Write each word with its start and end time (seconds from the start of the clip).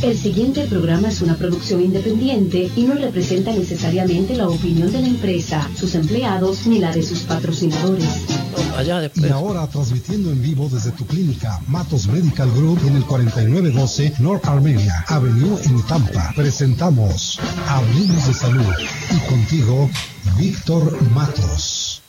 El 0.00 0.16
siguiente 0.16 0.64
programa 0.66 1.08
es 1.08 1.22
una 1.22 1.36
producción 1.36 1.82
independiente 1.82 2.70
y 2.76 2.82
no 2.82 2.94
representa 2.94 3.50
necesariamente 3.50 4.36
la 4.36 4.48
opinión 4.48 4.92
de 4.92 5.00
la 5.00 5.08
empresa, 5.08 5.68
sus 5.76 5.96
empleados 5.96 6.68
ni 6.68 6.78
la 6.78 6.92
de 6.92 7.02
sus 7.02 7.20
patrocinadores. 7.20 8.06
Y 9.16 9.28
ahora 9.28 9.66
transmitiendo 9.66 10.30
en 10.30 10.40
vivo 10.40 10.68
desde 10.72 10.92
tu 10.92 11.04
clínica 11.04 11.60
Matos 11.66 12.06
Medical 12.06 12.48
Group 12.52 12.78
en 12.86 12.94
el 12.94 13.04
4912 13.04 14.14
North 14.20 14.46
Armenia 14.46 15.04
Avenue 15.08 15.58
en 15.64 15.82
Tampa. 15.86 16.32
Presentamos 16.36 17.40
Hablemos 17.66 18.28
de 18.28 18.34
Salud 18.34 18.72
y 19.10 19.28
contigo 19.28 19.90
Víctor 20.38 20.96
Matos. 21.10 22.02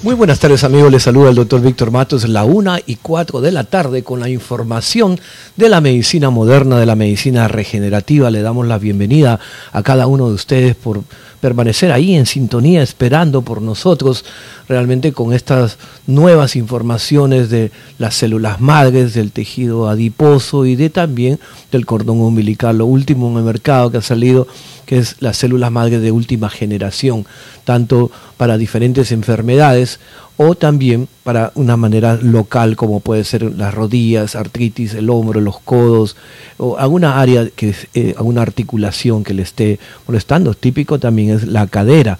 Muy 0.00 0.14
buenas 0.14 0.38
tardes 0.38 0.62
amigos, 0.62 0.92
les 0.92 1.02
saluda 1.02 1.30
el 1.30 1.34
doctor 1.34 1.60
Víctor 1.60 1.90
Matos, 1.90 2.28
la 2.28 2.44
una 2.44 2.78
y 2.86 2.94
cuatro 2.94 3.40
de 3.40 3.50
la 3.50 3.64
tarde 3.64 4.04
con 4.04 4.20
la 4.20 4.28
información 4.28 5.18
de 5.56 5.68
la 5.68 5.80
medicina 5.80 6.30
moderna, 6.30 6.78
de 6.78 6.86
la 6.86 6.94
medicina 6.94 7.48
regenerativa. 7.48 8.30
Le 8.30 8.40
damos 8.40 8.68
la 8.68 8.78
bienvenida 8.78 9.40
a 9.72 9.82
cada 9.82 10.06
uno 10.06 10.28
de 10.28 10.34
ustedes 10.34 10.76
por 10.76 11.02
permanecer 11.40 11.90
ahí 11.90 12.14
en 12.14 12.26
sintonía, 12.26 12.80
esperando 12.80 13.42
por 13.42 13.60
nosotros, 13.60 14.24
realmente 14.68 15.12
con 15.12 15.32
estas 15.32 15.78
nuevas 16.06 16.54
informaciones 16.54 17.50
de 17.50 17.72
las 17.98 18.14
células 18.14 18.60
madres, 18.60 19.14
del 19.14 19.32
tejido 19.32 19.88
adiposo 19.88 20.64
y 20.64 20.76
de 20.76 20.90
también 20.90 21.40
del 21.72 21.86
cordón 21.86 22.20
umbilical, 22.20 22.78
lo 22.78 22.86
último 22.86 23.32
en 23.32 23.38
el 23.38 23.42
mercado 23.42 23.90
que 23.90 23.98
ha 23.98 24.02
salido 24.02 24.46
que 24.88 24.96
es 24.96 25.16
las 25.20 25.36
células 25.36 25.70
madres 25.70 26.00
de 26.00 26.10
última 26.12 26.48
generación, 26.48 27.26
tanto 27.64 28.10
para 28.38 28.56
diferentes 28.56 29.12
enfermedades 29.12 30.00
o 30.38 30.54
también 30.54 31.08
para 31.24 31.52
una 31.56 31.76
manera 31.76 32.16
local 32.16 32.74
como 32.74 33.00
puede 33.00 33.24
ser 33.24 33.42
las 33.42 33.74
rodillas, 33.74 34.34
artritis, 34.34 34.94
el 34.94 35.10
hombro, 35.10 35.42
los 35.42 35.58
codos 35.58 36.16
o 36.56 36.78
alguna 36.78 37.20
área 37.20 37.50
que 37.54 37.74
eh, 37.92 38.14
alguna 38.16 38.40
articulación 38.40 39.24
que 39.24 39.34
le 39.34 39.42
esté 39.42 39.78
molestando. 40.06 40.54
Típico 40.54 40.98
también 40.98 41.36
es 41.36 41.46
la 41.46 41.66
cadera. 41.66 42.18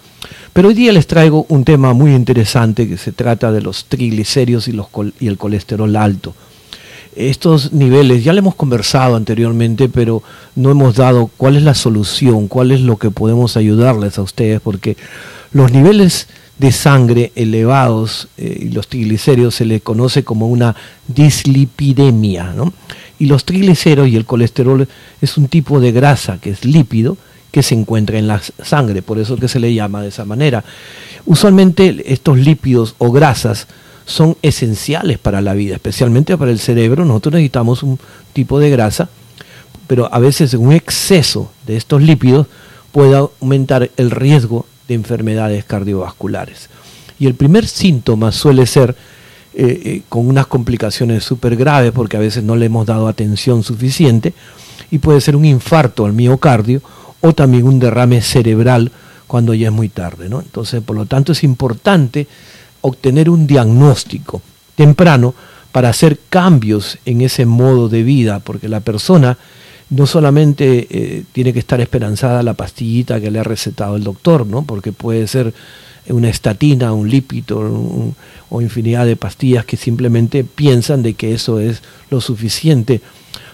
Pero 0.53 0.69
hoy 0.69 0.75
día 0.75 0.93
les 0.93 1.07
traigo 1.07 1.47
un 1.49 1.65
tema 1.65 1.95
muy 1.95 2.15
interesante 2.15 2.87
que 2.87 2.99
se 2.99 3.13
trata 3.13 3.51
de 3.51 3.63
los 3.63 3.87
triglicéridos 3.87 4.69
y, 4.69 4.73
los, 4.73 4.89
y 5.21 5.27
el 5.27 5.39
colesterol 5.39 5.97
alto 5.97 6.35
estos 7.19 7.73
niveles, 7.73 8.23
ya 8.23 8.33
lo 8.33 8.39
hemos 8.39 8.55
conversado 8.55 9.17
anteriormente, 9.17 9.89
pero 9.89 10.23
no 10.55 10.71
hemos 10.71 10.95
dado 10.95 11.31
cuál 11.37 11.57
es 11.57 11.63
la 11.63 11.75
solución, 11.75 12.47
cuál 12.47 12.71
es 12.71 12.81
lo 12.81 12.97
que 12.97 13.11
podemos 13.11 13.57
ayudarles 13.57 14.19
a 14.19 14.23
ustedes, 14.23 14.61
porque 14.61 14.97
los 15.53 15.73
niveles 15.73 16.29
de 16.59 16.73
sangre 16.73 17.33
elevados 17.35 18.29
eh, 18.37 18.59
y 18.63 18.69
los 18.71 18.89
triglicéridos 18.89 19.57
se 19.57 19.65
le 19.65 19.81
conoce 19.81 20.25
como 20.25 20.49
una 20.49 20.77
dislipidemia, 21.07 22.53
¿no? 22.55 22.73
Y 23.19 23.27
los 23.27 23.45
triglicéridos 23.45 24.09
y 24.09 24.17
el 24.17 24.25
colesterol 24.25 24.89
es 25.21 25.37
un 25.37 25.49
tipo 25.49 25.81
de 25.81 25.93
grasa 25.93 26.39
que 26.41 26.51
es 26.51 26.65
lípido 26.65 27.17
que 27.51 27.63
se 27.63 27.75
encuentra 27.75 28.19
en 28.19 28.29
la 28.29 28.41
sangre, 28.63 29.03
por 29.03 29.19
eso 29.19 29.37
que 29.37 29.49
se 29.49 29.61
le 29.61 29.75
llama 29.75 30.03
de 30.03 30.09
esa 30.09 30.25
manera. 30.25 30.65
Usualmente 31.27 32.13
estos 32.13 32.39
lípidos 32.39 32.95
o 32.99 33.11
grasas 33.11 33.67
son 34.09 34.39
esenciales 34.41 35.19
para 35.19 35.43
la 35.43 35.53
vida, 35.53 35.75
especialmente 35.75 36.37
para 36.39 36.51
el 36.51 36.59
cerebro. 36.59 37.05
Nosotros 37.05 37.35
necesitamos 37.35 37.83
un 37.83 37.99
tipo 38.33 38.59
de 38.59 38.71
grasa, 38.71 39.11
pero 39.87 40.13
a 40.13 40.19
veces 40.19 40.55
un 40.55 40.73
exceso 40.73 41.53
de 41.67 41.77
estos 41.77 42.01
lípidos 42.03 42.47
puede 42.91 43.17
aumentar 43.17 43.91
el 43.99 44.11
riesgo 44.11 44.65
de 44.89 44.95
enfermedades 44.95 45.65
cardiovasculares. 45.65 46.71
Y 47.19 47.27
el 47.27 47.35
primer 47.35 47.67
síntoma 47.67 48.33
suele 48.33 48.67
ser 48.67 48.97
eh, 49.55 49.83
eh, 49.85 50.03
con 50.09 50.27
unas 50.27 50.47
complicaciones 50.47 51.23
súper 51.23 51.57
graves 51.57 51.93
porque 51.93 52.17
a 52.17 52.21
veces 52.21 52.43
no 52.43 52.57
le 52.57 52.67
hemos 52.67 52.87
dado 52.87 53.09
atención 53.09 53.63
suficiente 53.63 54.33
y 54.91 54.99
puede 54.99 55.21
ser 55.21 55.37
un 55.37 55.45
infarto 55.45 56.07
al 56.07 56.15
miocardio 56.15 56.81
o 57.21 57.35
también 57.35 57.65
un 57.65 57.79
derrame 57.79 58.23
cerebral 58.23 58.91
cuando 59.27 59.53
ya 59.53 59.67
es 59.67 59.73
muy 59.73 59.91
tarde. 59.91 60.31
¿no? 60.31 60.41
Entonces, 60.41 60.83
por 60.83 60.97
lo 60.97 61.05
tanto, 61.05 61.33
es 61.33 61.45
importante 61.45 62.27
obtener 62.81 63.31
un 63.31 63.47
diagnóstico 63.47 64.43
temprano 64.75 65.35
para 65.73 65.91
hacer 65.91 66.19
cambios 66.29 66.99
en 67.05 67.21
ese 67.21 67.47
modo 67.47 67.89
de 67.89 68.03
vida, 68.03 68.41
porque 68.41 68.69
la 68.69 68.81
persona 68.81 69.39
no 69.91 70.07
solamente 70.07 70.87
eh, 70.91 71.25
tiene 71.33 71.53
que 71.53 71.59
estar 71.59 71.81
esperanzada 71.81 72.43
la 72.43 72.55
pastillita 72.55 73.21
que 73.21 73.31
le 73.31 73.39
ha 73.39 73.45
recetado 73.45 73.97
el 73.97 74.05
doctor, 74.05 74.47
¿no? 74.47 74.63
porque 74.63 74.93
puede 74.93 75.27
ser 75.27 75.55
una 76.09 76.29
estatina, 76.29 76.93
un 76.93 77.11
lípido 77.11 78.15
o 78.49 78.63
infinidad 78.63 79.05
de 79.05 79.17
pastillas 79.17 79.67
que 79.67 79.77
simplemente 79.77 80.43
piensan 80.43 81.03
de 81.03 81.15
que 81.15 81.35
eso 81.35 81.61
es 81.61 81.83
lo 82.11 82.21
suficiente 82.21 83.03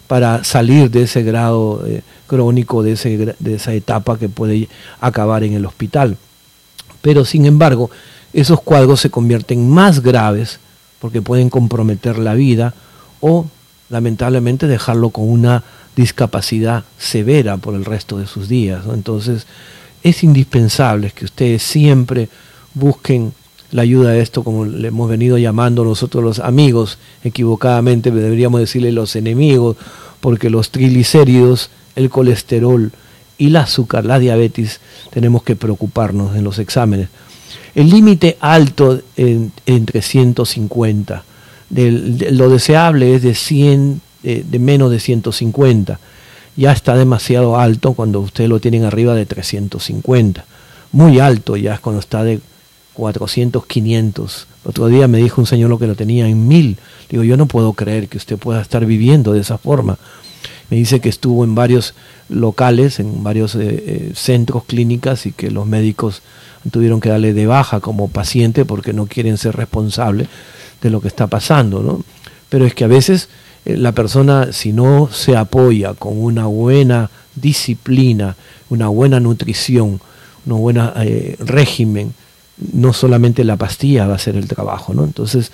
para 0.06 0.44
salir 0.44 0.90
de 0.90 1.02
ese 1.02 1.22
grado 1.22 1.84
eh, 1.86 2.02
crónico, 2.26 2.82
de, 2.82 2.92
ese, 2.92 3.34
de 3.38 3.54
esa 3.54 3.72
etapa 3.72 4.18
que 4.18 4.28
puede 4.28 4.68
acabar 5.00 5.42
en 5.42 5.54
el 5.54 5.66
hospital. 5.66 6.16
Pero 7.02 7.24
sin 7.24 7.46
embargo, 7.46 7.90
esos 8.34 8.60
cuadros 8.60 9.00
se 9.00 9.10
convierten 9.10 9.70
más 9.70 10.00
graves 10.00 10.58
porque 10.98 11.22
pueden 11.22 11.50
comprometer 11.50 12.18
la 12.18 12.34
vida 12.34 12.74
o 13.20 13.46
lamentablemente 13.88 14.66
dejarlo 14.66 15.10
con 15.10 15.28
una 15.28 15.62
discapacidad 15.94 16.84
severa 16.98 17.56
por 17.56 17.74
el 17.74 17.84
resto 17.84 18.18
de 18.18 18.26
sus 18.26 18.48
días. 18.48 18.84
Entonces 18.92 19.46
es 20.02 20.24
indispensable 20.24 21.12
que 21.12 21.24
ustedes 21.24 21.62
siempre 21.62 22.28
busquen 22.74 23.32
la 23.70 23.82
ayuda 23.82 24.10
de 24.10 24.20
esto, 24.20 24.44
como 24.44 24.64
le 24.64 24.88
hemos 24.88 25.08
venido 25.08 25.38
llamando 25.38 25.84
nosotros 25.84 26.22
los 26.22 26.38
amigos, 26.38 26.98
equivocadamente 27.24 28.10
deberíamos 28.10 28.60
decirle 28.60 28.92
los 28.92 29.16
enemigos, 29.16 29.76
porque 30.20 30.48
los 30.48 30.70
triglicéridos, 30.70 31.70
el 31.96 32.08
colesterol 32.08 32.92
y 33.36 33.48
el 33.48 33.56
azúcar, 33.56 34.04
la 34.04 34.18
diabetes, 34.18 34.80
tenemos 35.10 35.42
que 35.42 35.56
preocuparnos 35.56 36.36
en 36.36 36.44
los 36.44 36.58
exámenes 36.58 37.08
el 37.74 37.90
límite 37.90 38.36
alto 38.40 39.00
entre 39.16 40.02
150. 40.02 41.24
lo 41.70 42.50
deseable 42.50 43.14
es 43.14 43.22
de 43.22 43.34
100, 43.34 44.00
de, 44.22 44.58
menos 44.58 44.90
de 44.90 45.00
150. 45.00 45.98
Ya 46.56 46.72
está 46.72 46.96
demasiado 46.96 47.58
alto 47.58 47.94
cuando 47.94 48.20
ustedes 48.20 48.48
lo 48.48 48.60
tienen 48.60 48.84
arriba 48.84 49.14
de 49.14 49.26
350. 49.26 50.44
Muy 50.92 51.18
alto 51.18 51.56
ya 51.56 51.74
es 51.74 51.80
cuando 51.80 52.00
está 52.00 52.22
de 52.22 52.40
400, 52.94 53.66
500. 53.66 54.46
otro 54.64 54.86
día 54.86 55.08
me 55.08 55.18
dijo 55.18 55.40
un 55.40 55.48
señor 55.48 55.68
lo 55.68 55.80
que 55.80 55.88
lo 55.88 55.96
tenía 55.96 56.28
en 56.28 56.46
1000. 56.46 56.78
Digo, 57.10 57.24
yo 57.24 57.36
no 57.36 57.46
puedo 57.46 57.72
creer 57.72 58.08
que 58.08 58.18
usted 58.18 58.38
pueda 58.38 58.62
estar 58.62 58.86
viviendo 58.86 59.32
de 59.32 59.40
esa 59.40 59.58
forma. 59.58 59.98
Me 60.70 60.76
dice 60.76 61.00
que 61.00 61.08
estuvo 61.08 61.44
en 61.44 61.54
varios 61.54 61.94
locales, 62.28 63.00
en 63.00 63.22
varios 63.22 63.54
eh, 63.56 63.60
eh, 63.62 64.12
centros 64.14 64.64
clínicas 64.64 65.26
y 65.26 65.32
que 65.32 65.50
los 65.50 65.66
médicos 65.66 66.22
tuvieron 66.70 67.00
que 67.00 67.08
darle 67.08 67.32
de 67.32 67.46
baja 67.46 67.80
como 67.80 68.08
paciente 68.08 68.64
porque 68.64 68.92
no 68.92 69.06
quieren 69.06 69.38
ser 69.38 69.56
responsables 69.56 70.28
de 70.80 70.90
lo 70.90 71.00
que 71.00 71.08
está 71.08 71.26
pasando, 71.26 71.82
¿no? 71.82 72.04
Pero 72.48 72.66
es 72.66 72.74
que 72.74 72.84
a 72.84 72.88
veces 72.88 73.28
eh, 73.64 73.76
la 73.76 73.92
persona, 73.92 74.52
si 74.52 74.72
no 74.72 75.08
se 75.10 75.36
apoya 75.36 75.94
con 75.94 76.18
una 76.22 76.46
buena 76.46 77.10
disciplina, 77.34 78.36
una 78.68 78.88
buena 78.88 79.20
nutrición, 79.20 80.00
un 80.46 80.60
buen 80.60 80.78
eh, 80.96 81.36
régimen, 81.38 82.14
no 82.72 82.92
solamente 82.92 83.44
la 83.44 83.56
pastilla 83.56 84.06
va 84.06 84.12
a 84.12 84.16
hacer 84.16 84.36
el 84.36 84.46
trabajo, 84.46 84.94
¿no? 84.94 85.04
Entonces, 85.04 85.50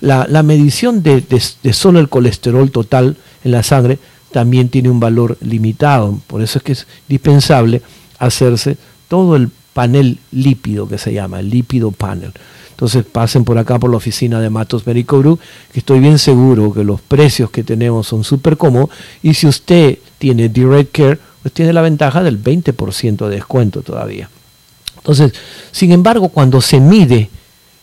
la, 0.00 0.42
medición 0.42 1.02
de, 1.02 1.20
de, 1.20 1.72
solo 1.72 2.00
el 2.00 2.08
colesterol 2.08 2.70
total 2.70 3.16
en 3.44 3.50
la 3.50 3.62
sangre 3.62 3.98
también 4.32 4.70
tiene 4.70 4.88
un 4.88 5.00
valor 5.00 5.36
limitado, 5.42 6.18
por 6.26 6.40
eso 6.40 6.58
es 6.58 6.64
que 6.64 6.72
es 6.72 6.86
indispensable 7.08 7.82
hacerse 8.18 8.78
todo 9.08 9.36
el 9.36 9.50
panel 9.72 10.18
lípido 10.32 10.88
que 10.88 10.98
se 10.98 11.12
llama, 11.12 11.40
el 11.40 11.50
lípido 11.50 11.90
panel. 11.90 12.32
Entonces 12.70 13.04
pasen 13.04 13.44
por 13.44 13.58
acá 13.58 13.78
por 13.78 13.90
la 13.90 13.98
oficina 13.98 14.40
de 14.40 14.48
Matos 14.48 14.86
Medico 14.86 15.18
Group, 15.18 15.38
que 15.72 15.80
estoy 15.80 16.00
bien 16.00 16.18
seguro 16.18 16.72
que 16.72 16.82
los 16.82 17.00
precios 17.00 17.50
que 17.50 17.62
tenemos 17.62 18.06
son 18.06 18.24
súper 18.24 18.56
cómodos 18.56 18.88
y 19.22 19.34
si 19.34 19.46
usted 19.46 19.98
tiene 20.18 20.48
Direct 20.48 20.96
Care, 20.96 21.18
pues 21.42 21.52
tiene 21.52 21.72
la 21.72 21.82
ventaja 21.82 22.22
del 22.22 22.42
20% 22.42 23.28
de 23.28 23.34
descuento 23.34 23.82
todavía. 23.82 24.30
Entonces, 24.96 25.32
sin 25.72 25.92
embargo, 25.92 26.30
cuando 26.30 26.60
se 26.60 26.80
mide 26.80 27.28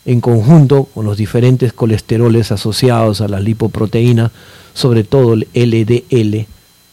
en 0.06 0.22
conjunto 0.22 0.86
con 0.86 1.06
los 1.06 1.18
diferentes 1.18 1.74
colesteroles 1.74 2.52
asociados 2.52 3.22
a 3.22 3.28
las 3.28 3.44
lipoproteínas, 3.44 4.32
sobre 4.74 5.04
todo 5.04 5.34
el 5.34 5.48
LDL, 5.54 6.48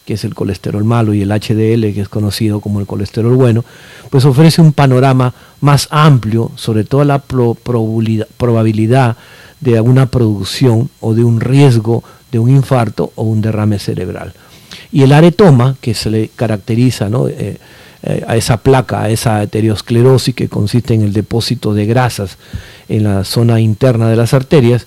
que 0.05 0.15
es 0.15 0.25
el 0.25 0.35
colesterol 0.35 0.85
malo, 0.85 1.15
y 1.15 1.23
el 1.23 1.31
HDL, 1.31 1.93
que 1.95 2.01
es 2.01 2.09
conocido 2.09 2.61
como 2.61 2.81
el 2.81 2.87
colesterol 2.87 3.35
bueno, 3.35 3.65
pues 4.11 4.25
ofrece 4.25 4.61
un 4.61 4.73
panorama 4.73 5.35
más 5.61 5.89
amplio 5.91 6.51
sobre 6.57 6.85
toda 6.85 7.05
la 7.05 7.21
probabilidad 7.21 9.17
de 9.61 9.77
alguna 9.77 10.07
producción 10.07 10.91
o 11.01 11.15
de 11.15 11.25
un 11.25 11.41
riesgo 11.41 12.05
de 12.31 12.39
un 12.39 12.51
infarto 12.51 13.13
o 13.15 13.23
un 13.23 13.41
derrame 13.41 13.79
cerebral. 13.79 14.35
Y 14.93 15.03
el 15.03 15.13
aretoma, 15.13 15.77
que 15.81 15.95
se 15.95 16.11
le 16.11 16.29
caracteriza 16.29 17.09
eh, 17.09 17.59
eh, 18.03 18.25
a 18.27 18.37
esa 18.37 18.59
placa, 18.59 19.03
a 19.03 19.11
esa 19.11 19.41
aterosclerosis 19.41 20.35
que 20.35 20.49
consiste 20.49 20.95
en 20.95 21.03
el 21.03 21.13
depósito 21.13 21.73
de 21.75 21.87
grasas 21.87 22.37
en 22.89 23.05
la 23.05 23.25
zona 23.25 23.61
interna 23.61 24.09
de 24.09 24.17
las 24.17 24.35
arterias, 24.35 24.87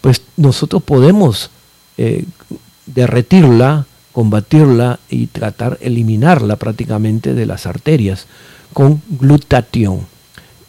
pues 0.00 0.22
nosotros 0.36 0.82
podemos 0.82 1.50
eh, 1.98 2.24
derretirla, 2.86 3.86
combatirla 4.16 4.98
y 5.10 5.26
tratar 5.26 5.76
eliminarla 5.82 6.56
prácticamente 6.56 7.34
de 7.34 7.44
las 7.44 7.66
arterias 7.66 8.26
con 8.72 9.02
glutatión. 9.20 10.06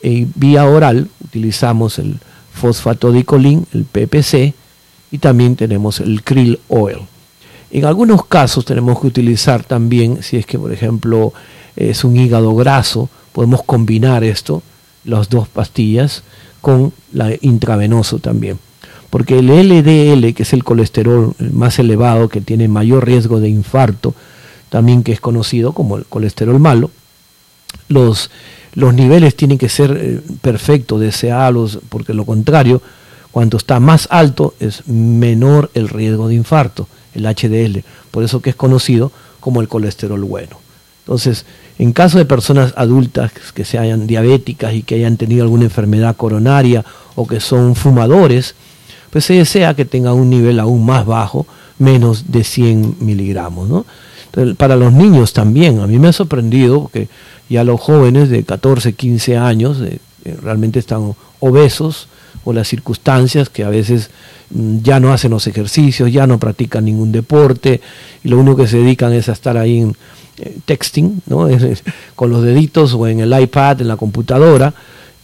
Y 0.04 0.28
vía 0.36 0.66
oral 0.66 1.08
utilizamos 1.24 1.98
el 1.98 2.20
fosfatodicolín, 2.52 3.66
el 3.72 3.86
PPC, 3.86 4.54
y 5.12 5.18
también 5.20 5.56
tenemos 5.56 6.02
el 6.02 6.24
krill 6.24 6.60
oil. 6.68 6.98
En 7.72 7.86
algunos 7.86 8.26
casos 8.26 8.66
tenemos 8.66 9.00
que 9.00 9.08
utilizar 9.08 9.64
también, 9.64 10.22
si 10.24 10.36
es 10.36 10.46
que 10.46 10.60
por 10.60 10.74
ejemplo 10.74 11.32
es 11.78 12.04
un 12.04 12.18
hígado 12.18 12.54
graso, 12.54 13.08
podemos 13.32 13.64
combinar 13.64 14.26
esto, 14.26 14.62
las 15.06 15.30
dos 15.30 15.48
pastillas, 15.48 16.22
con 16.60 16.92
la 17.14 17.32
intravenoso 17.40 18.20
también. 18.20 18.60
Porque 19.18 19.40
el 19.40 19.48
LDL, 19.48 20.36
que 20.36 20.44
es 20.44 20.54
el 20.54 20.64
colesterol 20.64 21.34
más 21.52 21.80
elevado, 21.80 22.30
que 22.30 22.40
tiene 22.40 22.68
mayor 22.68 23.04
riesgo 23.04 23.40
de 23.40 23.50
infarto, 23.50 24.14
también 24.70 25.02
que 25.02 25.12
es 25.12 25.20
conocido 25.20 25.74
como 25.74 25.98
el 25.98 26.06
colesterol 26.06 26.60
malo, 26.60 26.92
los, 27.88 28.30
los 28.76 28.94
niveles 28.94 29.36
tienen 29.36 29.58
que 29.58 29.70
ser 29.70 29.98
eh, 30.00 30.22
perfectos, 30.42 31.02
deseados, 31.02 31.80
porque 31.90 32.14
lo 32.14 32.26
contrario, 32.26 32.80
cuanto 33.32 33.58
está 33.58 33.80
más 33.80 34.08
alto 34.12 34.54
es 34.60 34.88
menor 34.88 35.72
el 35.74 35.90
riesgo 35.90 36.28
de 36.28 36.36
infarto, 36.36 36.88
el 37.16 37.24
HDL. 37.24 37.84
Por 38.12 38.24
eso 38.24 38.40
que 38.40 38.52
es 38.52 38.56
conocido 38.56 39.12
como 39.40 39.62
el 39.62 39.68
colesterol 39.68 40.24
bueno. 40.26 40.60
Entonces, 41.00 41.48
en 41.80 41.92
caso 41.92 42.20
de 42.20 42.26
personas 42.26 42.72
adultas 42.78 43.32
que 43.56 43.66
sean 43.66 44.06
diabéticas 44.06 44.76
y 44.76 44.84
que 44.84 44.94
hayan 44.94 45.18
tenido 45.18 45.42
alguna 45.42 45.64
enfermedad 45.64 46.16
coronaria 46.16 46.86
o 47.16 47.26
que 47.26 47.40
son 47.40 47.74
fumadores, 47.74 48.54
pues 49.10 49.26
se 49.26 49.34
desea 49.34 49.74
que 49.76 49.86
tenga 49.86 50.14
un 50.14 50.30
nivel 50.30 50.60
aún 50.60 50.86
más 50.86 51.06
bajo, 51.06 51.46
menos 51.80 52.32
de 52.32 52.44
100 52.44 52.98
miligramos. 53.00 53.86
para 54.58 54.76
los 54.76 54.94
niños 54.94 55.34
también, 55.34 55.80
a 55.80 55.88
mí 55.88 56.00
me 56.00 56.10
ha 56.10 56.14
sorprendido 56.14 56.90
que 56.92 57.08
ya 57.50 57.64
los 57.64 57.80
jóvenes 57.80 58.30
de 58.30 58.44
14, 58.44 58.94
15 58.94 59.38
años 59.38 59.82
eh, 59.82 60.00
eh, 60.26 60.38
realmente 60.42 60.80
están 60.80 61.16
obesos 61.40 62.08
o 62.44 62.54
las 62.54 62.68
circunstancias 62.68 63.50
que 63.50 63.64
a 63.64 63.70
veces 63.70 64.10
mm, 64.50 64.80
ya 64.82 65.00
no 65.00 65.14
hacen 65.14 65.32
los 65.32 65.48
ejercicios, 65.48 66.12
ya 66.12 66.28
no 66.28 66.40
practican 66.40 66.86
ningún 66.86 67.12
deporte 67.12 67.82
y 68.24 68.30
lo 68.30 68.40
único 68.40 68.58
que 68.58 68.68
se 68.68 68.78
dedican 68.78 69.14
es 69.14 69.30
a 69.30 69.34
estar 69.34 69.58
ahí 69.58 69.80
en, 69.80 69.96
eh, 70.40 70.58
texting, 70.66 71.22
¿no? 71.28 71.48
con 72.16 72.30
los 72.30 72.44
deditos 72.44 72.94
o 72.94 73.08
en 73.08 73.22
el 73.22 73.40
iPad, 73.40 73.82
en 73.82 73.88
la 73.88 73.98
computadora, 73.98 74.74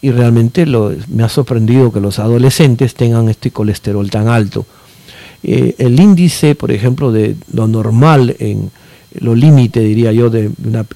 y 0.03 0.11
realmente 0.11 0.65
lo, 0.65 0.91
me 1.07 1.23
ha 1.23 1.29
sorprendido 1.29 1.89
que 1.89 2.01
los 2.01 2.19
adolescentes 2.19 2.93
tengan 2.93 3.29
este 3.29 3.51
colesterol 3.51 4.09
tan 4.09 4.27
alto. 4.27 4.65
Eh, 5.41 5.75
el 5.77 5.97
índice, 5.97 6.55
por 6.55 6.73
ejemplo, 6.73 7.13
de 7.13 7.37
lo 7.53 7.69
normal, 7.69 8.35
en 8.39 8.69
lo 9.13 9.33
límite, 9.33 9.79
diría 9.79 10.11
yo, 10.11 10.29
de, 10.29 10.51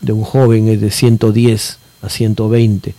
un 0.09 0.23
joven 0.23 0.67
es 0.67 0.81
de 0.81 0.91
110 0.91 1.77
a 2.01 2.09
120. 2.09 2.93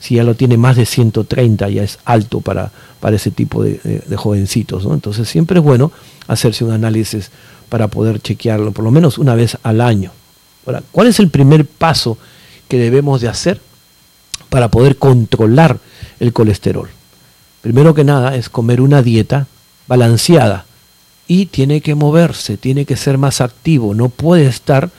Si 0.00 0.16
ya 0.16 0.24
lo 0.24 0.34
tiene 0.34 0.56
más 0.56 0.74
de 0.74 0.84
130, 0.84 1.68
ya 1.68 1.84
es 1.84 2.00
alto 2.04 2.40
para, 2.40 2.72
para 2.98 3.14
ese 3.14 3.30
tipo 3.30 3.62
de, 3.62 3.78
de 4.04 4.16
jovencitos. 4.16 4.84
¿no? 4.84 4.94
Entonces 4.94 5.28
siempre 5.28 5.60
es 5.60 5.64
bueno 5.64 5.92
hacerse 6.26 6.64
un 6.64 6.72
análisis 6.72 7.30
para 7.68 7.86
poder 7.86 8.18
chequearlo, 8.20 8.72
por 8.72 8.84
lo 8.84 8.90
menos 8.90 9.16
una 9.16 9.36
vez 9.36 9.56
al 9.62 9.80
año. 9.80 10.10
Ahora, 10.66 10.82
¿cuál 10.90 11.06
es 11.06 11.20
el 11.20 11.28
primer 11.28 11.66
paso 11.66 12.18
que 12.66 12.78
debemos 12.78 13.20
de 13.20 13.28
hacer 13.28 13.60
para 14.52 14.68
poder 14.68 14.98
controlar 14.98 15.78
el 16.20 16.34
colesterol? 16.34 16.90
Primero 17.62 17.94
que 17.94 18.04
nada 18.04 18.36
es 18.36 18.50
comer 18.50 18.82
una 18.82 19.02
dieta 19.02 19.46
balanceada 19.88 20.66
y 21.26 21.46
tiene 21.46 21.80
que 21.80 21.94
moverse, 21.94 22.58
tiene 22.58 22.84
que 22.84 22.96
ser 22.96 23.16
más 23.16 23.40
activo, 23.40 23.94
no 23.94 24.10
puede 24.10 24.46
estar 24.46 24.90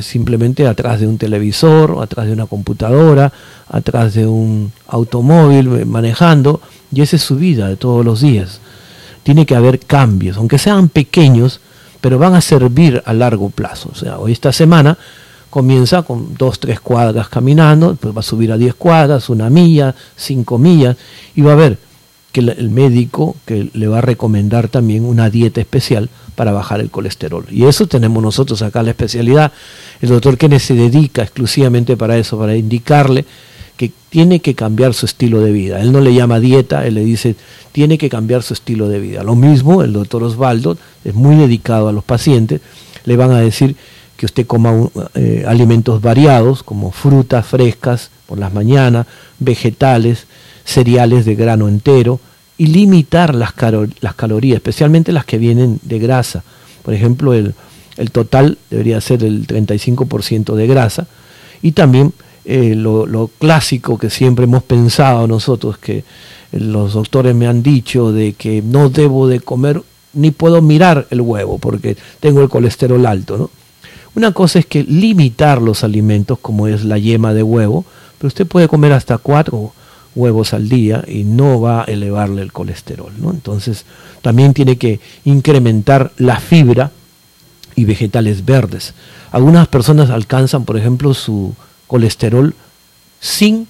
simplemente 0.00 0.66
atrás 0.66 0.98
de 0.98 1.06
un 1.06 1.18
televisor, 1.18 1.98
atrás 2.00 2.26
de 2.26 2.32
una 2.32 2.46
computadora, 2.46 3.32
atrás 3.68 4.14
de 4.14 4.26
un 4.26 4.72
automóvil 4.88 5.76
eh, 5.76 5.84
manejando, 5.84 6.60
y 6.92 7.02
esa 7.02 7.16
es 7.16 7.22
su 7.22 7.36
vida 7.36 7.68
de 7.68 7.76
todos 7.76 8.04
los 8.04 8.20
días. 8.20 8.60
Tiene 9.22 9.46
que 9.46 9.54
haber 9.54 9.78
cambios, 9.78 10.38
aunque 10.38 10.58
sean 10.58 10.88
pequeños, 10.88 11.60
pero 12.00 12.18
van 12.18 12.34
a 12.34 12.40
servir 12.40 13.02
a 13.04 13.12
largo 13.12 13.50
plazo. 13.50 13.90
O 13.92 13.94
sea, 13.94 14.18
hoy 14.18 14.32
esta 14.32 14.52
semana 14.52 14.96
comienza 15.50 16.02
con 16.02 16.34
dos, 16.36 16.60
tres 16.60 16.80
cuadras 16.80 17.28
caminando, 17.28 17.90
después 17.90 18.16
va 18.16 18.20
a 18.20 18.22
subir 18.22 18.52
a 18.52 18.56
diez 18.56 18.74
cuadras, 18.74 19.28
una 19.28 19.50
milla, 19.50 19.94
cinco 20.16 20.58
millas, 20.58 20.96
y 21.34 21.42
va 21.42 21.52
a 21.52 21.56
ver 21.56 21.78
que 22.32 22.40
el 22.40 22.70
médico 22.70 23.36
que 23.44 23.70
le 23.72 23.88
va 23.88 23.98
a 23.98 24.02
recomendar 24.02 24.68
también 24.68 25.04
una 25.04 25.30
dieta 25.30 25.60
especial 25.60 26.08
para 26.36 26.52
bajar 26.52 26.80
el 26.80 26.90
colesterol. 26.90 27.44
Y 27.50 27.64
eso 27.64 27.88
tenemos 27.88 28.22
nosotros 28.22 28.62
acá 28.62 28.82
la 28.84 28.90
especialidad. 28.90 29.52
El 30.00 30.10
doctor 30.10 30.38
Kenneth 30.38 30.62
se 30.62 30.74
dedica 30.74 31.22
exclusivamente 31.22 31.96
para 31.96 32.16
eso, 32.16 32.38
para 32.38 32.56
indicarle 32.56 33.24
que 33.76 33.90
tiene 34.10 34.40
que 34.40 34.54
cambiar 34.54 34.94
su 34.94 35.06
estilo 35.06 35.40
de 35.40 35.50
vida. 35.50 35.80
Él 35.80 35.90
no 35.90 36.00
le 36.00 36.14
llama 36.14 36.38
dieta, 36.38 36.86
él 36.86 36.94
le 36.94 37.04
dice, 37.04 37.34
tiene 37.72 37.98
que 37.98 38.08
cambiar 38.08 38.42
su 38.42 38.54
estilo 38.54 38.88
de 38.88 39.00
vida. 39.00 39.24
Lo 39.24 39.34
mismo, 39.34 39.82
el 39.82 39.92
doctor 39.92 40.22
Osvaldo 40.22 40.76
es 41.04 41.14
muy 41.14 41.34
dedicado 41.34 41.88
a 41.88 41.92
los 41.92 42.04
pacientes, 42.04 42.60
le 43.06 43.16
van 43.16 43.32
a 43.32 43.40
decir 43.40 43.76
que 44.20 44.26
usted 44.26 44.46
coma 44.46 44.74
eh, 45.14 45.44
alimentos 45.48 46.02
variados, 46.02 46.62
como 46.62 46.90
frutas 46.90 47.46
frescas 47.46 48.10
por 48.26 48.38
las 48.38 48.52
mañanas, 48.52 49.06
vegetales, 49.38 50.26
cereales 50.62 51.24
de 51.24 51.34
grano 51.34 51.68
entero, 51.70 52.20
y 52.58 52.66
limitar 52.66 53.34
las, 53.34 53.54
calorías, 53.54 54.56
especialmente 54.56 55.10
las 55.12 55.24
que 55.24 55.38
vienen 55.38 55.80
de 55.82 55.98
grasa. 55.98 56.44
Por 56.82 56.92
ejemplo, 56.92 57.32
el, 57.32 57.54
total 58.12 58.58
debería 58.68 59.00
ser 59.00 59.24
el 59.24 59.46
35% 59.46 60.54
de 60.54 60.66
grasa, 60.66 61.06
y 61.62 61.72
también 61.72 62.12
eh, 62.44 62.74
lo, 62.74 63.30
clásico 63.38 63.96
que 63.96 64.10
siempre 64.10 64.44
hemos 64.44 64.64
pensado 64.64 65.26
nosotros, 65.26 65.78
que 65.78 66.04
los 66.52 66.92
doctores 66.92 67.34
me 67.34 67.46
han 67.46 67.62
dicho 67.62 68.12
de 68.12 68.34
que 68.34 68.60
no 68.60 68.90
debo 68.90 69.28
de 69.28 69.40
comer 69.40 69.82
ni 70.12 70.30
puedo 70.30 70.60
mirar 70.60 71.06
el 71.08 71.22
huevo 71.22 71.56
porque 71.56 71.96
tengo 72.18 72.42
el 72.42 72.50
colesterol 72.50 73.06
alto. 73.06 73.38
¿no? 73.38 73.59
Una 74.14 74.32
cosa 74.32 74.58
es 74.58 74.66
que 74.66 74.82
limitar 74.82 75.62
los 75.62 75.84
alimentos 75.84 76.38
como 76.40 76.66
es 76.66 76.84
la 76.84 76.98
yema 76.98 77.32
de 77.32 77.42
huevo, 77.42 77.84
pero 78.18 78.28
usted 78.28 78.46
puede 78.46 78.68
comer 78.68 78.92
hasta 78.92 79.18
cuatro 79.18 79.72
huevos 80.14 80.52
al 80.52 80.68
día 80.68 81.04
y 81.06 81.24
no 81.24 81.60
va 81.60 81.82
a 81.82 81.84
elevarle 81.84 82.42
el 82.42 82.52
colesterol. 82.52 83.12
¿no? 83.18 83.30
Entonces 83.30 83.84
también 84.22 84.54
tiene 84.54 84.76
que 84.76 85.00
incrementar 85.24 86.12
la 86.16 86.40
fibra 86.40 86.90
y 87.76 87.84
vegetales 87.84 88.44
verdes. 88.44 88.94
Algunas 89.30 89.68
personas 89.68 90.10
alcanzan, 90.10 90.64
por 90.64 90.76
ejemplo, 90.76 91.14
su 91.14 91.54
colesterol 91.86 92.54
sin 93.20 93.68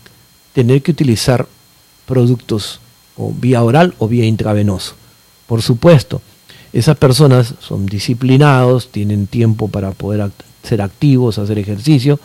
tener 0.52 0.82
que 0.82 0.92
utilizar 0.92 1.46
productos 2.06 2.80
o 3.16 3.32
vía 3.32 3.62
oral 3.62 3.94
o 3.98 4.08
vía 4.08 4.24
intravenoso. 4.24 4.94
Por 5.46 5.62
supuesto, 5.62 6.22
esas 6.72 6.96
personas 6.96 7.54
son 7.60 7.86
disciplinados, 7.86 8.90
tienen 8.90 9.26
tiempo 9.26 9.68
para 9.68 9.90
poder 9.92 10.30
ser 10.62 10.82
activos, 10.82 11.38
hacer 11.38 11.58
ejercicio, 11.58 12.20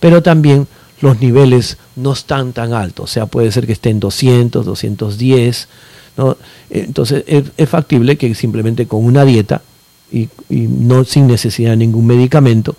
pero 0.00 0.22
también 0.22 0.66
los 1.00 1.20
niveles 1.20 1.78
no 1.96 2.12
están 2.12 2.52
tan 2.52 2.72
altos, 2.72 3.10
o 3.10 3.12
sea, 3.12 3.26
puede 3.26 3.50
ser 3.52 3.66
que 3.66 3.72
estén 3.72 4.00
200, 4.00 4.64
210, 4.64 5.68
¿no? 6.16 6.36
entonces 6.70 7.24
es, 7.26 7.68
factible 7.68 8.16
que 8.16 8.34
simplemente 8.34 8.86
con 8.86 9.04
una 9.04 9.24
dieta 9.24 9.62
y, 10.10 10.28
y 10.48 10.60
no 10.68 11.04
sin 11.04 11.26
necesidad 11.26 11.70
de 11.70 11.78
ningún 11.78 12.06
medicamento, 12.06 12.76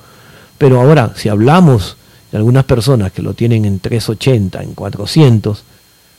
pero 0.58 0.79
ahora 0.79 1.13
si 1.15 1.29
hablamos 1.29 1.98
algunas 2.32 2.63
personas 2.63 3.12
que 3.12 3.22
lo 3.22 3.34
tienen 3.34 3.65
en 3.65 3.79
380, 3.79 4.63
en 4.63 4.74
400, 4.74 5.63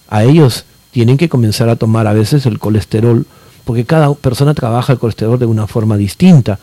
a 0.09 0.25
ellos 0.25 0.65
tienen 0.91 1.17
que 1.17 1.29
comenzar 1.29 1.69
a 1.69 1.77
tomar 1.77 2.07
a 2.07 2.13
veces 2.13 2.47
el 2.47 2.59
colesterol, 2.59 3.27
porque 3.65 3.85
cada 3.85 4.13
persona 4.15 4.55
trabaja 4.55 4.93
el 4.93 4.99
colesterol 4.99 5.39
de 5.39 5.47
una 5.47 5.67
forma 5.67 5.97
distinta. 5.97 6.59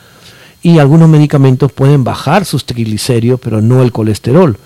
Y 0.62 0.77
algunos 0.79 1.10
medicamentos 1.10 1.72
pueden 1.72 2.03
bajar 2.03 2.46
sus 2.46 2.65
triglicéridos, 2.65 3.39
pero 3.39 3.62
no 3.62 3.81
el 3.81 3.91
colesterol. 3.91 4.58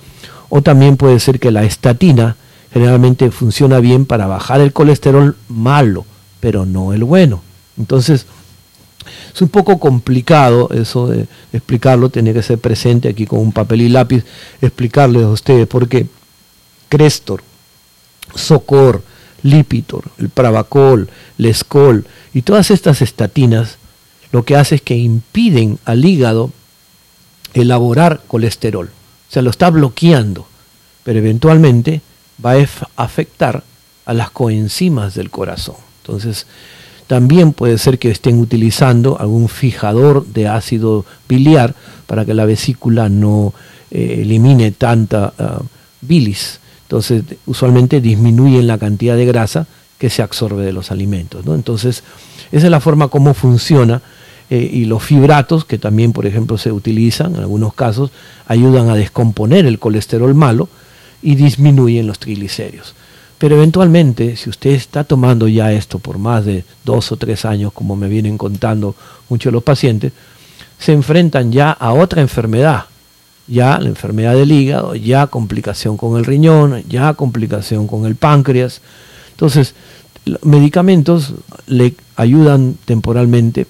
O 0.49 0.61
también 0.61 0.97
puede 0.97 1.19
ser 1.19 1.39
que 1.39 1.51
la 1.51 1.63
estatina 1.63 2.35
generalmente 2.73 3.31
funciona 3.31 3.79
bien 3.79 4.05
para 4.05 4.27
bajar 4.27 4.59
el 4.59 4.73
colesterol 4.73 5.37
malo, 5.47 6.05
pero 6.41 6.65
no 6.65 6.91
el 6.91 7.05
bueno. 7.05 7.41
Entonces, 7.77 8.25
es 9.33 9.41
un 9.41 9.49
poco 9.49 9.79
complicado 9.79 10.69
eso 10.71 11.07
de 11.07 11.27
explicarlo, 11.53 12.09
tiene 12.09 12.33
que 12.33 12.43
ser 12.43 12.57
presente 12.57 13.07
aquí 13.07 13.25
con 13.25 13.39
un 13.39 13.51
papel 13.51 13.81
y 13.81 13.89
lápiz, 13.89 14.25
explicarles 14.61 15.23
a 15.23 15.29
ustedes, 15.29 15.67
porque 15.67 16.07
Crestor, 16.89 17.41
Socor, 18.33 19.01
Lipitor, 19.43 20.03
el 20.17 20.29
Pravacol, 20.29 21.09
Lescol 21.37 22.05
y 22.35 22.41
todas 22.41 22.69
estas 22.69 23.01
estatinas 23.01 23.77
lo 24.33 24.43
que 24.43 24.57
hace 24.57 24.75
es 24.75 24.81
que 24.81 24.97
impiden 24.97 25.79
al 25.85 26.03
hígado 26.03 26.51
elaborar 27.53 28.21
colesterol. 28.27 28.87
O 28.87 29.31
sea, 29.31 29.41
lo 29.41 29.49
está 29.49 29.69
bloqueando, 29.69 30.45
pero 31.05 31.19
eventualmente 31.19 32.01
va 32.45 32.55
a 32.55 32.67
afectar 32.97 33.63
a 34.05 34.13
las 34.13 34.31
coenzimas 34.31 35.15
del 35.15 35.31
corazón. 35.31 35.77
Entonces, 36.01 36.45
También 37.07 37.53
puede 37.53 37.77
ser 37.77 37.99
que 37.99 38.09
estén 38.09 38.39
utilizando 38.39 39.19
algún 39.19 39.47
fijador 39.47 40.25
de 40.25 40.47
ácido 40.47 41.05
biliar 41.29 41.75
para 42.07 42.25
que 42.25 42.33
la 42.33 42.45
vesícula 42.45 43.09
no 43.09 43.53
eh, 43.91 44.21
elimine 44.21 44.71
tanta 44.71 45.31
ah, 45.37 45.61
bilis. 46.01 46.59
Entonces, 46.81 47.23
usualmente 47.45 48.01
disminuyen 48.01 48.65
la 48.65 48.79
cantidad 48.79 49.15
de 49.15 49.25
grasa 49.27 49.67
que 49.97 50.09
se 50.09 50.21
absorbe 50.21 50.63
de 50.63 50.73
los 50.73 50.91
alimentos. 50.91 51.45
¿no? 51.45 51.55
Entonces, 51.55 52.03
esa 52.51 52.65
es 52.67 52.71
la 52.71 52.79
forma 52.79 53.07
como 53.07 53.33
funciona. 53.33 54.01
Eh, 54.51 54.69
y 54.71 54.85
los 54.85 55.01
fibratos, 55.01 55.65
que 55.65 55.79
también, 55.79 56.13
por 56.13 56.27
ejemplo, 56.27 56.59
se 56.59 56.71
utilizan 56.71 57.33
en 57.33 57.41
algunos 57.41 57.73
casos, 57.73 58.11
ayudan 58.47 58.89
a 58.89 58.95
descomponer 58.95 59.65
el 59.65 59.79
colesterol 59.79 60.35
malo 60.35 60.69
y 61.23 61.33
disminuyen 61.33 62.05
los 62.05 62.19
triglicéridos. 62.19 62.93
Pero 63.39 63.55
eventualmente, 63.55 64.35
si 64.37 64.49
usted 64.49 64.71
está 64.71 65.03
tomando 65.03 65.47
ya 65.47 65.73
esto 65.73 65.99
por 65.99 66.19
más 66.19 66.45
de 66.45 66.63
dos 66.83 67.11
o 67.11 67.17
tres 67.17 67.43
años, 67.43 67.73
como 67.73 67.95
me 67.95 68.07
vienen 68.07 68.37
contando 68.37 68.95
muchos 69.29 69.51
de 69.51 69.55
los 69.55 69.63
pacientes, 69.63 70.13
se 70.77 70.93
enfrentan 70.93 71.51
ya 71.51 71.71
a 71.71 71.93
otra 71.93 72.21
enfermedad, 72.21 72.85
ya 73.47 73.77
la 73.79 73.89
enfermedad 73.89 74.35
del 74.35 74.51
hígado, 74.51 74.95
ya 74.95 75.27
complicación 75.27 75.97
con 75.97 76.17
el 76.17 76.25
riñón, 76.25 76.83
ya 76.87 77.13
complicación 77.13 77.87
con 77.87 78.05
el 78.05 78.15
páncreas. 78.15 78.81
Entonces, 79.35 79.75
medicamentos 80.43 81.33
le 81.67 81.93
ayudan 82.15 82.75
temporalmente, 82.85 83.67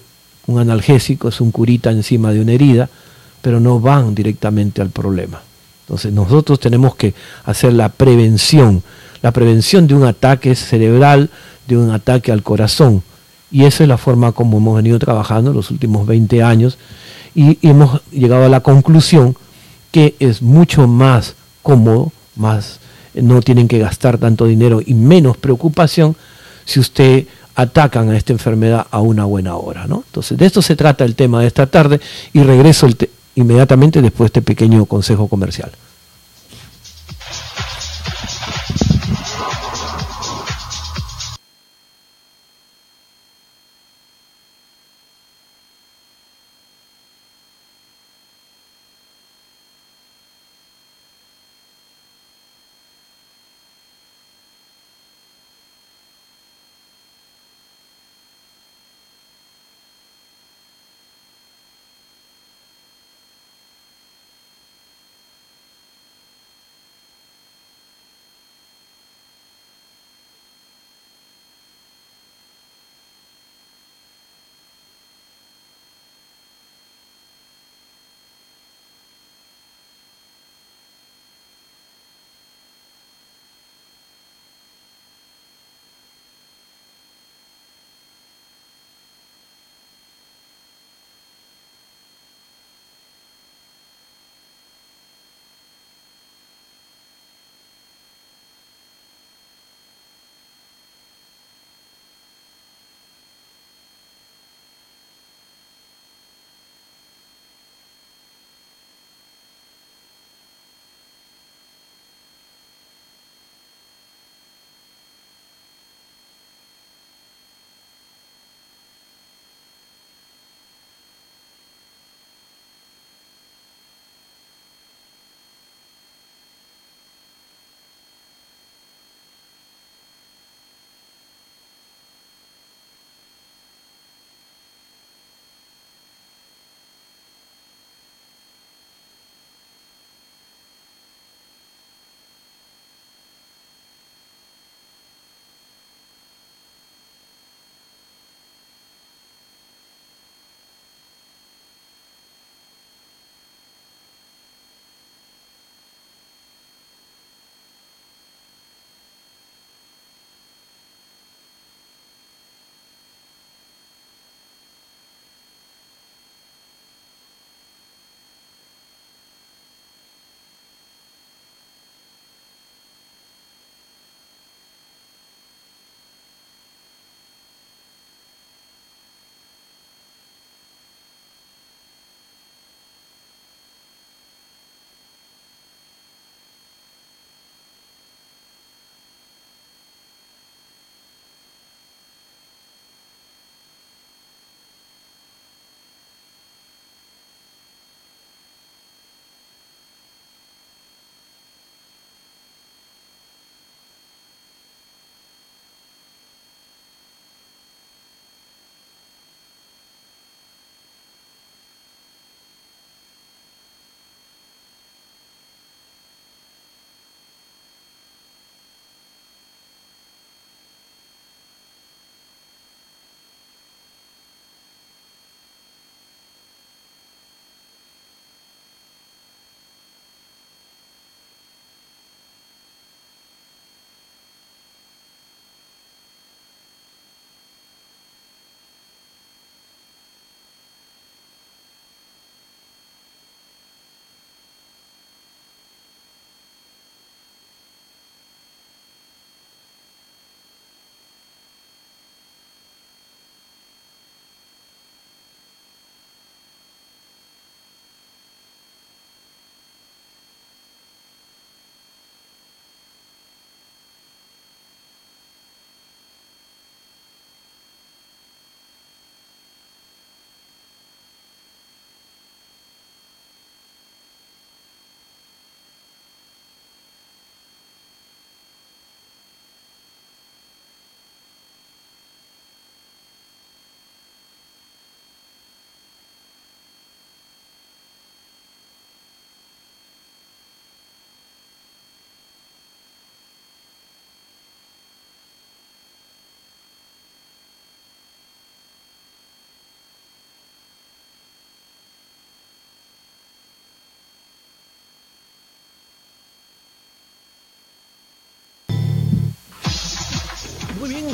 un 0.47 0.59
analgésico 0.59 1.29
es 1.29 1.41
un 1.41 1.51
curita 1.51 1.91
encima 1.91 2.31
de 2.31 2.41
una 2.41 2.53
herida, 2.53 2.89
pero 3.41 3.59
no 3.59 3.79
van 3.79 4.15
directamente 4.15 4.81
al 4.81 4.89
problema. 4.89 5.41
Entonces 5.83 6.11
nosotros 6.11 6.59
tenemos 6.59 6.95
que 6.95 7.13
hacer 7.45 7.73
la 7.73 7.89
prevención 7.89 8.83
la 9.25 9.31
prevención 9.31 9.87
de 9.87 9.95
un 9.95 10.03
ataque 10.03 10.53
cerebral, 10.53 11.31
de 11.67 11.75
un 11.75 11.89
ataque 11.89 12.31
al 12.31 12.43
corazón. 12.43 13.01
Y 13.49 13.65
esa 13.65 13.81
es 13.81 13.89
la 13.89 13.97
forma 13.97 14.33
como 14.33 14.57
hemos 14.57 14.75
venido 14.75 14.99
trabajando 14.99 15.51
los 15.51 15.71
últimos 15.71 16.05
20 16.05 16.43
años 16.43 16.77
y 17.33 17.57
hemos 17.67 18.01
llegado 18.11 18.45
a 18.45 18.49
la 18.49 18.59
conclusión 18.59 19.35
que 19.91 20.13
es 20.19 20.43
mucho 20.43 20.87
más 20.87 21.33
cómodo, 21.63 22.11
más 22.35 22.79
no 23.21 23.41
tienen 23.41 23.67
que 23.67 23.79
gastar 23.79 24.17
tanto 24.17 24.45
dinero 24.45 24.81
y 24.85 24.93
menos 24.93 25.37
preocupación 25.37 26.15
si 26.65 26.79
usted 26.79 27.27
atacan 27.55 28.09
a 28.09 28.17
esta 28.17 28.33
enfermedad 28.33 28.87
a 28.91 28.99
una 28.99 29.25
buena 29.25 29.55
hora. 29.55 29.87
¿no? 29.87 30.03
Entonces, 30.05 30.37
de 30.37 30.45
esto 30.45 30.61
se 30.61 30.75
trata 30.75 31.05
el 31.05 31.15
tema 31.15 31.41
de 31.41 31.47
esta 31.47 31.67
tarde 31.67 31.99
y 32.33 32.43
regreso 32.43 32.87
inmediatamente 33.35 34.01
después 34.01 34.31
de 34.31 34.39
este 34.39 34.41
pequeño 34.41 34.85
consejo 34.85 35.27
comercial. 35.27 35.71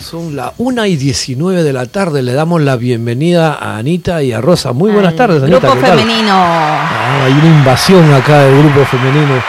Son 0.02 0.36
las 0.36 0.52
1 0.58 0.86
y 0.88 0.96
19 0.98 1.64
de 1.64 1.72
la 1.72 1.86
tarde. 1.86 2.22
Le 2.22 2.34
damos 2.34 2.62
la 2.62 2.76
bienvenida 2.76 3.54
a 3.54 3.78
Anita 3.78 4.22
y 4.22 4.34
a 4.34 4.42
Rosa. 4.42 4.74
Muy 4.74 4.92
buenas 4.92 5.16
tardes, 5.16 5.42
Anita. 5.42 5.60
Grupo 5.60 5.76
femenino. 5.76 6.34
Ah, 6.34 7.24
hay 7.24 7.32
una 7.32 7.58
invasión 7.58 8.14
acá 8.14 8.40
del 8.40 8.64
grupo 8.64 8.84
femenino. 8.86 9.42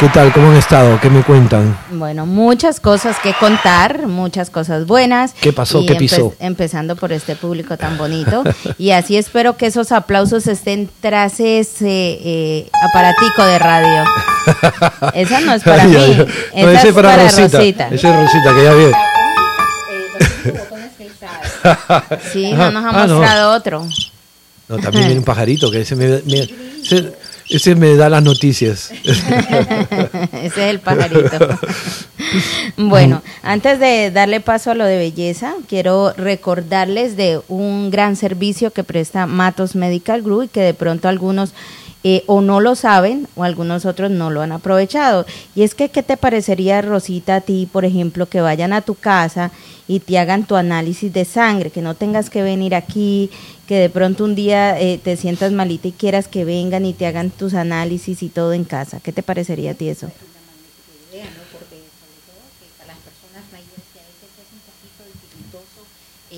¿Qué 0.00 0.08
tal? 0.08 0.32
¿Cómo 0.32 0.50
han 0.50 0.56
estado? 0.56 0.98
¿Qué 1.00 1.08
me 1.08 1.22
cuentan? 1.22 1.78
Bueno, 1.92 2.26
muchas 2.26 2.80
cosas 2.80 3.16
que 3.20 3.32
contar, 3.34 4.08
muchas 4.08 4.50
cosas 4.50 4.86
buenas. 4.86 5.34
¿Qué 5.40 5.52
pasó? 5.52 5.86
¿Qué 5.86 5.94
pisó? 5.94 6.34
empezando 6.40 6.96
por 6.96 7.12
este 7.12 7.36
público 7.36 7.76
tan 7.76 7.96
bonito. 7.98 8.42
y 8.76 8.90
así 8.90 9.16
espero 9.16 9.56
que 9.56 9.66
esos 9.66 9.92
aplausos 9.92 10.48
estén 10.48 10.90
tras 11.00 11.38
ese 11.38 11.86
eh, 11.88 12.70
aparatico 12.82 13.44
de 13.44 13.58
radio. 13.60 14.04
Esa 15.14 15.40
no 15.40 15.54
es 15.54 15.62
para 15.62 15.84
mí. 15.84 15.94
Esa 16.54 16.88
es 16.88 16.92
para, 16.94 17.22
Rosita. 17.22 17.88
Esa 17.88 18.10
es 18.10 18.16
Rosita, 18.16 18.54
que 18.54 18.64
ya 18.64 18.74
viene. 18.74 19.13
sí, 22.32 22.52
no 22.52 22.70
nos 22.70 22.84
ha 22.84 22.90
ah, 22.90 23.06
mostrado 23.06 23.52
otro. 23.52 23.86
No, 24.68 24.78
también 24.78 25.04
viene 25.06 25.18
un 25.18 25.24
pajarito 25.24 25.70
que 25.70 25.82
ese 25.82 25.94
me, 25.94 26.22
ese, 27.50 27.74
me 27.74 27.96
da 27.96 28.08
las 28.08 28.22
noticias. 28.22 28.90
ese 29.04 30.42
es 30.42 30.56
el 30.56 30.80
pajarito. 30.80 31.58
bueno, 32.76 33.22
antes 33.42 33.78
de 33.78 34.10
darle 34.10 34.40
paso 34.40 34.70
a 34.70 34.74
lo 34.74 34.86
de 34.86 34.96
belleza, 34.96 35.54
quiero 35.68 36.14
recordarles 36.14 37.16
de 37.16 37.40
un 37.48 37.90
gran 37.90 38.16
servicio 38.16 38.70
que 38.70 38.84
presta 38.84 39.26
Matos 39.26 39.74
Medical 39.74 40.22
Group 40.22 40.44
y 40.44 40.48
que 40.48 40.62
de 40.62 40.74
pronto 40.74 41.08
algunos 41.08 41.52
eh, 42.06 42.22
o 42.26 42.42
no 42.42 42.60
lo 42.60 42.74
saben 42.74 43.26
o 43.34 43.44
algunos 43.44 43.86
otros 43.86 44.10
no 44.10 44.30
lo 44.30 44.42
han 44.42 44.52
aprovechado. 44.52 45.24
Y 45.54 45.62
es 45.62 45.74
que, 45.74 45.88
¿qué 45.88 46.02
te 46.02 46.18
parecería, 46.18 46.82
Rosita, 46.82 47.36
a 47.36 47.40
ti, 47.40 47.66
por 47.70 47.86
ejemplo, 47.86 48.26
que 48.26 48.42
vayan 48.42 48.74
a 48.74 48.82
tu 48.82 48.94
casa 48.94 49.50
y 49.88 50.00
te 50.00 50.18
hagan 50.18 50.44
tu 50.44 50.54
análisis 50.54 51.12
de 51.12 51.24
sangre, 51.24 51.70
que 51.70 51.80
no 51.80 51.94
tengas 51.94 52.28
que 52.28 52.42
venir 52.42 52.74
aquí, 52.74 53.30
que 53.66 53.78
de 53.78 53.88
pronto 53.88 54.24
un 54.24 54.34
día 54.34 54.78
eh, 54.78 55.00
te 55.02 55.16
sientas 55.16 55.52
malita 55.52 55.88
y 55.88 55.92
quieras 55.92 56.28
que 56.28 56.44
vengan 56.44 56.84
y 56.84 56.92
te 56.92 57.06
hagan 57.06 57.30
tus 57.30 57.54
análisis 57.54 58.22
y 58.22 58.28
todo 58.28 58.52
en 58.52 58.64
casa? 58.64 59.00
¿Qué 59.00 59.12
te 59.12 59.22
parecería 59.22 59.70
a 59.70 59.74
ti 59.74 59.88
eso? 59.88 60.10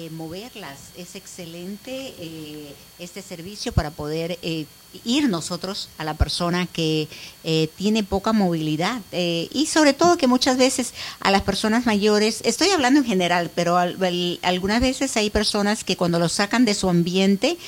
Eh, 0.07 0.11
moverlas. 0.11 0.79
Es 0.97 1.15
excelente 1.17 2.15
eh, 2.19 2.73
este 2.99 3.23
servicio 3.23 3.73
para 3.73 3.91
poder 3.91 4.39
eh, 4.43 4.67
ir 5.05 5.29
nosotros 5.29 5.89
a 5.99 6.05
la 6.05 6.15
persona 6.15 6.67
que 6.67 7.09
tiene 7.77 8.03
poca 8.03 8.33
movilidad 8.33 9.01
y 9.13 9.67
sobre 9.67 9.93
todo 9.93 10.17
que 10.17 10.27
muchas 10.27 10.57
veces 10.57 10.95
a 11.21 11.31
las 11.31 11.43
personas 11.43 11.85
mayores, 11.85 12.41
estoy 12.45 12.71
hablando 12.71 13.01
en 13.01 13.07
general, 13.07 13.51
pero 13.55 13.77
algunas 13.77 14.81
veces 14.81 15.15
hay 15.19 15.29
personas 15.29 15.85
que 15.85 15.97
cuando 15.97 16.19
los 16.19 16.33
sacan 16.33 16.65
de 16.65 16.73
su 16.73 16.89
ambiente, 16.89 17.59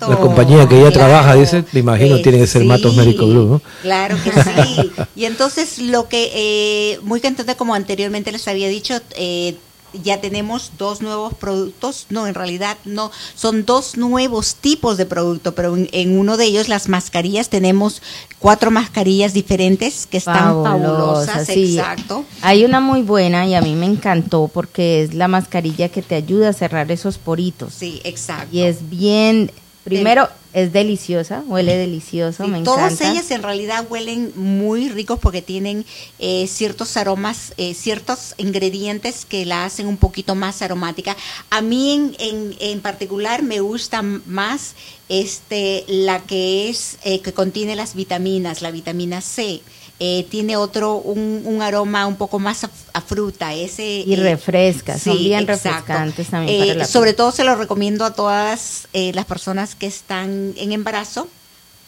La 0.00 0.16
compañía 0.16 0.66
que 0.66 0.80
ella 0.80 0.90
trabaja, 0.90 1.34
dice, 1.34 1.64
me 1.72 1.80
imagino, 1.80 2.20
tiene 2.20 2.38
que 2.38 2.46
ser 2.46 2.64
Matos 2.64 2.96
Médico 2.96 3.26
Group, 3.28 3.50
¿no? 3.50 3.62
Claro 3.82 4.16
que 4.24 4.32
sí. 4.32 4.90
y 5.16 5.24
entonces, 5.26 5.78
lo 5.78 6.08
que, 6.08 6.30
eh, 6.34 6.98
muy 7.02 7.20
contenta, 7.20 7.54
como 7.56 7.74
anteriormente 7.74 8.32
les 8.32 8.48
había 8.48 8.68
dicho, 8.68 9.00
eh, 9.16 9.56
ya 9.92 10.20
tenemos 10.20 10.72
dos 10.78 11.02
nuevos 11.02 11.34
productos, 11.34 12.06
no, 12.10 12.26
en 12.26 12.34
realidad 12.34 12.76
no, 12.84 13.10
son 13.34 13.64
dos 13.64 13.96
nuevos 13.96 14.56
tipos 14.56 14.96
de 14.96 15.06
producto, 15.06 15.54
pero 15.54 15.76
en, 15.76 16.18
uno 16.18 16.36
de 16.36 16.44
ellos, 16.44 16.68
las 16.68 16.88
mascarillas, 16.88 17.48
tenemos 17.48 18.02
cuatro 18.38 18.70
mascarillas 18.70 19.32
diferentes 19.32 20.06
que 20.06 20.18
están 20.18 20.62
fabulosas, 20.62 21.48
exacto. 21.48 22.24
Hay 22.42 22.64
una 22.64 22.80
muy 22.80 23.02
buena 23.02 23.46
y 23.46 23.54
a 23.54 23.60
mí 23.60 23.74
me 23.74 23.86
encantó 23.86 24.48
porque 24.52 25.02
es 25.02 25.14
la 25.14 25.28
mascarilla 25.28 25.88
que 25.88 26.02
te 26.02 26.14
ayuda 26.14 26.50
a 26.50 26.52
cerrar 26.52 26.90
esos 26.90 27.18
poritos. 27.18 27.74
Sí, 27.74 28.00
exacto. 28.04 28.48
Y 28.52 28.62
es 28.62 28.88
bien 28.88 29.50
Primero, 29.84 30.28
es 30.52 30.72
deliciosa, 30.72 31.42
huele 31.46 31.76
delicioso, 31.76 32.42
me 32.46 32.58
encanta. 32.58 32.72
Todas 32.72 33.00
ellas 33.00 33.30
en 33.30 33.42
realidad 33.42 33.86
huelen 33.88 34.32
muy 34.36 34.88
ricos 34.88 35.18
porque 35.18 35.42
tienen 35.42 35.86
eh, 36.18 36.46
ciertos 36.48 36.96
aromas, 36.96 37.54
eh, 37.56 37.72
ciertos 37.74 38.34
ingredientes 38.36 39.24
que 39.24 39.46
la 39.46 39.64
hacen 39.64 39.86
un 39.86 39.96
poquito 39.96 40.34
más 40.34 40.60
aromática. 40.60 41.16
A 41.50 41.62
mí 41.62 41.92
en, 41.92 42.16
en, 42.18 42.56
en 42.60 42.80
particular 42.80 43.42
me 43.42 43.60
gusta 43.60 44.02
más 44.02 44.74
este 45.08 45.84
la 45.88 46.20
que 46.20 46.68
es 46.68 46.98
eh, 47.04 47.20
que 47.20 47.32
contiene 47.32 47.74
las 47.74 47.94
vitaminas, 47.94 48.60
la 48.60 48.70
vitamina 48.70 49.20
C 49.20 49.62
eh, 50.02 50.26
tiene 50.30 50.56
otro, 50.56 50.94
un, 50.96 51.42
un, 51.44 51.60
aroma 51.60 52.06
un 52.06 52.16
poco 52.16 52.38
más 52.38 52.64
a, 52.64 53.00
fruta. 53.02 53.52
Ese, 53.52 53.84
y 53.84 54.16
refresca, 54.16 54.98
son 54.98 55.18
bien 55.18 55.46
refrescantes 55.46 56.28
también. 56.28 56.80
Eh, 56.80 56.84
sobre 56.86 57.12
todo 57.12 57.30
se 57.32 57.44
lo 57.44 57.54
recomiendo 57.54 58.06
a 58.06 58.14
todas 58.14 58.88
eh, 58.94 59.12
las 59.12 59.26
personas 59.26 59.74
que 59.74 59.86
están 59.86 60.54
en 60.56 60.72
embarazo 60.72 61.28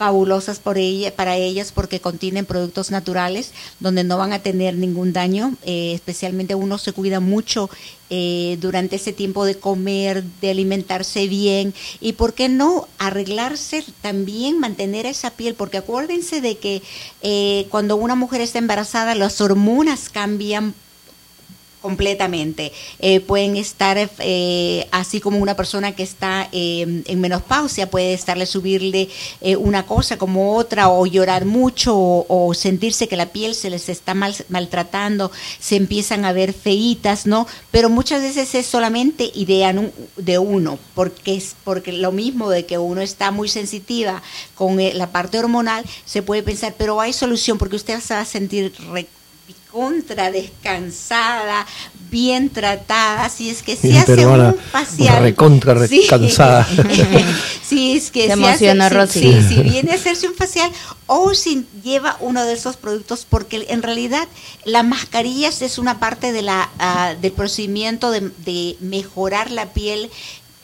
fabulosas 0.03 0.59
por 0.59 0.79
ella, 0.79 1.15
para 1.15 1.37
ellas 1.37 1.71
porque 1.73 2.01
contienen 2.01 2.45
productos 2.45 2.91
naturales 2.91 3.53
donde 3.79 4.03
no 4.03 4.19
van 4.19 4.33
a 4.33 4.41
tener 4.41 4.75
ningún 4.75 5.13
daño. 5.13 5.55
Eh, 5.65 5.93
especialmente 5.95 6.57
uno 6.57 6.77
se 6.79 6.93
cuida 6.93 7.21
mucho 7.21 7.71
eh, 8.15 8.59
durante 8.61 8.97
ese 8.97 9.15
tiempo 9.15 9.47
de 9.47 9.55
comer, 9.55 10.23
de 10.43 10.51
alimentarse 10.51 11.29
bien 11.29 11.73
y, 11.99 12.13
¿por 12.13 12.35
qué 12.35 12.51
no 12.51 12.87
arreglarse 12.99 13.83
también, 14.03 14.59
mantener 14.59 15.07
esa 15.07 15.31
piel? 15.31 15.55
Porque 15.55 15.79
acuérdense 15.79 16.43
de 16.43 16.59
que 16.59 16.83
eh, 17.23 17.67
cuando 17.71 17.97
una 17.97 18.15
mujer 18.15 18.43
está 18.43 18.59
embarazada 18.59 19.15
las 19.15 19.41
hormonas 19.41 20.11
cambian 20.11 20.75
completamente. 21.83 22.73
Eh, 23.01 23.21
pueden 23.21 23.57
estar 23.57 23.99
eh, 23.99 24.89
así 24.93 25.21
como 25.21 25.39
una 25.39 25.57
persona 25.57 25.93
que 25.93 26.05
está 26.05 26.49
eh, 26.53 27.03
en 27.05 27.21
menopausia, 27.21 27.91
puede 27.91 28.15
estarle 28.15 28.47
subirle 28.47 29.09
una 29.59 29.85
cosa 29.85 30.17
como 30.17 30.57
otra 30.57 30.89
o 30.89 31.05
llorar 31.07 31.45
mucho 31.45 31.95
o, 31.97 32.55
sentirse 32.55 33.09
que 33.09 33.17
la 33.17 33.27
piel 33.27 33.55
se 33.55 33.71
les 33.71 33.89
está 33.89 34.15
mal, 34.15 34.35
maltratando, 34.49 35.33
se 35.59 35.77
empiezan 35.77 36.25
a 36.25 36.33
ver 36.33 36.53
feitas, 36.53 37.27
¿no? 37.27 37.47
Pero 37.71 37.89
muchas 37.89 38.23
veces 38.23 38.55
es 38.55 38.67
solamente 38.67 39.31
idea 39.35 39.75
de 40.17 40.39
uno, 40.39 40.79
porque 40.95 41.35
es 41.35 41.57
porque 41.65 41.93
lo 41.93 42.13
mismo 42.13 42.51
de 42.51 42.67
que 42.67 42.79
uno 42.79 43.01
está 43.01 43.31
muy 43.31 43.49
sensitiva 43.49 44.23
con 44.55 44.79
la 44.97 45.11
parte 45.11 45.39
hormonal, 45.39 45.85
se 46.05 46.23
puede 46.23 46.43
pensar, 46.43 46.75
pero 46.79 47.01
hay 47.01 47.13
solución 47.13 47.59
porque 47.59 47.77
usted 47.77 48.01
se 48.01 48.15
va 48.15 48.21
a 48.21 48.25
sentir 48.25 48.73
contra 49.73 50.31
descansada, 50.31 51.67
bien 52.11 52.51
tratada, 52.51 53.29
si 53.31 53.49
es 53.49 53.63
que 53.63 53.75
se 53.75 53.99
hace 53.99 54.27
un 54.27 54.55
facial. 54.71 55.23
Recontra 55.23 55.75
descansada. 55.75 56.69
si 57.67 57.97
es 57.97 58.11
que 58.11 58.27
se, 58.27 58.33
emociona 58.35 59.07
si, 59.07 59.43
si, 59.43 59.63
viene 59.63 59.93
a 59.93 59.95
hacerse 59.95 60.29
un 60.29 60.35
facial 60.35 60.71
o 61.07 61.35
si 61.35 61.67
lleva 61.83 62.19
uno 62.21 62.45
de 62.45 62.53
esos 62.53 62.77
productos, 62.77 63.27
porque 63.29 63.67
en 63.71 63.83
realidad 63.83 64.29
las 64.65 64.85
mascarillas 64.85 65.63
es 65.63 65.79
una 65.79 65.99
parte 65.99 66.33
de 66.33 66.43
la, 66.43 66.69
uh, 66.79 67.21
del 67.21 67.33
procedimiento 67.33 68.11
de, 68.11 68.31
de 68.45 68.77
mejorar 68.81 69.51
la 69.51 69.73
piel 69.73 70.11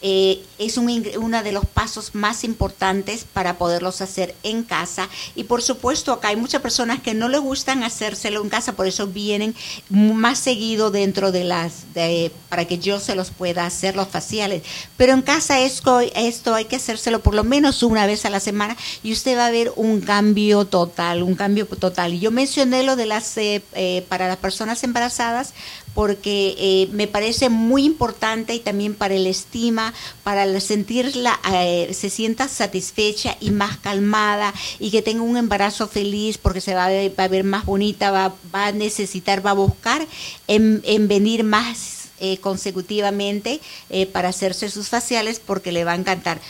eh, 0.00 0.44
es 0.58 0.76
uno 0.76 1.42
de 1.42 1.52
los 1.52 1.66
pasos 1.66 2.14
más 2.14 2.44
importantes 2.44 3.24
para 3.32 3.58
poderlos 3.58 4.00
hacer 4.00 4.34
en 4.42 4.62
casa. 4.62 5.08
Y 5.34 5.44
por 5.44 5.62
supuesto, 5.62 6.12
acá 6.12 6.28
hay 6.28 6.36
muchas 6.36 6.62
personas 6.62 7.00
que 7.00 7.14
no 7.14 7.28
les 7.28 7.40
gustan 7.40 7.82
hacérselo 7.84 8.42
en 8.42 8.48
casa, 8.48 8.72
por 8.72 8.86
eso 8.86 9.06
vienen 9.06 9.54
más 9.88 10.38
seguido 10.38 10.90
dentro 10.90 11.32
de 11.32 11.44
las, 11.44 11.94
de, 11.94 12.32
para 12.48 12.66
que 12.66 12.78
yo 12.78 13.00
se 13.00 13.14
los 13.14 13.30
pueda 13.30 13.66
hacer 13.66 13.96
los 13.96 14.08
faciales. 14.08 14.62
Pero 14.96 15.12
en 15.12 15.22
casa 15.22 15.60
esto, 15.60 16.00
esto 16.00 16.54
hay 16.54 16.64
que 16.64 16.76
hacérselo 16.76 17.20
por 17.20 17.34
lo 17.34 17.44
menos 17.44 17.82
una 17.82 18.06
vez 18.06 18.24
a 18.24 18.30
la 18.30 18.40
semana 18.40 18.76
y 19.02 19.12
usted 19.12 19.36
va 19.36 19.46
a 19.46 19.50
ver 19.50 19.72
un 19.76 20.00
cambio 20.00 20.64
total, 20.64 21.22
un 21.22 21.34
cambio 21.34 21.66
total. 21.66 22.18
Yo 22.18 22.30
mencioné 22.30 22.82
lo 22.82 22.96
de 22.96 23.06
las, 23.06 23.36
eh, 23.36 23.62
eh, 23.74 24.04
para 24.08 24.28
las 24.28 24.36
personas 24.38 24.82
embarazadas, 24.82 25.54
porque 25.94 26.54
eh, 26.58 26.88
me 26.92 27.08
parece 27.08 27.48
muy 27.48 27.84
importante 27.84 28.54
y 28.54 28.60
también 28.60 28.94
para 28.94 29.14
el 29.14 29.26
estima, 29.26 29.92
para 30.22 30.46
sentirla, 30.60 31.38
eh, 31.52 31.90
se 31.92 32.10
sienta 32.10 32.48
satisfecha 32.48 33.36
y 33.40 33.50
más 33.50 33.78
calmada 33.78 34.52
y 34.78 34.90
que 34.90 35.02
tenga 35.02 35.22
un 35.22 35.36
embarazo 35.36 35.88
feliz 35.88 36.38
porque 36.38 36.60
se 36.60 36.74
va 36.74 36.86
a 36.86 36.88
ver, 36.88 37.18
va 37.18 37.24
a 37.24 37.28
ver 37.28 37.44
más 37.44 37.64
bonita, 37.64 38.10
va, 38.10 38.34
va 38.54 38.66
a 38.66 38.72
necesitar, 38.72 39.44
va 39.44 39.50
a 39.50 39.54
buscar 39.54 40.06
en, 40.46 40.80
en 40.84 41.08
venir 41.08 41.44
más 41.44 41.97
eh, 42.20 42.38
consecutivamente 42.38 43.60
eh, 43.90 44.06
para 44.06 44.28
hacerse 44.28 44.70
sus 44.70 44.88
faciales 44.88 45.40
porque 45.44 45.72
le 45.72 45.84
va 45.84 45.92
a 45.92 45.96
encantar. 45.96 46.40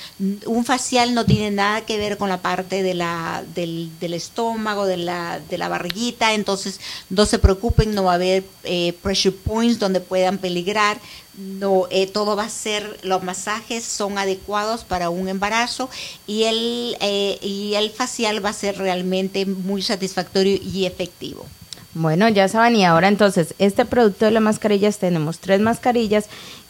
Un 0.46 0.64
facial 0.64 1.14
no 1.14 1.26
tiene 1.26 1.50
nada 1.50 1.82
que 1.82 1.98
ver 1.98 2.16
con 2.16 2.28
la 2.28 2.40
parte 2.40 2.82
de 2.82 2.94
la, 2.94 3.44
del, 3.54 3.90
del 4.00 4.14
estómago, 4.14 4.86
de 4.86 4.96
la, 4.96 5.40
de 5.40 5.58
la 5.58 5.68
barriguita, 5.68 6.32
entonces 6.32 6.80
no 7.10 7.26
se 7.26 7.38
preocupen, 7.38 7.94
no 7.94 8.04
va 8.04 8.12
a 8.12 8.14
haber 8.14 8.44
eh, 8.64 8.94
pressure 9.02 9.36
points 9.36 9.78
donde 9.78 10.00
puedan 10.00 10.38
peligrar, 10.38 10.98
no 11.36 11.86
todo 12.12 12.34
va 12.34 12.44
a 12.44 12.50
ser 12.50 12.98
los 13.02 13.22
masajes 13.22 13.84
son 13.84 14.18
adecuados 14.18 14.82
para 14.82 15.08
un 15.08 15.28
embarazo 15.28 15.88
y 16.26 16.44
el 16.44 16.96
y 17.00 17.74
el 17.74 17.90
facial 17.90 18.44
va 18.44 18.50
a 18.50 18.52
ser 18.52 18.76
realmente 18.76 19.46
muy 19.46 19.80
satisfactorio 19.82 20.58
y 20.60 20.86
efectivo 20.86 21.46
bueno, 21.94 22.28
ya 22.28 22.48
saben, 22.48 22.76
y 22.76 22.84
ahora 22.84 23.08
entonces, 23.08 23.54
este 23.58 23.84
producto 23.84 24.26
de 24.26 24.30
las 24.30 24.42
mascarillas, 24.42 24.98
tenemos 24.98 25.38
tres 25.38 25.60
mascarillas, 25.60 26.26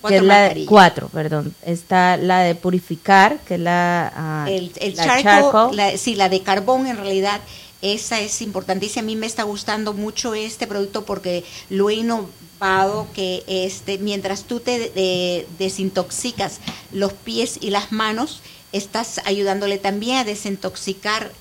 que 0.06 0.16
es 0.16 0.22
la 0.22 0.54
de, 0.54 0.64
cuatro, 0.64 1.08
perdón. 1.08 1.54
Está 1.66 2.16
la 2.16 2.40
de 2.40 2.54
purificar, 2.54 3.38
que 3.40 3.54
es 3.54 3.60
la, 3.60 4.12
ah, 4.14 4.46
el, 4.48 4.72
charco, 4.94 5.72
sí, 5.96 6.14
la 6.14 6.28
de 6.28 6.42
carbón 6.42 6.86
en 6.86 6.96
realidad, 6.96 7.40
esa 7.82 8.20
es 8.20 8.40
importantísima. 8.42 9.02
A 9.02 9.06
mí 9.06 9.16
me 9.16 9.26
está 9.26 9.42
gustando 9.42 9.92
mucho 9.92 10.34
este 10.34 10.66
producto 10.66 11.04
porque 11.04 11.44
lo 11.68 11.90
he 11.90 11.94
innovado 11.94 13.06
que 13.12 13.42
este, 13.46 13.98
mientras 13.98 14.44
tú 14.44 14.60
te 14.60 15.46
desintoxicas 15.58 16.60
los 16.92 17.12
pies 17.12 17.58
y 17.60 17.70
las 17.70 17.90
manos, 17.92 18.40
estás 18.72 19.20
ayudándole 19.24 19.78
también 19.78 20.18
a 20.18 20.24
desintoxicar 20.24 21.32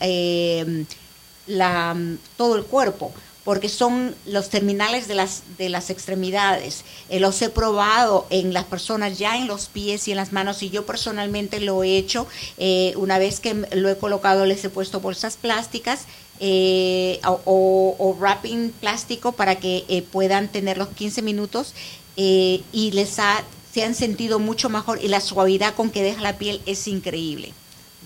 eh, 0.00 0.84
la, 1.46 1.96
todo 2.36 2.56
el 2.56 2.64
cuerpo 2.64 3.12
porque 3.44 3.68
son 3.68 4.14
los 4.26 4.50
terminales 4.50 5.08
de 5.08 5.14
las, 5.14 5.42
de 5.56 5.68
las 5.68 5.90
extremidades. 5.90 6.84
Eh, 7.08 7.20
los 7.20 7.40
he 7.42 7.48
probado 7.48 8.26
en 8.30 8.52
las 8.52 8.64
personas 8.64 9.18
ya 9.18 9.36
en 9.36 9.46
los 9.46 9.66
pies 9.66 10.08
y 10.08 10.10
en 10.10 10.18
las 10.18 10.32
manos 10.32 10.62
y 10.62 10.70
yo 10.70 10.84
personalmente 10.84 11.60
lo 11.60 11.82
he 11.82 11.96
hecho. 11.96 12.26
Eh, 12.58 12.92
una 12.96 13.18
vez 13.18 13.40
que 13.40 13.54
lo 13.72 13.88
he 13.88 13.96
colocado 13.96 14.46
les 14.46 14.64
he 14.64 14.70
puesto 14.70 15.00
bolsas 15.00 15.36
plásticas 15.36 16.04
eh, 16.38 17.20
o, 17.24 18.16
wrapping 18.18 18.70
plástico 18.70 19.32
para 19.32 19.56
que 19.56 20.04
puedan 20.12 20.48
tener 20.48 20.78
los 20.78 20.88
15 20.88 21.22
minutos 21.22 21.74
y 22.16 22.90
les 22.92 23.18
ha, 23.18 23.42
se 23.72 23.82
han 23.82 23.94
sentido 23.94 24.38
mucho 24.38 24.68
mejor 24.68 25.02
y 25.02 25.08
la 25.08 25.20
suavidad 25.20 25.74
con 25.74 25.90
que 25.90 26.02
deja 26.02 26.20
la 26.20 26.36
piel 26.36 26.60
es 26.66 26.86
increíble. 26.86 27.54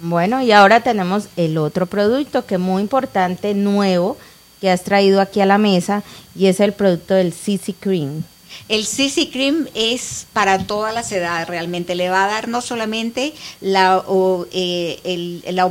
Bueno, 0.03 0.43
y 0.43 0.53
ahora 0.53 0.81
tenemos 0.81 1.29
el 1.37 1.57
otro 1.57 1.87
producto 1.87 2.47
que 2.47 2.55
es 2.57 2.61
muy 2.61 2.83
importante, 2.83 3.55
nuevo, 3.55 4.17
que 4.61 4.71
has 4.71 4.83
traído 4.83 5.21
aquí 5.21 5.41
a 5.41 5.47
la 5.47 5.59
mesa 5.59 6.03
y 6.35 6.47
es 6.47 6.61
el 6.61 6.73
producto 6.73 7.15
del 7.15 7.33
CC 7.33 7.75
Cream. 7.79 8.25
El 8.69 8.85
CC 8.85 9.31
Cream 9.31 9.69
es 9.75 10.27
para 10.33 10.59
todas 10.67 10.95
las 10.95 11.11
edades 11.13 11.49
realmente. 11.49 11.95
Le 11.95 12.09
va 12.09 12.25
a 12.25 12.29
dar 12.29 12.49
no 12.49 12.61
solamente 12.61 13.35
la, 13.61 14.03
eh, 14.53 15.01
el, 15.05 15.45
la 15.55 15.67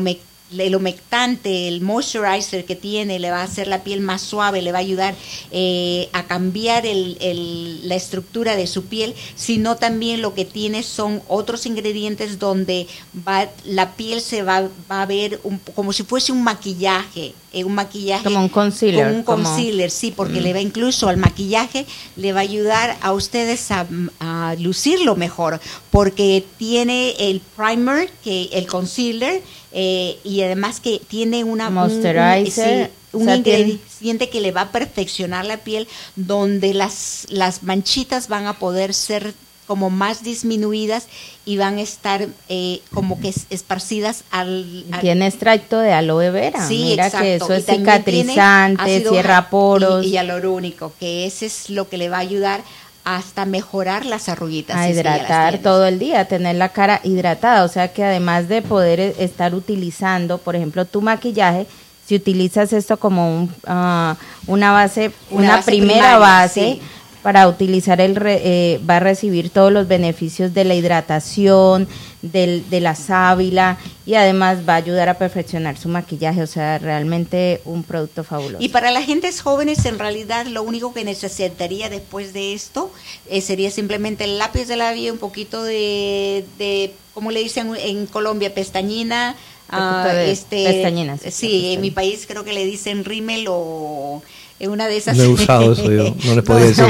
el 0.58 0.76
humectante, 0.76 1.68
el 1.68 1.82
moisturizer 1.82 2.66
que 2.66 2.76
tiene, 2.76 3.20
le 3.20 3.32
va 3.32 3.42
a 3.42 3.44
hacer 3.44 3.68
la 3.68 3.84
piel 3.84 4.02
más 4.02 4.22
suave, 4.22 4.62
le 4.62 4.72
va 4.72 4.80
a 4.80 4.82
ayudar 4.82 5.16
eh, 5.52 6.10
a 6.14 6.24
cambiar 6.24 6.86
el, 6.86 7.88
la 7.88 7.96
estructura 7.96 8.56
de 8.56 8.68
su 8.68 8.86
piel, 8.86 9.16
sino 9.36 9.76
también 9.78 10.22
lo 10.22 10.34
que 10.34 10.46
tiene 10.46 10.84
son 10.84 11.22
otros 11.28 11.66
ingredientes 11.66 12.40
donde 12.40 12.88
va, 13.28 13.48
la 13.66 13.96
piel 13.96 14.22
se 14.22 14.44
va, 14.44 14.70
va 14.90 15.02
a 15.02 15.06
ver 15.06 15.40
como 15.76 15.94
si 15.94 16.04
fuese 16.04 16.32
un 16.32 16.44
maquillaje, 16.44 17.34
eh, 17.52 17.64
un 17.64 17.76
maquillaje. 17.76 18.24
Como 18.24 18.40
un 18.40 18.50
concealer. 18.50 19.06
Como 19.06 19.18
un 19.18 19.24
concealer, 19.24 19.92
sí, 19.92 20.12
porque 20.12 20.42
le 20.42 20.54
va 20.54 20.60
mm. 20.60 20.64
incluso 20.64 21.08
al 21.08 21.18
maquillaje, 21.18 21.86
le 22.16 22.34
va 22.34 22.40
a 22.40 22.44
ayudar 22.44 22.98
a 23.02 23.14
ustedes 23.14 23.72
a, 23.72 23.86
a 24.20 24.56
lucirlo 24.60 25.16
mejor, 25.16 25.60
porque 25.92 26.44
tiene 26.58 27.12
el 27.20 27.42
primer, 27.56 28.10
que 28.24 28.50
el 28.54 28.68
concealer, 28.68 29.42
eh, 29.74 30.18
y 30.24 30.42
además 30.42 30.80
que 30.80 31.02
tiene 31.08 31.44
una 31.44 31.70
moisturizer 31.70 32.92
un, 33.12 33.30
ingrediente 33.30 34.30
que 34.30 34.42
le 34.42 34.52
va 34.52 34.62
a 34.62 34.72
perfeccionar 34.72 35.46
la 35.46 35.58
piel 35.58 35.88
donde 36.16 36.74
las 36.74 37.28
las 37.30 37.64
manchitas 37.64 38.28
van 38.28 38.48
a 38.48 38.60
poder 38.60 38.94
ser 38.94 39.34
como 39.68 39.90
más 39.90 40.24
disminuidas 40.24 41.08
y 41.46 41.58
van 41.58 41.78
a 41.78 41.82
estar 41.82 42.28
eh, 42.50 42.82
como 42.94 43.20
que 43.20 43.34
esparcidas 43.50 44.24
al, 44.30 44.86
Tiene 45.02 45.28
extracto 45.28 45.80
de 45.80 45.94
aloe 45.94 46.32
vera. 46.32 46.68
Sí, 46.68 46.84
Mira 46.84 47.10
que 47.10 47.36
eso 47.36 47.54
es 47.54 47.66
cicatrizante, 47.66 49.06
cierra 49.08 49.50
poros. 49.50 50.06
Y, 50.06 50.18
y 50.18 50.32
único 50.46 50.94
que 51.00 51.26
ese 51.26 51.46
es 51.46 51.70
lo 51.70 51.90
que 51.90 51.98
le 51.98 52.10
va 52.10 52.18
a 52.18 52.22
ayudar 52.22 52.62
hasta 53.04 53.46
mejorar 53.46 54.06
las 54.06 54.30
arruguitas. 54.30 54.78
A 54.78 54.90
hidratar 54.90 55.60
todo 55.60 55.86
el 55.86 56.00
día, 56.00 56.26
tener 56.26 56.56
la 56.56 56.70
cara 56.70 57.02
hidratada, 57.04 57.64
o 57.64 57.68
sea 57.68 57.92
que 57.94 58.04
además 58.04 58.48
de 58.48 58.62
poder 58.62 59.00
e, 59.00 59.16
estar 59.20 59.54
utilizando, 59.54 60.38
por 60.38 60.56
ejemplo, 60.56 60.86
tu 60.86 61.02
maquillaje, 61.02 61.68
si 62.06 62.16
utilizas 62.16 62.74
esto 62.74 62.98
como 62.98 63.36
un, 63.36 63.56
ah, 63.66 64.16
una 64.48 64.72
base, 64.72 65.12
una, 65.30 65.62
primera 65.62 66.18
base, 66.18 66.80
para 67.24 67.48
utilizar 67.48 68.02
el 68.02 68.22
eh, 68.26 68.80
va 68.88 68.98
a 68.98 69.00
recibir 69.00 69.50
todos 69.50 69.72
los 69.72 69.88
beneficios 69.88 70.54
de 70.54 70.66
la 70.66 70.76
hidratación, 70.76 71.88
del, 72.22 72.70
de 72.70 72.82
la 72.82 72.96
sábila 72.96 73.78
y 74.06 74.16
además 74.16 74.60
va 74.68 74.74
a 74.74 74.78
ayudar 74.78 75.10
a 75.10 75.18
perfeccionar 75.18 75.78
su 75.78 75.88
maquillaje, 75.88 76.44
o 76.44 76.48
sea, 76.48 76.78
realmente 76.80 77.62
un 77.64 77.84
producto 77.84 78.24
fabuloso. 78.24 78.64
Y 78.64 78.70
para 78.70 78.92
las 78.92 79.06
gentes 79.06 79.42
jóvenes, 79.42 79.86
en 79.86 80.00
realidad, 80.00 80.46
lo 80.46 80.64
único 80.64 80.94
que 80.94 81.06
necesitaría 81.06 81.90
después 81.90 82.34
de 82.34 82.54
esto 82.54 82.92
eh, 83.30 83.42
sería 83.42 83.72
simplemente 83.72 84.26
el 84.26 84.38
lápiz 84.38 84.68
de 84.68 84.76
labio, 84.76 85.14
un 85.14 85.20
poquito 85.20 85.64
de, 85.64 86.46
de 86.58 86.94
como 87.14 87.32
le 87.32 87.40
dicen 87.42 87.72
en 87.78 88.06
Colombia, 88.06 88.54
pestañina. 88.54 89.36
Uh, 89.72 90.08
este, 90.28 90.66
pestañinas. 90.66 91.22
Sí, 91.32 91.74
en 91.74 91.82
mi 91.82 91.90
país 91.90 92.26
creo 92.28 92.44
que 92.44 92.54
le 92.54 92.66
dicen 92.66 93.06
rímel 93.06 93.46
o 93.50 94.22
una 94.62 94.88
de 94.88 94.98
esas. 94.98 95.18
No 95.18 95.24
he 95.24 95.28
usado 95.28 95.74
eso 95.74 95.92
yo, 95.92 96.16
no 96.26 96.36
le 96.36 96.42
podía 96.44 96.66
decir. 96.66 96.86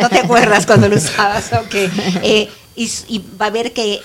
No, 0.00 0.08
te 0.08 0.18
acuerdas 0.18 0.66
cuando 0.66 0.88
lo 0.88 0.96
usabas, 0.96 1.52
ok. 1.52 1.74
Eh, 2.22 2.48
y, 2.76 3.22
va 3.40 3.46
a 3.46 3.50
ver 3.50 3.72
que 3.72 4.00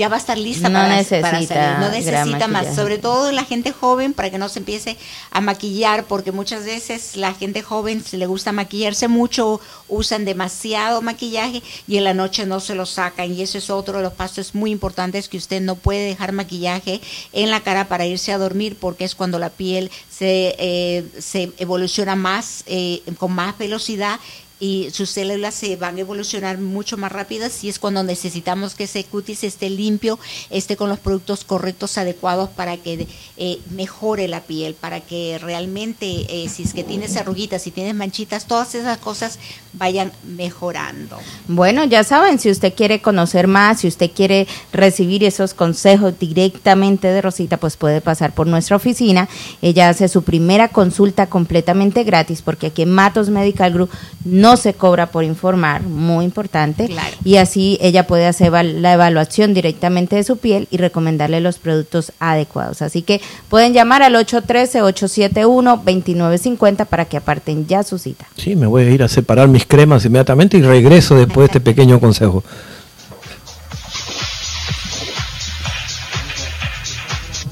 ya 0.00 0.08
va 0.08 0.16
a 0.16 0.18
estar 0.18 0.38
lista 0.38 0.70
No 0.70 0.78
para, 0.78 0.96
necesita 0.96 1.30
para 1.30 1.46
salir. 1.46 1.78
No 1.78 1.90
necesita 1.90 2.48
más, 2.48 2.74
sobre 2.74 2.96
todo 2.96 3.32
la 3.32 3.44
gente 3.44 3.70
joven 3.70 4.14
para 4.14 4.30
que 4.30 4.38
no 4.38 4.48
se 4.48 4.60
empiece 4.60 4.96
a 5.30 5.42
maquillar, 5.42 6.04
porque 6.04 6.32
muchas 6.32 6.64
veces 6.64 7.16
la 7.16 7.34
gente 7.34 7.60
joven 7.60 8.02
se 8.02 8.16
le 8.16 8.24
gusta 8.24 8.50
maquillarse 8.50 9.08
mucho, 9.08 9.60
usan 9.88 10.24
demasiado 10.24 11.02
maquillaje 11.02 11.62
y 11.86 11.98
en 11.98 12.04
la 12.04 12.14
noche 12.14 12.46
no 12.46 12.60
se 12.60 12.74
lo 12.74 12.86
sacan 12.86 13.30
y 13.30 13.42
eso 13.42 13.58
es 13.58 13.68
otro 13.68 13.98
de 13.98 14.04
los 14.04 14.14
pasos 14.14 14.54
muy 14.54 14.70
importantes 14.70 15.28
que 15.28 15.36
usted 15.36 15.60
no 15.60 15.74
puede 15.76 16.06
dejar 16.06 16.32
maquillaje 16.32 17.02
en 17.34 17.50
la 17.50 17.60
cara 17.60 17.86
para 17.86 18.06
irse 18.06 18.32
a 18.32 18.38
dormir 18.38 18.78
porque 18.80 19.04
es 19.04 19.14
cuando 19.14 19.38
la 19.38 19.50
piel 19.50 19.90
se, 20.10 20.56
eh, 20.58 21.04
se 21.18 21.52
evoluciona 21.58 22.16
más, 22.16 22.64
eh, 22.66 23.02
con 23.18 23.32
más 23.32 23.58
velocidad 23.58 24.18
y 24.60 24.88
sus 24.92 25.08
células 25.10 25.54
se 25.54 25.74
van 25.76 25.96
a 25.96 26.00
evolucionar 26.00 26.58
mucho 26.58 26.98
más 26.98 27.10
rápidas 27.10 27.64
y 27.64 27.70
es 27.70 27.78
cuando 27.78 28.02
necesitamos 28.02 28.74
que 28.74 28.84
ese 28.84 29.02
cutis 29.04 29.42
esté 29.42 29.70
limpio, 29.70 30.18
esté 30.50 30.76
con 30.76 30.90
los 30.90 30.98
productos 30.98 31.44
correctos, 31.44 31.96
adecuados 31.96 32.50
para 32.50 32.76
que 32.76 33.08
eh, 33.38 33.58
mejore 33.70 34.28
la 34.28 34.42
piel, 34.42 34.74
para 34.74 35.00
que 35.00 35.38
realmente, 35.40 36.06
eh, 36.06 36.48
si 36.50 36.64
es 36.64 36.74
que 36.74 36.84
tienes 36.84 37.16
arruguitas, 37.16 37.62
si 37.62 37.70
tienes 37.70 37.94
manchitas, 37.94 38.46
todas 38.46 38.74
esas 38.74 38.98
cosas 38.98 39.38
vayan 39.72 40.12
mejorando. 40.24 41.18
Bueno, 41.48 41.84
ya 41.84 42.04
saben, 42.04 42.38
si 42.38 42.50
usted 42.50 42.74
quiere 42.74 43.00
conocer 43.00 43.46
más, 43.46 43.80
si 43.80 43.88
usted 43.88 44.10
quiere 44.10 44.46
recibir 44.72 45.24
esos 45.24 45.54
consejos 45.54 46.18
directamente 46.18 47.08
de 47.08 47.22
Rosita, 47.22 47.56
pues 47.56 47.76
puede 47.76 48.02
pasar 48.02 48.34
por 48.34 48.46
nuestra 48.46 48.76
oficina. 48.76 49.28
Ella 49.62 49.88
hace 49.88 50.08
su 50.08 50.22
primera 50.22 50.68
consulta 50.68 51.28
completamente 51.28 52.04
gratis, 52.04 52.42
porque 52.42 52.66
aquí 52.66 52.82
en 52.82 52.90
Matos 52.90 53.30
Medical 53.30 53.72
Group 53.72 53.90
no 54.24 54.49
se 54.56 54.74
cobra 54.74 55.06
por 55.06 55.24
informar, 55.24 55.82
muy 55.82 56.24
importante. 56.24 56.86
Claro. 56.86 57.16
Y 57.24 57.36
así 57.36 57.78
ella 57.80 58.06
puede 58.06 58.26
hacer 58.26 58.52
la 58.52 58.92
evaluación 58.92 59.54
directamente 59.54 60.16
de 60.16 60.24
su 60.24 60.36
piel 60.38 60.66
y 60.70 60.76
recomendarle 60.76 61.40
los 61.40 61.58
productos 61.58 62.12
adecuados. 62.18 62.82
Así 62.82 63.02
que 63.02 63.20
pueden 63.48 63.72
llamar 63.72 64.02
al 64.02 64.14
813-871-2950 64.14 66.86
para 66.86 67.04
que 67.04 67.16
aparten 67.16 67.66
ya 67.66 67.82
su 67.82 67.98
cita. 67.98 68.26
Sí, 68.36 68.56
me 68.56 68.66
voy 68.66 68.84
a 68.84 68.90
ir 68.90 69.02
a 69.02 69.08
separar 69.08 69.48
mis 69.48 69.66
cremas 69.66 70.04
inmediatamente 70.04 70.58
y 70.58 70.62
regreso 70.62 71.16
después 71.16 71.38
de 71.38 71.46
este 71.46 71.60
pequeño 71.60 72.00
consejo. 72.00 72.42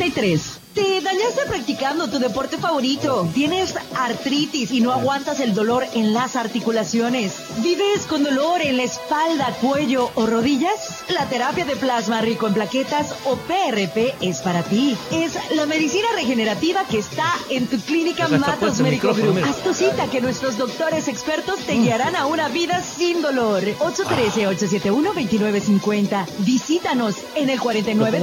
33. 0.01 0.70
Te 0.73 1.01
dañaste 1.01 1.41
practicando 1.47 2.09
tu 2.09 2.17
deporte 2.17 2.57
favorito. 2.57 3.29
Tienes 3.33 3.75
artritis 3.95 4.71
y 4.71 4.79
no 4.79 4.93
aguantas 4.93 5.41
el 5.41 5.53
dolor 5.53 5.85
en 5.93 6.13
las 6.13 6.37
articulaciones. 6.37 7.33
¿Vives 7.57 8.05
con 8.07 8.23
dolor 8.23 8.61
en 8.61 8.77
la 8.77 8.83
espalda, 8.83 9.53
cuello 9.59 10.09
o 10.15 10.25
rodillas? 10.25 11.03
La 11.09 11.27
terapia 11.27 11.65
de 11.65 11.75
plasma 11.75 12.21
rico 12.21 12.47
en 12.47 12.53
plaquetas 12.53 13.13
o 13.25 13.35
PRP 13.35 14.15
es 14.21 14.39
para 14.39 14.63
ti. 14.63 14.95
Es 15.11 15.33
la 15.55 15.65
medicina 15.65 16.07
regenerativa 16.15 16.85
que 16.85 16.99
está 16.99 17.25
en 17.49 17.67
tu 17.67 17.77
clínica 17.79 18.29
Matos 18.29 18.79
micrófono, 18.79 19.33
Group. 19.33 19.43
Haz 19.43 19.57
tu 19.63 19.73
cita 19.73 20.07
que 20.07 20.21
nuestros 20.21 20.57
doctores 20.57 21.09
expertos 21.09 21.59
te 21.65 21.73
guiarán 21.73 22.15
a 22.15 22.27
una 22.27 22.47
vida 22.47 22.81
sin 22.81 23.21
dolor. 23.21 23.61
813-871-2950. 23.79 26.27
Visítanos 26.39 27.15
en 27.35 27.49
el 27.49 27.57
¿Lo 27.57 27.63
pongo 27.63 27.75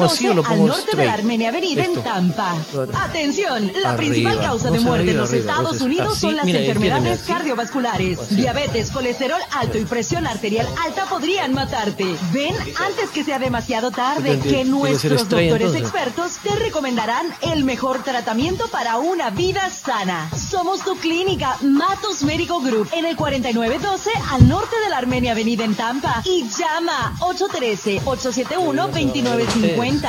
así 0.05 0.27
4912 0.27 0.31
o 0.31 0.35
lo 0.35 0.47
al 0.47 0.67
norte 0.67 0.97
de 0.97 1.05
la? 1.05 1.13
Armenia 1.13 1.51
Avenida 1.51 1.85
en. 1.85 2.03
Tampa. 2.03 2.38
Atención, 2.39 3.73
la 3.83 3.91
Arriba. 3.91 3.97
principal 3.97 4.41
causa 4.41 4.71
de 4.71 4.77
No 4.79 4.83
muerte 4.85 5.11
en 5.11 5.17
los 5.17 5.31
arriba, 5.31 5.51
Estados 5.53 5.81
Unidos 5.81 6.13
así, 6.13 6.21
son 6.21 6.37
las 6.37 6.45
mira, 6.45 6.61
enfermedades 6.61 7.21
cardiovasculares. 7.23 8.19
Así. 8.19 8.35
Diabetes, 8.37 8.91
colesterol 8.91 9.41
alto 9.53 9.79
y 9.79 9.85
presión 9.85 10.27
arterial 10.27 10.67
alta 10.85 11.07
podrían 11.07 11.55
matarte. 11.55 12.05
Ven 12.33 12.55
antes 12.87 13.11
que 13.13 13.25
sea 13.25 13.39
demasiado 13.39 13.91
tarde 13.91 14.39
que 14.41 14.65
nuestros 14.65 15.23
estrella, 15.23 15.51
doctores 15.53 15.75
entonces. 15.75 15.81
expertos 15.81 16.39
te 16.43 16.55
recomendarán 16.57 17.27
el 17.43 17.65
mejor 17.65 18.03
tratamiento 18.03 18.69
para 18.69 18.99
una 18.99 19.31
vida 19.31 19.69
sana. 19.71 20.29
Somos 20.37 20.83
tu 20.85 20.97
clínica 20.97 21.57
Matos 21.63 22.23
Médico 22.23 22.61
Group 22.61 22.89
en 22.93 23.05
el 23.05 23.17
4912 23.17 24.11
al 24.33 24.49
norte 24.49 24.77
de 24.83 24.91
la 24.91 24.99
Armenia 24.99 25.33
Avenida 25.33 25.65
en 25.65 25.75
Tampa 25.75 26.23
y 26.25 26.49
llama 26.49 27.15
813-871-2950. 27.21 30.09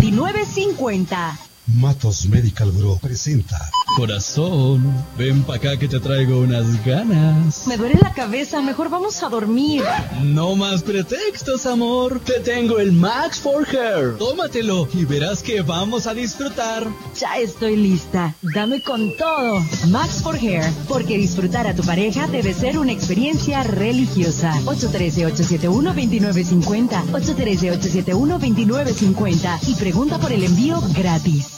813-871-2950. 0.00 1.47
Matos 1.76 2.26
Medical 2.26 2.72
Group 2.72 3.00
presenta 3.00 3.70
Corazón, 3.96 4.94
ven 5.18 5.42
pa' 5.42 5.56
acá 5.56 5.76
que 5.76 5.86
te 5.88 5.98
traigo 6.00 6.40
unas 6.40 6.82
ganas. 6.84 7.66
Me 7.66 7.76
duele 7.76 7.96
la 8.00 8.14
cabeza, 8.14 8.62
mejor 8.62 8.88
vamos 8.88 9.22
a 9.22 9.28
dormir. 9.28 9.82
No 10.22 10.56
más 10.56 10.82
pretextos, 10.82 11.66
amor. 11.66 12.20
Te 12.20 12.40
tengo 12.40 12.78
el 12.78 12.92
Max 12.92 13.40
for 13.40 13.66
Hair. 13.68 14.16
Tómatelo 14.18 14.88
y 14.94 15.04
verás 15.04 15.42
que 15.42 15.60
vamos 15.62 16.06
a 16.06 16.14
disfrutar. 16.14 16.86
Ya 17.18 17.36
estoy 17.38 17.76
lista. 17.76 18.34
Dame 18.54 18.80
con 18.82 19.16
todo. 19.16 19.60
Max 19.88 20.22
for 20.22 20.36
Hair. 20.36 20.62
Porque 20.86 21.18
disfrutar 21.18 21.66
a 21.66 21.74
tu 21.74 21.82
pareja 21.82 22.28
debe 22.28 22.54
ser 22.54 22.78
una 22.78 22.92
experiencia 22.92 23.64
religiosa. 23.64 24.54
813-871-2950. 24.64 27.02
813-871-2950. 27.10 29.58
Y 29.66 29.74
pregunta 29.74 30.18
por 30.18 30.30
el 30.32 30.44
envío 30.44 30.80
gratis. 30.94 31.57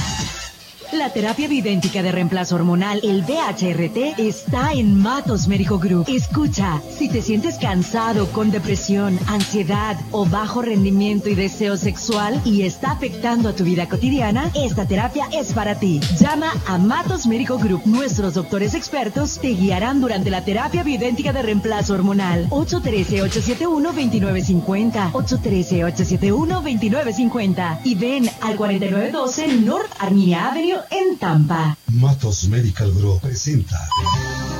La 0.91 1.09
terapia 1.09 1.47
bioidéntica 1.47 2.03
de 2.03 2.11
reemplazo 2.11 2.55
hormonal, 2.55 2.99
el 3.01 3.21
BHRT, 3.21 4.19
está 4.19 4.73
en 4.73 4.99
Matos 4.99 5.47
Médico 5.47 5.79
Group. 5.79 6.03
Escucha, 6.09 6.81
si 6.89 7.07
te 7.07 7.21
sientes 7.21 7.57
cansado, 7.57 8.29
con 8.33 8.51
depresión, 8.51 9.17
ansiedad 9.27 9.95
o 10.11 10.25
bajo 10.25 10.61
rendimiento 10.61 11.29
y 11.29 11.35
deseo 11.35 11.77
sexual 11.77 12.41
y 12.43 12.63
está 12.63 12.91
afectando 12.91 13.47
a 13.47 13.55
tu 13.55 13.63
vida 13.63 13.87
cotidiana, 13.87 14.51
esta 14.53 14.85
terapia 14.85 15.29
es 15.31 15.53
para 15.53 15.79
ti. 15.79 16.01
Llama 16.19 16.51
a 16.67 16.77
Matos 16.77 17.25
Médico 17.25 17.57
Group. 17.57 17.83
Nuestros 17.85 18.33
doctores 18.33 18.73
expertos 18.73 19.39
te 19.39 19.53
guiarán 19.53 20.01
durante 20.01 20.29
la 20.29 20.43
terapia 20.43 20.83
bioidéntica 20.83 21.31
de 21.31 21.41
reemplazo 21.41 21.93
hormonal. 21.93 22.49
813-871-2950. 22.49 25.13
813-871-2950. 25.13 27.79
Y 27.85 27.95
ven 27.95 28.29
al 28.41 28.57
4912 28.57 29.61
North 29.61 29.89
Armenia 29.97 30.49
Avenue 30.49 30.80
en 30.89 31.17
Tampa. 31.17 31.77
Matos 31.91 32.47
Medical 32.47 32.91
Group 32.93 33.21
presenta 33.21 33.77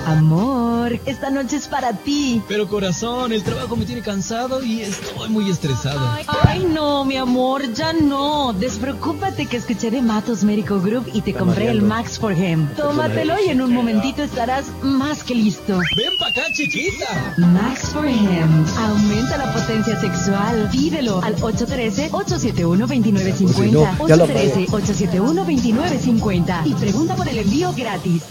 Amor, 0.05 0.99
esta 1.05 1.29
noche 1.29 1.57
es 1.57 1.67
para 1.67 1.93
ti. 1.93 2.41
Pero 2.47 2.67
corazón, 2.67 3.31
el 3.33 3.43
trabajo 3.43 3.75
me 3.75 3.85
tiene 3.85 4.01
cansado 4.01 4.63
y 4.63 4.81
estoy 4.81 5.29
muy 5.29 5.47
estresado. 5.49 5.99
Ay, 6.27 6.65
no, 6.65 7.05
mi 7.05 7.17
amor, 7.17 7.71
ya 7.73 7.93
no. 7.93 8.53
Despreocúpate 8.53 9.45
que 9.45 9.57
escuché 9.57 9.91
de 9.91 10.01
Matos 10.01 10.43
Medical 10.43 10.81
Group 10.81 11.07
y 11.13 11.21
te 11.21 11.33
compré 11.33 11.69
el 11.69 11.81
Max 11.83 12.17
for 12.19 12.33
Him. 12.33 12.67
Tómatelo 12.75 13.35
y 13.45 13.49
en 13.49 13.61
un 13.61 13.71
momentito 13.73 14.23
estarás 14.23 14.65
más 14.81 15.23
que 15.23 15.35
listo. 15.35 15.77
Ven 15.95 16.17
pa' 16.19 16.27
acá, 16.29 16.41
chiquita. 16.53 17.35
Max 17.37 17.89
for 17.93 18.07
Him. 18.07 18.65
Aumenta 18.77 19.37
la 19.37 19.53
potencia 19.53 19.99
sexual. 19.99 20.67
Pídelo 20.71 21.21
al 21.21 21.35
813-871-2950. 21.37 23.97
813-871-2950. 23.99 26.65
Y 26.65 26.73
pregunta 26.73 27.15
por 27.15 27.27
el 27.27 27.37
envío 27.37 27.71
gratis. 27.73 28.23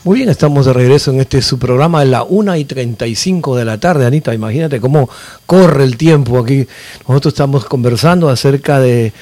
Muy 0.04 0.18
bien, 0.18 0.30
estamos 0.30 0.66
de 0.66 0.74
regreso 0.74 1.12
en 1.12 1.20
este 1.20 1.42
su 1.42 1.60
programa 1.60 2.00
de 2.00 2.08
la 2.08 2.24
1 2.24 2.56
y 2.56 2.66
35 2.66 3.56
de 3.56 3.66
la 3.66 3.80
tarde, 3.80 4.06
Anita. 4.06 4.34
Imagínate 4.34 4.82
cómo 4.82 5.10
corre 5.46 5.84
el 5.84 5.98
tiempo 5.98 6.40
aquí. 6.40 6.68
Nosotros 7.08 7.34
estamos 7.34 7.66
conversando 7.66 8.30
acerca 8.30 8.80
de 8.80 9.14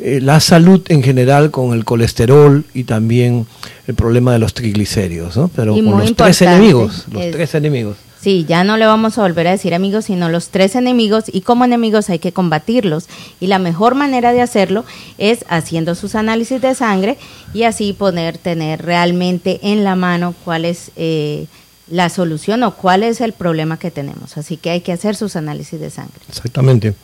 eh, 0.00 0.20
la 0.22 0.40
salud 0.40 0.80
en 0.88 1.02
general 1.02 1.50
con 1.50 1.72
el 1.74 1.84
colesterol 1.84 2.64
y 2.74 2.84
también 2.84 3.46
el 3.86 3.94
problema 3.94 4.32
de 4.32 4.38
los 4.38 4.54
triglicéridos, 4.54 5.36
¿no? 5.36 5.48
Pero 5.48 5.76
Y 5.76 5.84
con 5.84 5.98
los 6.00 6.14
tres 6.14 6.42
enemigos, 6.42 7.06
los 7.10 7.22
es- 7.22 7.32
tres 7.32 7.54
enemigos. 7.54 7.96
Sí, 8.20 8.44
ya 8.48 8.64
no 8.64 8.76
le 8.76 8.84
vamos 8.84 9.16
a 9.16 9.22
volver 9.22 9.46
a 9.46 9.52
decir 9.52 9.74
amigos, 9.74 10.06
sino 10.06 10.28
los 10.28 10.48
tres 10.48 10.74
enemigos 10.74 11.24
y 11.32 11.42
como 11.42 11.64
enemigos 11.64 12.10
hay 12.10 12.18
que 12.18 12.32
combatirlos. 12.32 13.06
Y 13.38 13.46
la 13.46 13.60
mejor 13.60 13.94
manera 13.94 14.32
de 14.32 14.42
hacerlo 14.42 14.84
es 15.18 15.44
haciendo 15.48 15.94
sus 15.94 16.16
análisis 16.16 16.60
de 16.60 16.74
sangre 16.74 17.16
y 17.54 17.62
así 17.62 17.92
poder 17.92 18.36
tener 18.36 18.82
realmente 18.84 19.60
en 19.62 19.84
la 19.84 19.94
mano 19.94 20.34
cuál 20.44 20.64
es 20.64 20.90
eh, 20.96 21.46
la 21.88 22.08
solución 22.08 22.64
o 22.64 22.74
cuál 22.74 23.04
es 23.04 23.20
el 23.20 23.32
problema 23.34 23.78
que 23.78 23.92
tenemos. 23.92 24.36
Así 24.36 24.56
que 24.56 24.70
hay 24.70 24.80
que 24.80 24.90
hacer 24.92 25.14
sus 25.14 25.36
análisis 25.36 25.78
de 25.78 25.88
sangre. 25.90 26.18
Exactamente. 26.28 26.94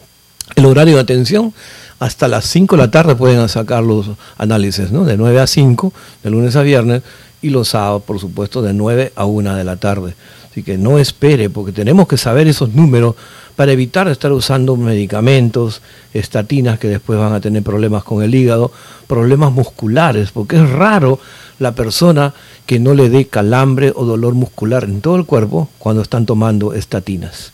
El 0.57 0.67
horario 0.67 0.95
de 0.95 1.01
atención, 1.01 1.53
hasta 1.99 2.29
las 2.29 2.45
5 2.47 2.77
de 2.77 2.83
la 2.83 2.91
tarde 2.91 3.17
pueden 3.17 3.49
sacar 3.49 3.83
los 3.83 4.11
análisis, 4.37 4.91
¿no? 4.91 5.05
De 5.05 5.17
9 5.17 5.41
a 5.41 5.47
5, 5.47 5.93
de 6.23 6.31
lunes 6.31 6.55
a 6.57 6.63
viernes, 6.63 7.03
y 7.43 7.51
los 7.51 7.69
sábados, 7.69 8.03
por 8.03 8.21
supuesto, 8.21 8.63
de 8.63 8.73
9 8.73 9.13
a 9.17 9.25
1 9.25 9.55
de 9.55 9.65
la 9.65 9.77
tarde. 9.77 10.15
Así 10.51 10.63
que 10.63 10.79
no 10.79 10.99
espere, 10.99 11.51
porque 11.51 11.73
tenemos 11.73 12.07
que 12.07 12.17
saber 12.17 12.47
esos 12.47 12.75
números 12.75 13.17
para 13.57 13.73
evitar 13.73 14.07
estar 14.09 14.33
usando 14.33 14.77
medicamentos, 14.77 15.81
estatinas 16.13 16.79
que 16.79 16.89
después 16.89 17.19
van 17.19 17.33
a 17.33 17.41
tener 17.41 17.63
problemas 17.63 18.05
con 18.05 18.23
el 18.23 18.35
hígado, 18.35 18.71
problemas 19.07 19.53
musculares, 19.53 20.31
porque 20.31 20.57
es 20.57 20.69
raro 20.71 21.19
la 21.59 21.75
persona 21.75 22.35
que 22.67 22.79
no 22.79 22.95
le 22.95 23.09
dé 23.09 23.27
calambre 23.27 23.93
o 23.95 24.05
dolor 24.05 24.35
muscular 24.35 24.85
en 24.85 25.01
todo 25.01 25.17
el 25.17 25.25
cuerpo 25.25 25.69
cuando 25.79 26.03
están 26.03 26.27
tomando 26.27 26.75
estatinas. 26.75 27.54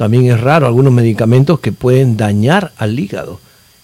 También 0.00 0.30
es 0.30 0.40
raro 0.40 0.66
algunos 0.66 0.94
medicamentos 0.94 1.60
que 1.60 1.72
pueden 1.72 2.16
dañar 2.16 2.72
al 2.78 2.98
hígado. 2.98 3.38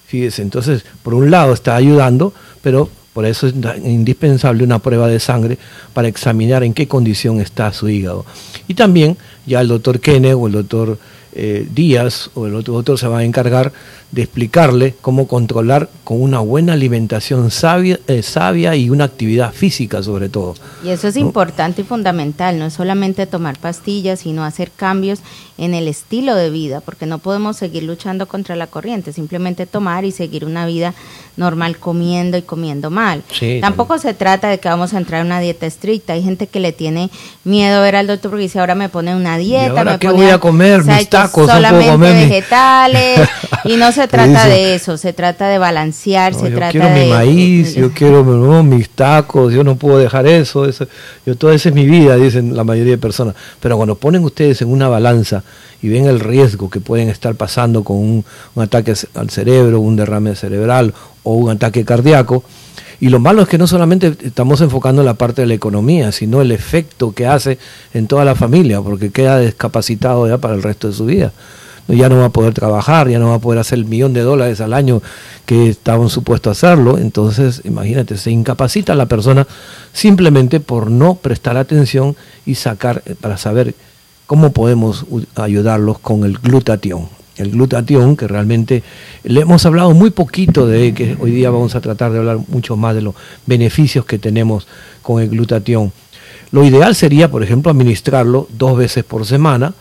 Fíjese, 0.07 0.41
entonces, 0.41 0.83
por 1.03 1.13
un 1.13 1.31
lado 1.31 1.53
está 1.53 1.77
ayudando, 1.77 2.33
pero 2.63 2.89
por 3.13 3.27
eso 3.27 3.47
es 3.47 3.55
indispensable 3.85 4.65
una 4.65 4.79
prueba 4.79 5.09
de 5.09 5.21
sangre 5.21 5.59
para 5.93 6.09
examinar 6.09 6.65
en 6.65 6.73
qué 6.73 6.89
condición 6.89 7.39
está 7.39 7.71
su 7.75 7.91
hígado. 7.91 8.25
Y 8.67 8.73
también 8.73 9.19
ya 9.45 9.61
el 9.61 9.69
doctor 9.69 10.01
Kene 10.01 10.33
o 10.33 10.47
el 10.47 10.55
doctor 10.55 10.99
eh, 11.35 11.69
Díaz 11.71 12.31
o 12.33 12.47
el 12.47 12.55
otro 12.55 12.73
doctor 12.73 12.99
se 12.99 13.09
van 13.09 13.21
a 13.21 13.25
encargar 13.25 13.75
de 14.13 14.23
explicarle 14.23 14.95
cómo 15.01 15.27
controlar 15.27 15.91
con 16.05 16.23
una 16.23 16.39
buena 16.39 16.75
alimentación 16.75 17.51
sabia, 17.51 17.99
eh, 18.07 18.23
sabia 18.23 18.77
y 18.77 18.89
una 18.89 19.05
actividad 19.05 19.53
física 19.53 20.03
sobre 20.03 20.29
todo. 20.29 20.55
Y 20.85 20.91
eso 20.91 21.09
es 21.09 21.17
¿no? 21.17 21.23
importante 21.23 21.83
y 21.83 21.85
fundamental, 21.85 22.59
no 22.59 22.67
es 22.67 22.75
solamente 22.75 23.27
tomar 23.27 23.59
pastillas, 23.59 24.21
sino 24.21 24.45
hacer 24.45 24.71
cambios 24.71 25.21
en 25.59 25.75
el 25.75 25.89
estilo 25.89 26.35
de 26.35 26.51
vida, 26.51 26.81
porque 26.81 27.07
no 27.07 27.19
podemos 27.19 27.57
seguir 27.57 27.83
luchando 27.83 28.27
contra 28.27 28.57
la 28.57 28.67
corriente, 28.67 29.13
simplemente 29.13 29.67
tomar 29.67 30.05
y 30.05 30.13
seguir 30.13 30.45
una 30.45 30.67
vida 30.67 30.95
normal 31.37 31.79
comiendo 31.79 32.37
y 32.37 32.43
comiendo 32.43 32.91
mal. 32.91 33.23
Sí, 33.33 33.59
Tampoco 33.61 33.99
se 33.99 34.15
trata 34.15 34.49
de 34.49 34.59
que 34.59 34.69
vamos 34.69 34.95
a 34.95 34.99
entrar 34.99 35.23
a 35.23 35.25
una 35.25 35.41
dieta 35.41 35.67
estricta, 35.67 36.13
hay 36.13 36.23
gente 36.23 36.47
que 36.47 36.61
le 36.61 36.73
tiene 36.73 37.11
miedo 37.45 37.79
a 37.79 37.83
ver 37.83 37.97
al 37.97 38.07
doctor 38.07 38.31
porque 38.31 38.45
dice, 38.45 38.59
ahora 38.59 38.75
me 38.75 38.89
pone 38.89 39.15
una 39.15 39.37
dieta, 39.37 39.79
ahora 39.79 39.93
me 39.93 39.99
qué 39.99 40.09
pone 40.09 40.23
voy 40.23 40.31
a 40.31 40.39
comer? 40.39 40.85
Mis 40.85 41.09
tacos, 41.09 41.47
no 41.47 41.53
puedo 41.53 41.57
solamente 41.57 41.91
comer 41.91 42.15
mi-". 42.15 42.21
vegetales, 42.23 43.29
y 43.65 43.77
no 43.77 43.93
se 43.97 44.09
trata 44.09 44.47
de 44.47 44.75
eso, 44.75 44.97
se 44.97 45.13
trata 45.13 45.49
de 45.49 45.59
balancear, 45.59 46.33
No, 46.33 46.39
se 46.39 46.51
yo 46.51 46.57
trata 46.57 46.71
quiero 46.71 46.89
de... 46.89 47.05
mi 47.05 47.11
maíz, 47.11 47.75
yo 47.75 47.91
quiero 47.93 48.23
no, 48.23 48.63
mis 48.63 48.89
tacos, 48.91 49.53
yo 49.53 49.65
no 49.65 49.77
puedo 49.77 49.99
dejar 49.99 50.27
eso, 50.27 50.67
eso, 50.67 50.87
yo 51.25 51.35
toda 51.35 51.55
esa 51.55 51.71
es 51.71 51.75
mi 51.75 51.87
vida, 51.87 52.17
dicen 52.17 52.55
la 52.55 52.63
mayoría 52.63 52.93
de 52.93 52.99
personas. 52.99 53.35
Pero 53.61 53.77
cuando 53.77 53.97
ponen 53.97 54.23
ustedes 54.25 54.63
en 54.63 54.69
una 54.69 54.89
balanza 54.89 55.43
y 55.83 55.89
ven 55.89 56.07
el 56.07 56.21
riesgo 56.21 56.71
que 56.71 56.81
pueden 56.81 57.09
estar 57.09 57.35
pasando 57.35 57.83
con 57.83 57.97
un, 57.97 58.25
un 58.55 58.63
ataque 58.63 58.95
al 59.15 59.31
cerebro, 59.31 59.81
un 59.81 59.97
derrame 59.97 60.37
cerebral 60.37 60.95
o 61.25 61.35
un 61.35 61.51
ataque 61.51 61.85
cardíaco, 61.85 62.45
y 63.01 63.09
lo 63.09 63.19
malo 63.19 63.43
es 63.43 63.49
que 63.49 63.59
no 63.59 63.67
solamente 63.67 64.15
estamos 64.23 64.61
enfocando 64.61 65.03
en 65.03 65.07
la 65.07 65.15
parte 65.15 65.43
de 65.43 65.49
la 65.49 65.55
economía, 65.55 66.13
sino 66.13 66.41
el 66.41 66.53
efecto 66.53 67.13
que 67.13 67.27
hace 67.27 67.59
en 67.93 68.07
toda 68.07 68.25
la 68.25 68.35
familia, 68.35 68.81
porque 68.81 69.11
queda 69.11 69.39
discapacitado 69.41 70.29
ya 70.29 70.39
para 70.39 70.55
el 70.55 70.63
resto 70.63 70.89
de 70.89 70.95
su 70.95 71.05
vida 71.05 71.33
ya 71.89 72.09
no 72.09 72.19
va 72.19 72.27
a 72.27 72.31
poder 72.31 72.53
trabajar, 72.53 73.09
ya 73.09 73.19
no 73.19 73.29
va 73.29 73.37
a 73.37 73.39
poder 73.39 73.61
hacer 73.61 73.79
el 73.79 73.85
millón 73.85 74.13
de 74.13 74.23
dólares 74.23 74.61
al 74.61 74.73
año 74.73 75.03
que 75.45 75.69
estaban 75.69 76.09
supuestos 76.09 76.51
a 76.51 76.53
hacerlo. 76.53 76.99
Entonces, 76.99 77.63
imagínate, 77.65 78.17
se 78.17 78.31
incapacita 78.31 78.93
a 78.93 78.97
la 78.97 79.07
persona 79.07 79.47
simplemente 79.93 80.61
por 80.61 80.91
no 80.91 81.15
prestar 81.15 81.57
atención 81.57 82.17
y 82.45 82.57
sacar, 82.57 83.03
eh, 83.07 83.15
para 83.21 83.37
saber 83.37 83.75
cómo 84.27 84.53
podemos 84.53 85.07
ayudarlos 85.37 85.99
con 85.99 86.25
el 86.25 86.39
glutatión. 86.39 87.09
El 87.37 87.51
glutatión, 87.51 88.17
que 88.17 88.27
realmente 88.27 88.83
le 89.23 89.43
hemos 89.43 89.65
hablado 89.67 89.93
muy 89.93 90.11
poquito 90.11 90.67
de 90.67 90.95
que 90.95 91.17
hoy 91.21 91.33
día 91.33 91.51
vamos 91.51 91.75
a 91.75 91.83
tratar 91.83 92.11
de 92.11 92.19
hablar 92.19 92.39
mucho 92.49 92.77
más 92.77 92.95
de 92.95 93.03
los 93.03 93.15
beneficios 93.45 94.07
que 94.07 94.19
tenemos 94.19 94.67
con 95.03 95.23
el 95.23 95.29
glutatión. 95.29 95.93
Lo 96.51 96.65
ideal 96.65 96.95
sería, 96.95 97.31
por 97.31 97.43
ejemplo, 97.43 97.71
administrarlo 97.71 98.49
dos 98.57 98.79
veces 98.79 99.05
por 99.05 99.27
semana, 99.27 99.75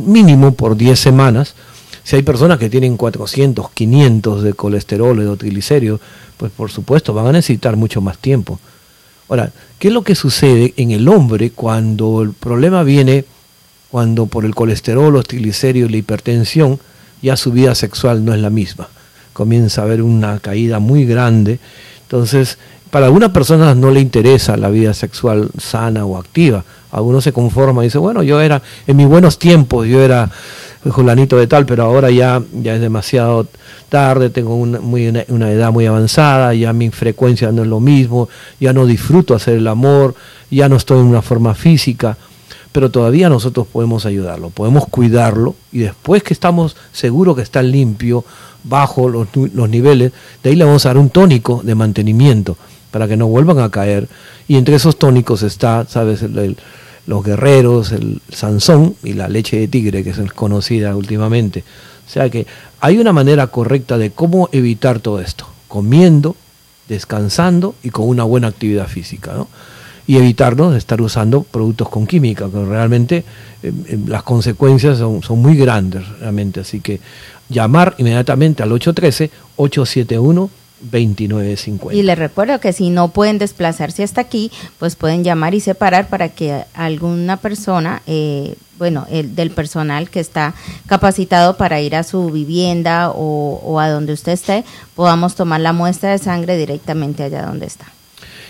mínimo 0.00 0.54
por 0.54 0.76
10 0.76 0.98
semanas. 0.98 1.54
Si 2.04 2.16
hay 2.16 2.22
personas 2.22 2.58
que 2.58 2.70
tienen 2.70 2.96
400, 2.96 3.70
500 3.70 4.42
de 4.42 4.54
colesterol 4.54 5.18
o 5.18 5.30
de 5.30 5.36
triglicéridos, 5.36 6.00
pues 6.36 6.50
por 6.50 6.70
supuesto 6.70 7.14
van 7.14 7.26
a 7.26 7.32
necesitar 7.32 7.76
mucho 7.76 8.00
más 8.00 8.18
tiempo. 8.18 8.58
Ahora, 9.28 9.52
¿qué 9.78 9.88
es 9.88 9.94
lo 9.94 10.02
que 10.02 10.14
sucede 10.14 10.74
en 10.76 10.90
el 10.90 11.08
hombre 11.08 11.50
cuando 11.50 12.22
el 12.22 12.32
problema 12.32 12.82
viene, 12.82 13.24
cuando 13.90 14.26
por 14.26 14.44
el 14.44 14.54
colesterol, 14.54 15.12
los 15.12 15.26
triglicéridos, 15.26 15.90
la 15.90 15.98
hipertensión, 15.98 16.80
ya 17.20 17.36
su 17.36 17.52
vida 17.52 17.74
sexual 17.74 18.24
no 18.24 18.34
es 18.34 18.40
la 18.40 18.50
misma? 18.50 18.88
Comienza 19.32 19.82
a 19.82 19.84
haber 19.84 20.02
una 20.02 20.38
caída 20.40 20.80
muy 20.80 21.06
grande. 21.06 21.60
Entonces, 22.02 22.58
para 22.92 23.06
algunas 23.06 23.30
personas 23.30 23.74
no 23.74 23.90
le 23.90 24.00
interesa 24.00 24.58
la 24.58 24.68
vida 24.68 24.92
sexual 24.92 25.48
sana 25.56 26.04
o 26.04 26.18
activa. 26.18 26.62
Algunos 26.90 27.24
se 27.24 27.32
conforman 27.32 27.84
y 27.84 27.86
dicen, 27.86 28.02
bueno, 28.02 28.22
yo 28.22 28.38
era, 28.38 28.60
en 28.86 28.98
mis 28.98 29.06
buenos 29.06 29.38
tiempos, 29.38 29.86
yo 29.86 30.02
era 30.02 30.30
Julanito 30.90 31.38
de 31.38 31.46
tal, 31.46 31.64
pero 31.64 31.84
ahora 31.84 32.10
ya, 32.10 32.42
ya 32.52 32.74
es 32.74 32.82
demasiado 32.82 33.46
tarde, 33.88 34.28
tengo 34.28 34.56
una, 34.56 34.78
muy, 34.78 35.08
una, 35.28 35.50
edad 35.50 35.72
muy 35.72 35.86
avanzada, 35.86 36.52
ya 36.52 36.74
mi 36.74 36.90
frecuencia 36.90 37.50
no 37.50 37.62
es 37.62 37.68
lo 37.68 37.80
mismo, 37.80 38.28
ya 38.60 38.74
no 38.74 38.84
disfruto 38.84 39.34
hacer 39.34 39.56
el 39.56 39.68
amor, 39.68 40.14
ya 40.50 40.68
no 40.68 40.76
estoy 40.76 41.00
en 41.00 41.06
una 41.06 41.22
forma 41.22 41.54
física. 41.54 42.18
pero 42.72 42.90
todavía 42.90 43.30
nosotros 43.30 43.66
podemos 43.72 44.04
ayudarlo, 44.04 44.50
podemos 44.50 44.86
cuidarlo 44.86 45.54
y 45.72 45.78
después 45.78 46.22
que 46.22 46.34
estamos 46.34 46.76
seguros 46.92 47.36
que 47.36 47.42
está 47.42 47.62
limpio, 47.62 48.22
bajo 48.64 49.08
los, 49.08 49.28
los 49.34 49.68
niveles, 49.70 50.12
de 50.42 50.50
ahí 50.50 50.56
le 50.56 50.64
vamos 50.66 50.84
a 50.84 50.90
dar 50.90 50.98
un 50.98 51.08
tónico 51.08 51.62
de 51.64 51.74
mantenimiento 51.74 52.58
para 52.92 53.08
que 53.08 53.16
no 53.16 53.26
vuelvan 53.26 53.58
a 53.58 53.70
caer. 53.70 54.08
Y 54.46 54.56
entre 54.56 54.76
esos 54.76 54.96
tónicos 54.96 55.42
está, 55.42 55.84
¿sabes? 55.88 56.24
los 57.04 57.24
guerreros, 57.24 57.90
el 57.90 58.20
Sansón 58.30 58.94
y 59.02 59.14
la 59.14 59.28
leche 59.28 59.58
de 59.58 59.66
tigre, 59.66 60.04
que 60.04 60.10
es 60.10 60.32
conocida 60.32 60.94
últimamente. 60.94 61.64
O 62.06 62.10
sea 62.10 62.30
que 62.30 62.46
hay 62.80 62.98
una 62.98 63.12
manera 63.12 63.48
correcta 63.48 63.98
de 63.98 64.12
cómo 64.12 64.48
evitar 64.52 65.00
todo 65.00 65.20
esto, 65.20 65.46
comiendo, 65.66 66.36
descansando 66.88 67.74
y 67.82 67.90
con 67.90 68.06
una 68.06 68.22
buena 68.22 68.46
actividad 68.46 68.86
física. 68.86 69.32
¿no? 69.32 69.48
y 70.06 70.16
evitarnos 70.16 70.72
de 70.72 70.78
estar 70.78 71.00
usando 71.00 71.42
productos 71.42 71.88
con 71.88 72.06
química, 72.06 72.48
que 72.50 72.64
realmente 72.64 73.24
eh, 73.62 73.72
eh, 73.86 73.98
las 74.06 74.22
consecuencias 74.22 74.98
son, 74.98 75.22
son, 75.22 75.40
muy 75.40 75.56
grandes, 75.56 76.06
realmente. 76.18 76.60
Así 76.60 76.80
que 76.80 77.00
llamar 77.48 77.94
inmediatamente 77.98 78.62
al 78.62 78.70
813-871. 78.72 80.50
2950. 80.82 81.94
Y 81.96 82.02
les 82.02 82.18
recuerdo 82.18 82.60
que 82.60 82.72
si 82.72 82.90
no 82.90 83.08
pueden 83.08 83.38
desplazarse 83.38 84.02
hasta 84.02 84.20
aquí, 84.20 84.50
pues 84.78 84.96
pueden 84.96 85.24
llamar 85.24 85.54
y 85.54 85.60
separar 85.60 86.08
para 86.08 86.28
que 86.28 86.64
alguna 86.74 87.36
persona, 87.36 88.02
eh, 88.06 88.56
bueno, 88.78 89.06
el 89.10 89.34
del 89.34 89.50
personal 89.50 90.10
que 90.10 90.20
está 90.20 90.54
capacitado 90.86 91.56
para 91.56 91.80
ir 91.80 91.94
a 91.94 92.02
su 92.02 92.30
vivienda 92.30 93.10
o, 93.10 93.60
o 93.64 93.80
a 93.80 93.88
donde 93.88 94.12
usted 94.12 94.32
esté, 94.32 94.64
podamos 94.94 95.34
tomar 95.34 95.60
la 95.60 95.72
muestra 95.72 96.10
de 96.10 96.18
sangre 96.18 96.56
directamente 96.56 97.22
allá 97.22 97.46
donde 97.46 97.66
está. 97.66 97.86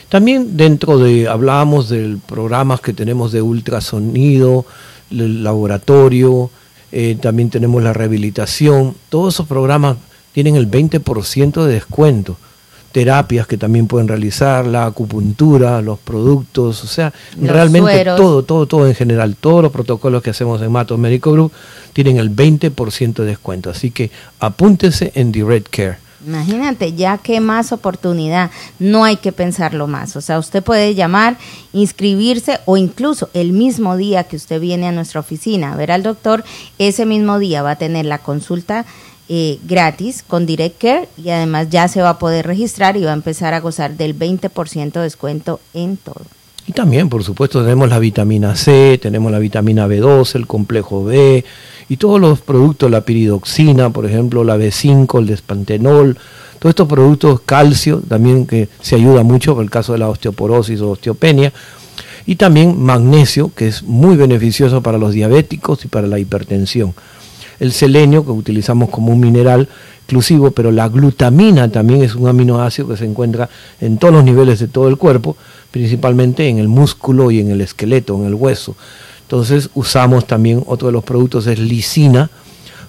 También 0.09 0.59
dentro 0.59 0.99
de, 0.99 1.26
hablábamos 1.26 1.89
de 1.89 2.18
programas 2.26 2.83
que 2.83 2.93
tenemos 2.93 3.33
de 3.33 3.41
ultrasonido, 3.41 4.66
el 5.11 5.43
laboratorio, 5.43 6.51
eh, 6.93 7.16
también 7.18 7.49
tenemos 7.49 7.83
la 7.83 7.95
rehabilitación, 7.95 8.95
todos 9.09 9.33
esos 9.35 9.47
programas 9.47 9.97
tienen 10.33 10.57
el 10.57 10.70
20% 10.70 11.64
de 11.64 11.72
descuento. 11.72 12.37
Terapias 12.93 13.47
que 13.47 13.57
también 13.57 13.87
pueden 13.87 14.07
realizar, 14.07 14.66
la 14.66 14.85
acupuntura, 14.85 15.80
los 15.80 15.99
productos, 15.99 16.85
o 16.85 16.87
sea, 16.87 17.12
realmente 17.41 18.05
todo, 18.05 18.43
todo, 18.43 18.66
todo 18.66 18.87
en 18.87 18.95
general, 18.95 19.35
todos 19.35 19.62
los 19.62 19.72
protocolos 19.72 20.22
que 20.22 20.28
hacemos 20.28 20.61
en 20.61 20.70
Matos 20.70 20.99
Medical 20.99 21.33
Group 21.33 21.53
tienen 21.95 22.18
el 22.18 22.35
20% 22.35 23.14
de 23.14 23.24
descuento. 23.24 23.70
Así 23.70 23.91
que 23.91 24.11
apúntese 24.41 25.11
en 25.14 25.33
Direct 25.33 25.68
Care. 25.70 25.97
Imagínate, 26.24 26.93
ya 26.93 27.18
que 27.18 27.41
más 27.41 27.72
oportunidad, 27.72 28.51
no 28.78 29.05
hay 29.05 29.16
que 29.16 29.33
pensarlo 29.33 29.89
más. 29.89 30.14
O 30.14 30.20
sea, 30.20 30.39
usted 30.39 30.62
puede 30.62 30.95
llamar, 30.95 31.37
inscribirse 31.72 32.61
o 32.64 32.76
incluso 32.76 33.28
el 33.35 33.53
mismo 33.53 33.97
día 33.97 34.24
que 34.24 34.37
usted 34.37 34.61
viene 34.61 34.87
a 34.87 34.93
nuestra 34.93 35.20
oficina 35.20 35.72
a 35.72 35.76
ver 35.76 35.91
al 35.91 36.03
doctor, 36.03 36.45
ese 36.78 37.07
mismo 37.07 37.39
día 37.39 37.62
va 37.62 37.72
a 37.72 37.76
tener 37.76 38.07
la 38.07 38.18
consulta 38.18 38.87
eh, 39.29 39.59
gratis 39.64 40.25
con 40.27 40.47
Direct 40.47 40.81
Care 40.81 41.09
y 41.16 41.31
además 41.31 41.68
ya 41.70 41.89
se 41.89 42.03
va 42.03 42.11
a 42.11 42.18
poder 42.18 42.47
registrar 42.47 42.97
y 42.97 43.03
va 43.03 43.11
a 43.11 43.14
empezar 43.14 43.55
a 43.55 43.61
gozar 43.61 43.97
del 43.97 44.18
20% 44.18 44.93
de 44.93 45.01
descuento 45.01 45.61
en 45.75 45.97
todo. 45.97 46.23
Y 46.66 46.73
también, 46.73 47.09
por 47.09 47.25
supuesto, 47.25 47.62
tenemos 47.62 47.89
la 47.89 47.99
vitamina 47.99 48.55
C, 48.55 48.99
tenemos 49.03 49.33
la 49.33 49.39
vitamina 49.39 49.89
B12, 49.89 50.37
el 50.37 50.47
complejo 50.47 51.05
B 51.05 51.45
y 51.89 51.97
todos 51.97 52.20
los 52.20 52.41
productos, 52.41 52.91
la 52.91 53.01
piridoxina, 53.03 53.91
por 53.91 54.07
ejemplo, 54.07 54.45
la 54.45 54.57
B5, 54.57 55.18
el 55.18 55.27
despantenol, 55.27 56.16
todos 56.59 56.70
estos 56.70 56.89
productos, 56.89 57.41
calcio, 57.41 58.01
también 58.09 58.47
que 58.47 58.68
se 58.81 58.95
ayuda 58.95 59.25
mucho 59.25 59.55
por 59.55 59.64
el 59.64 59.70
caso 59.70 59.93
de 59.93 59.99
la 59.99 60.09
osteoporosis 60.09 60.81
o 60.81 60.91
osteopenia, 60.91 61.53
y 62.25 62.37
también 62.37 62.81
magnesio, 62.81 63.53
que 63.55 63.66
es 63.66 63.83
muy 63.83 64.16
beneficioso 64.16 64.81
para 64.81 64.99
los 64.99 65.12
diabéticos 65.12 65.85
y 65.85 65.89
para 65.89 66.07
la 66.07 66.20
hipertensión. 66.20 66.95
El 67.63 67.71
selenio, 67.71 68.25
que 68.25 68.33
utilizamos 68.33 68.91
como 68.91 69.13
un 69.13 69.21
mineral 69.21 69.69
exclusivo, 69.99 70.51
pero 70.51 70.73
la 70.73 70.89
glutamina 70.89 71.71
también 71.71 72.03
es 72.03 72.17
un 72.17 72.27
aminoácido 72.27 72.89
que 72.89 72.97
se 72.97 73.05
encuentra 73.05 73.49
en 73.81 73.99
todos 73.99 74.13
los 74.13 74.25
niveles 74.25 74.59
de 74.59 74.67
todo 74.67 74.89
el 74.89 74.97
cuerpo, 74.97 75.37
principalmente 75.71 76.49
en 76.49 76.59
el 76.59 76.67
músculo 76.67 77.31
y 77.31 77.39
en 77.39 77.53
el 77.53 77.61
esqueleto, 77.61 78.17
en 78.17 78.25
el 78.27 78.35
hueso. 78.35 78.75
Entonces 79.21 79.71
usamos 79.75 80.27
también 80.27 80.65
otro 80.67 80.89
de 80.89 80.93
los 80.93 81.05
productos 81.05 81.47
es 81.47 81.61
lisina. 81.61 82.31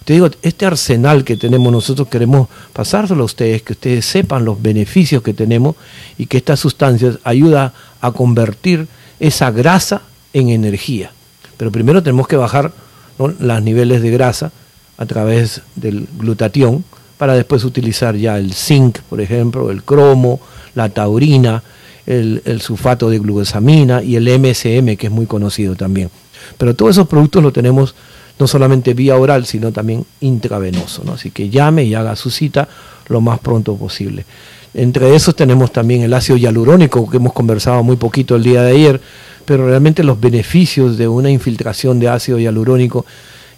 Te 0.05 0.13
digo, 0.13 0.31
este 0.41 0.65
arsenal 0.65 1.23
que 1.23 1.37
tenemos 1.37 1.71
nosotros 1.71 2.07
queremos 2.07 2.47
pasárselo 2.73 3.21
a 3.21 3.25
ustedes, 3.25 3.61
que 3.61 3.73
ustedes 3.73 4.07
sepan 4.07 4.43
los 4.43 4.59
beneficios 4.59 5.21
que 5.21 5.35
tenemos 5.35 5.75
y 6.17 6.25
que 6.25 6.37
estas 6.37 6.59
sustancias 6.59 7.19
ayudan 7.23 7.73
a 8.01 8.11
convertir 8.11 8.87
esa 9.19 9.51
grasa 9.51 10.01
en 10.33 10.49
energía. 10.49 11.11
Pero 11.57 11.71
primero 11.71 12.01
tenemos 12.01 12.27
que 12.27 12.37
bajar 12.37 12.71
los 13.19 13.61
niveles 13.61 14.01
de 14.01 14.09
grasa 14.09 14.51
a 14.97 15.05
través 15.05 15.61
del 15.75 16.07
glutatión 16.17 16.83
para 17.17 17.35
después 17.35 17.63
utilizar 17.63 18.15
ya 18.15 18.37
el 18.37 18.53
zinc, 18.53 18.99
por 19.01 19.21
ejemplo, 19.21 19.71
el 19.71 19.83
cromo, 19.83 20.39
la 20.75 20.89
taurina, 20.89 21.63
el, 22.05 22.61
sulfato 22.61 23.09
de 23.09 23.19
glucosamina 23.19 24.03
y 24.03 24.15
el 24.15 24.27
MSM, 24.27 24.97
que 24.97 25.07
es 25.07 25.11
muy 25.11 25.25
conocido 25.25 25.75
también. 25.75 26.09
Pero 26.57 26.75
todos 26.75 26.91
esos 26.91 27.07
productos 27.07 27.41
los 27.41 27.53
tenemos 27.53 27.95
no 28.39 28.47
solamente 28.47 28.93
vía 28.93 29.15
oral, 29.15 29.45
sino 29.45 29.71
también 29.71 30.05
intravenoso. 30.19 31.03
¿no? 31.05 31.13
Así 31.13 31.31
que 31.31 31.49
llame 31.49 31.85
y 31.85 31.93
haga 31.93 32.15
su 32.15 32.29
cita 32.29 32.67
lo 33.07 33.21
más 33.21 33.39
pronto 33.39 33.75
posible. 33.75 34.25
Entre 34.73 35.15
esos 35.15 35.35
tenemos 35.35 35.71
también 35.71 36.01
el 36.01 36.13
ácido 36.13 36.37
hialurónico, 36.37 37.09
que 37.09 37.17
hemos 37.17 37.33
conversado 37.33 37.83
muy 37.83 37.95
poquito 37.95 38.35
el 38.35 38.43
día 38.43 38.63
de 38.63 38.71
ayer, 38.71 39.01
pero 39.45 39.67
realmente 39.67 40.03
los 40.03 40.19
beneficios 40.19 40.97
de 40.97 41.07
una 41.07 41.29
infiltración 41.29 41.99
de 41.99 42.09
ácido 42.09 42.39
hialurónico 42.39 43.05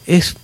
es 0.05 0.35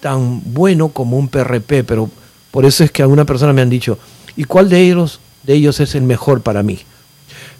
tan 0.00 0.42
bueno 0.52 0.88
como 0.88 1.18
un 1.18 1.28
PRP, 1.28 1.84
pero 1.84 2.10
por 2.50 2.64
eso 2.64 2.84
es 2.84 2.90
que 2.90 3.02
alguna 3.02 3.24
persona 3.24 3.52
me 3.52 3.62
han 3.62 3.70
dicho, 3.70 3.98
¿y 4.36 4.44
cuál 4.44 4.68
de 4.68 4.80
ellos, 4.80 5.20
de 5.44 5.54
ellos 5.54 5.80
es 5.80 5.94
el 5.94 6.02
mejor 6.02 6.42
para 6.42 6.62
mí? 6.62 6.80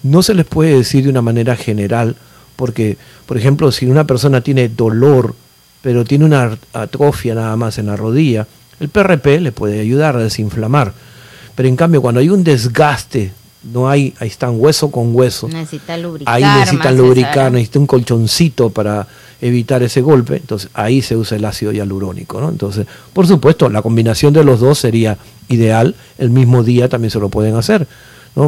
no 0.02 0.22
se 0.22 0.34
les 0.34 0.46
puede 0.46 0.76
decir 0.76 1.04
de 1.04 1.10
una 1.10 1.22
manera 1.22 1.56
general, 1.56 2.16
porque, 2.56 2.96
por 3.26 3.36
ejemplo, 3.36 3.70
si 3.72 3.86
una 3.86 4.06
persona 4.06 4.40
tiene 4.40 4.68
dolor, 4.68 5.34
pero 5.82 6.04
tiene 6.04 6.24
una 6.24 6.58
atrofia 6.72 7.34
nada 7.34 7.56
más 7.56 7.78
en 7.78 7.86
la 7.86 7.96
rodilla, 7.96 8.46
el 8.80 8.88
PRP 8.88 9.40
le 9.40 9.52
puede 9.52 9.80
ayudar 9.80 10.16
a 10.16 10.20
desinflamar. 10.20 10.92
Pero 11.54 11.68
en 11.68 11.76
cambio, 11.76 12.02
cuando 12.02 12.20
hay 12.20 12.30
un 12.30 12.44
desgaste, 12.44 13.32
no 13.62 13.88
hay, 13.88 14.14
ahí 14.20 14.28
están 14.28 14.54
hueso 14.56 14.90
con 14.90 15.14
hueso. 15.14 15.48
Necesita 15.48 15.96
lubricar. 15.96 16.34
Ahí 16.34 16.44
necesitan 16.60 16.96
lubricar, 16.96 17.52
necesita 17.52 17.78
un 17.78 17.86
colchoncito 17.86 18.70
para 18.70 19.06
evitar 19.40 19.82
ese 19.82 20.00
golpe. 20.00 20.36
Entonces, 20.36 20.70
ahí 20.74 21.02
se 21.02 21.16
usa 21.16 21.36
el 21.36 21.44
ácido 21.44 21.72
hialurónico. 21.72 22.40
¿no? 22.40 22.48
Entonces, 22.48 22.86
por 23.12 23.26
supuesto, 23.26 23.68
la 23.68 23.82
combinación 23.82 24.32
de 24.32 24.44
los 24.44 24.60
dos 24.60 24.78
sería 24.78 25.18
ideal. 25.48 25.94
El 26.18 26.30
mismo 26.30 26.62
día 26.62 26.88
también 26.88 27.10
se 27.10 27.18
lo 27.18 27.28
pueden 27.28 27.56
hacer. 27.56 27.86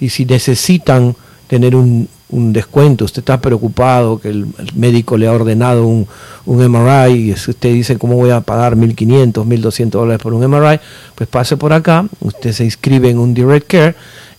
Y 0.00 0.08
si 0.08 0.24
necesitan 0.24 1.14
tener 1.46 1.76
un, 1.76 2.08
un 2.30 2.52
descuento, 2.52 3.04
usted 3.04 3.20
está 3.20 3.40
preocupado 3.40 4.20
que 4.20 4.28
el, 4.28 4.46
médico 4.74 5.16
le 5.16 5.26
ha 5.26 5.32
ordenado 5.32 5.86
un, 5.86 6.06
un, 6.46 6.70
MRI 6.70 7.12
y 7.12 7.32
usted 7.32 7.72
dice 7.72 7.98
cómo 7.98 8.16
voy 8.16 8.30
a 8.30 8.40
pagar 8.40 8.76
1.500, 8.76 9.32
1.200 9.32 9.90
dólares 9.90 10.22
por 10.22 10.32
un 10.32 10.46
MRI, 10.48 10.80
pues 11.14 11.28
pase 11.28 11.56
por 11.56 11.72
acá, 11.72 12.06
usted 12.20 12.52
se 12.52 12.64
inscribe 12.64 13.10
en 13.10 13.18
un 13.18 13.34
Direct 13.34 13.66
Care 13.66 13.94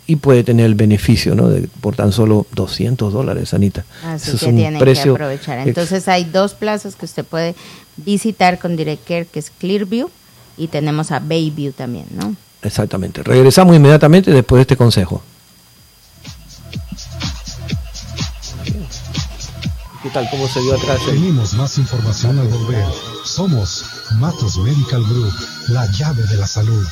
y 0.07 0.17
puede 0.17 0.43
tener 0.43 0.65
el 0.65 0.75
beneficio 0.75 1.35
¿no? 1.35 1.49
de, 1.49 1.67
por 1.79 1.95
tan 1.95 2.11
solo 2.11 2.45
200 2.53 3.13
dólares, 3.13 3.53
Anita. 3.53 3.85
Así 4.03 4.37
que 4.37 4.51
tiene 4.51 4.79
que 4.79 5.09
aprovechar. 5.09 5.67
Entonces 5.67 6.07
hay 6.07 6.25
dos 6.25 6.53
plazas 6.53 6.95
que 6.95 7.05
usted 7.05 7.23
puede 7.23 7.55
visitar 7.97 8.59
con 8.59 8.75
Direct 8.75 9.07
Care, 9.07 9.25
que 9.25 9.39
es 9.39 9.51
Clearview 9.51 10.09
y 10.57 10.67
tenemos 10.67 11.11
a 11.11 11.19
Bayview 11.19 11.71
también, 11.71 12.05
¿no? 12.11 12.35
Exactamente. 12.61 13.23
Regresamos 13.23 13.75
inmediatamente 13.75 14.31
después 14.31 14.57
de 14.57 14.61
este 14.61 14.77
consejo. 14.77 15.23
¿Qué 20.01 20.09
tal? 20.09 20.27
¿Cómo 20.31 20.47
se 20.47 20.61
dio 20.61 20.75
atrás? 20.75 20.99
Tenemos 21.05 21.53
más 21.53 21.77
información 21.77 22.39
al 22.39 22.47
volver. 22.47 22.85
Somos 23.23 23.85
Matos 24.17 24.57
Medical 24.57 25.03
Group, 25.03 25.33
la 25.67 25.85
llave 25.91 26.23
de 26.23 26.37
la 26.37 26.47
salud. 26.47 26.83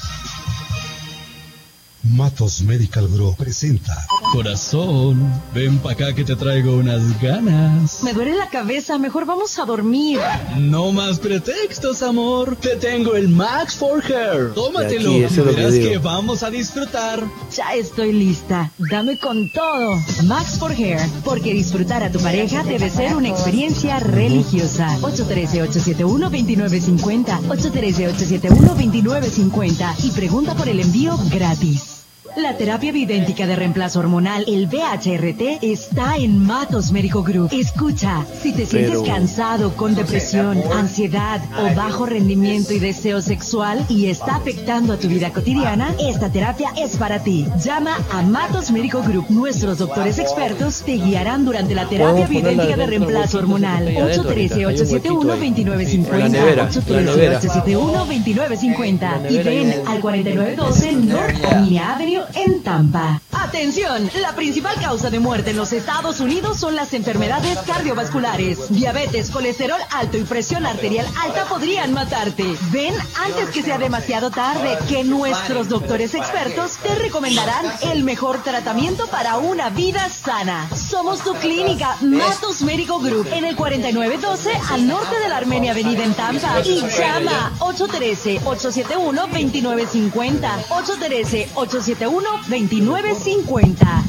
Matos 2.03 2.61
Medical 2.61 3.07
Group 3.09 3.35
presenta. 3.35 3.93
Corazón, 4.31 5.29
ven 5.53 5.77
pa' 5.79 5.91
acá 5.91 6.15
que 6.15 6.23
te 6.23 6.33
traigo 6.35 6.77
unas 6.77 7.19
ganas. 7.21 8.01
Me 8.03 8.13
duele 8.13 8.35
la 8.35 8.49
cabeza, 8.49 8.97
mejor 8.97 9.25
vamos 9.25 9.59
a 9.59 9.65
dormir. 9.65 10.21
No 10.57 10.93
más 10.93 11.19
pretextos, 11.19 12.01
amor. 12.01 12.55
Te 12.55 12.77
tengo 12.77 13.15
el 13.15 13.27
Max 13.27 13.75
for 13.75 14.01
Hair. 14.01 14.53
Tómatelo 14.53 15.11
y 15.11 15.23
verás 15.23 15.73
que, 15.73 15.89
que, 15.89 15.97
vamos 15.97 16.41
a 16.43 16.49
disfrutar. 16.49 17.21
Ya 17.55 17.73
estoy 17.75 18.13
lista. 18.13 18.71
Dame 18.77 19.19
con 19.19 19.51
todo. 19.51 19.99
Max 20.23 20.57
for 20.57 20.71
Hair, 20.71 21.01
porque 21.25 21.53
disfrutar 21.53 22.01
a 22.03 22.11
tu 22.11 22.19
pareja 22.19 22.63
debe 22.63 22.89
ser 22.89 23.13
una 23.15 23.27
experiencia 23.27 23.99
religiosa. 23.99 24.97
813-871-2950. 25.01 27.41
813-871-2950. 27.49 30.05
Y 30.05 30.11
pregunta 30.11 30.55
por 30.55 30.69
el 30.69 30.79
envío 30.79 31.17
gratis. 31.29 31.98
La 32.35 32.55
terapia 32.55 32.91
bidéntica 32.91 33.47
de 33.47 33.55
reemplazo 33.55 33.99
hormonal, 33.99 34.43
el 34.47 34.67
BHRT, 34.67 35.63
está 35.63 36.17
en 36.17 36.37
Matos 36.37 36.91
Médico 36.91 37.23
Group. 37.23 37.49
Escucha, 37.51 38.23
si 38.41 38.53
te 38.53 38.65
sientes 38.65 39.01
cansado, 39.01 39.75
con 39.75 39.95
depresión, 39.95 40.61
ansiedad 40.73 41.41
o 41.57 41.73
bajo 41.75 42.05
rendimiento 42.05 42.73
y 42.73 42.79
deseo 42.79 43.21
sexual 43.21 43.85
y 43.89 44.05
está 44.07 44.35
afectando 44.35 44.93
a 44.93 44.97
tu 44.97 45.07
vida 45.07 45.31
cotidiana, 45.31 45.95
esta 45.99 46.31
terapia 46.31 46.69
es 46.77 46.97
para 46.97 47.17
ti. 47.19 47.47
Llama 47.63 47.97
a 48.11 48.21
Matos 48.21 48.69
Médico 48.71 49.01
Group. 49.01 49.25
Nuestros 49.29 49.79
doctores 49.79 50.19
expertos 50.19 50.83
te 50.83 50.93
guiarán 50.93 51.45
durante 51.45 51.73
la 51.73 51.89
terapia 51.89 52.27
bidéntica 52.27 52.77
de 52.77 52.85
reemplazo 52.85 53.39
hormonal. 53.39 53.87
813-871-2950. 53.87 56.69
813-871-2950. 56.69 59.31
Y 59.31 59.39
ven 59.39 59.73
al 59.87 59.99
4912 59.99 60.91
North 61.09 61.43
Avenue 61.79 62.18
en 62.35 62.63
Tampa. 62.63 63.21
Atención, 63.31 64.09
la 64.21 64.35
principal 64.35 64.75
causa 64.81 65.09
de 65.09 65.19
muerte 65.19 65.51
en 65.51 65.57
los 65.57 65.73
Estados 65.73 66.19
Unidos 66.19 66.57
son 66.57 66.75
las 66.75 66.93
enfermedades 66.93 67.57
cardiovasculares. 67.59 68.69
Diabetes, 68.69 69.29
colesterol 69.31 69.79
alto 69.91 70.17
y 70.17 70.23
presión 70.23 70.65
arterial 70.65 71.07
alta 71.21 71.45
podrían 71.45 71.93
matarte. 71.93 72.45
Ven 72.71 72.93
antes 73.25 73.49
que 73.49 73.63
sea 73.63 73.77
demasiado 73.77 74.29
tarde 74.29 74.77
que 74.87 75.03
nuestros 75.03 75.69
doctores 75.69 76.13
expertos 76.13 76.77
te 76.77 76.95
recomendarán 76.95 77.65
el 77.91 78.03
mejor 78.03 78.43
tratamiento 78.43 79.07
para 79.07 79.37
una 79.37 79.69
vida 79.69 80.09
sana. 80.09 80.69
Somos 80.75 81.23
tu 81.23 81.33
clínica 81.35 81.95
Matos 82.01 82.61
Médico 82.61 82.99
Group 82.99 83.27
en 83.31 83.45
el 83.45 83.55
4912 83.55 84.51
al 84.69 84.87
norte 84.87 85.19
de 85.19 85.29
la 85.29 85.37
Armenia 85.37 85.71
Avenida 85.71 86.03
en 86.03 86.13
Tampa 86.13 86.59
y 86.65 86.81
llama 86.81 87.53
813 87.59 88.41
871 88.45 89.21
2950 89.21 90.55
813 90.69 91.49
871 91.55 92.08
2950. 92.09 94.08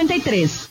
53. 0.07 0.70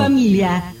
familia. 0.03 0.80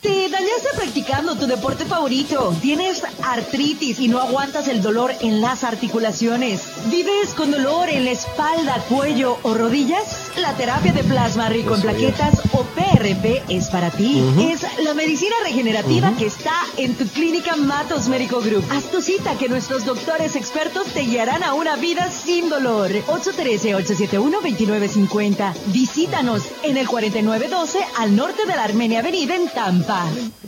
Te 0.00 0.30
dañaste 0.30 0.68
practicando 0.74 1.36
tu 1.36 1.46
deporte 1.46 1.84
favorito. 1.84 2.56
Tienes 2.62 3.02
artritis 3.22 4.00
y 4.00 4.08
no 4.08 4.20
aguantas 4.20 4.68
el 4.68 4.80
dolor 4.80 5.12
en 5.20 5.42
las 5.42 5.62
articulaciones. 5.62 6.62
¿Vives 6.90 7.34
con 7.36 7.50
dolor 7.50 7.90
en 7.90 8.06
la 8.06 8.12
espalda, 8.12 8.82
cuello 8.88 9.36
o 9.42 9.52
rodillas? 9.52 10.29
La 10.36 10.56
terapia 10.56 10.92
de 10.92 11.02
plasma 11.02 11.48
rico 11.48 11.74
en 11.74 11.80
plaquetas 11.82 12.40
o 12.52 12.62
PRP 12.62 13.42
es 13.48 13.68
para 13.68 13.90
ti. 13.90 14.22
Es 14.40 14.64
la 14.84 14.94
medicina 14.94 15.34
regenerativa 15.42 16.14
que 16.16 16.26
está 16.26 16.52
en 16.76 16.94
tu 16.94 17.04
clínica 17.06 17.56
Matos 17.56 18.06
Médico 18.08 18.40
Group. 18.40 18.62
Haz 18.70 18.84
tu 18.90 19.02
cita 19.02 19.36
que 19.36 19.48
nuestros 19.48 19.84
doctores 19.84 20.36
expertos 20.36 20.86
te 20.94 21.00
guiarán 21.00 21.42
a 21.42 21.54
una 21.54 21.74
vida 21.76 22.08
sin 22.10 22.48
dolor. 22.48 22.92
813-871-2950. 23.08 25.52
Visítanos 25.66 26.44
en 26.62 26.76
el 26.76 26.86
4912 26.86 27.80
al 27.98 28.14
norte 28.14 28.46
de 28.46 28.54
la 28.54 28.62
Armenia 28.64 29.00
Avenida 29.00 29.34
en 29.34 29.48
Tampa. 29.48 30.06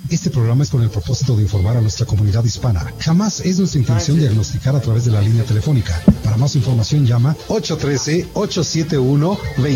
Este 0.09 0.31
programa 0.31 0.63
es 0.63 0.71
con 0.71 0.83
el 0.83 0.91
propósito 0.91 1.35
de 1.37 1.43
informar 1.43 1.77
a 1.79 1.81
nuestra 1.81 2.05
comunidad 2.05 2.45
hispana. 2.45 2.93
Jamás 2.99 3.41
es 3.41 3.59
nuestra 3.59 3.81
intención 3.81 4.19
diagnosticar 4.19 4.77
a 4.77 4.81
través 4.81 5.07
de 5.07 5.11
la 5.11 5.23
línea 5.23 5.43
telefónica. 5.45 6.03
Para 6.23 6.37
más 6.37 6.55
información 6.55 7.07
llama 7.07 7.35
813-871-2950. 7.49 9.72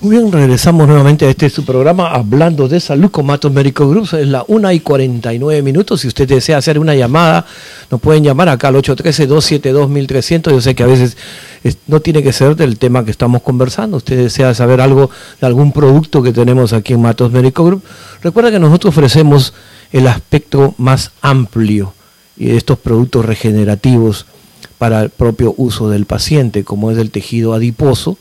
Muy 0.00 0.16
bien, 0.18 0.30
regresamos 0.30 0.86
nuevamente 0.86 1.24
a 1.24 1.30
este 1.30 1.48
su 1.48 1.64
programa 1.64 2.08
hablando 2.10 2.68
de 2.68 2.78
salud 2.78 3.10
con 3.10 3.24
Matos 3.24 3.50
Médico 3.50 3.88
Group. 3.88 4.04
Es 4.12 4.28
la 4.28 4.44
1 4.46 4.72
y 4.72 4.80
49 4.80 5.62
minutos. 5.62 6.02
Si 6.02 6.08
usted 6.08 6.28
desea 6.28 6.58
hacer 6.58 6.78
una 6.78 6.94
llamada, 6.94 7.46
nos 7.90 8.02
pueden 8.02 8.22
llamar 8.22 8.50
acá 8.50 8.68
al 8.68 8.74
813-272-1300. 8.76 10.50
Yo 10.50 10.60
sé 10.60 10.74
que 10.74 10.82
a 10.82 10.86
veces 10.86 11.16
es- 11.62 11.78
no 11.86 12.00
tiene 12.00 12.22
que 12.22 12.34
ser 12.34 12.54
del 12.54 12.76
tema 12.78 13.02
que 13.02 13.10
estamos 13.12 13.40
conversando. 13.40 13.96
Usted 13.96 14.18
desea 14.18 14.52
saber 14.54 14.82
algo 14.82 15.08
de 15.40 15.46
algún 15.46 15.72
producto 15.72 16.22
que 16.22 16.34
tenemos 16.34 16.74
aquí 16.74 16.92
en 16.92 17.00
Matos 17.00 17.32
Médico 17.32 17.64
Group. 17.64 17.82
Recuerda 18.22 18.50
que 18.50 18.58
nosotros 18.58 18.90
ofrecemos 18.94 19.54
el 19.90 20.06
aspecto 20.06 20.74
más 20.76 21.12
amplio 21.22 21.94
de 22.36 22.58
estos 22.58 22.78
productos 22.78 23.24
regenerativos 23.24 24.26
para 24.84 25.00
el 25.00 25.08
propio 25.08 25.54
uso 25.56 25.88
del 25.88 26.04
paciente, 26.04 26.62
como 26.62 26.90
es 26.90 26.98
el 26.98 27.10
tejido 27.10 27.54
adiposo 27.54 28.18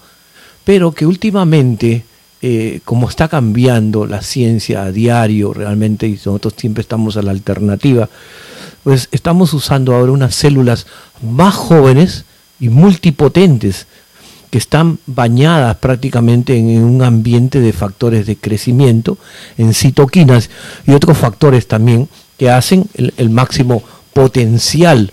pero 0.64 0.94
que 0.94 1.06
últimamente, 1.06 2.06
eh, 2.42 2.80
como 2.86 3.10
está 3.10 3.28
cambiando 3.28 4.06
la 4.06 4.22
ciencia 4.22 4.84
a 4.84 4.94
diario 4.94 5.54
realmente, 5.54 6.08
y 6.08 6.14
nosotros 6.14 6.54
siempre 6.58 6.82
estamos 6.82 7.18
a 7.18 7.22
la 7.22 7.32
alternativa, 7.32 8.08
pues 8.86 9.10
estamos 9.12 9.54
usando 9.54 9.94
ahora 9.94 10.14
unas 10.14 10.36
células 10.36 10.88
más 11.22 11.54
jóvenes 11.54 12.24
y 12.62 12.70
multipotentes 12.70 13.88
que 14.50 14.58
están 14.58 15.00
bañadas 15.06 15.76
prácticamente 15.78 16.56
en 16.56 16.82
un 16.82 17.02
ambiente 17.02 17.60
de 17.60 17.74
factores 17.74 18.26
de 18.26 18.38
crecimiento, 18.38 19.18
en 19.58 19.74
citoquinas 19.74 20.50
y 20.88 20.94
otros 20.94 21.18
factores 21.18 21.68
también 21.68 22.08
que 22.38 22.50
hacen 22.50 22.86
el, 22.94 23.14
el 23.18 23.30
máximo 23.32 23.84
potencial 24.14 25.12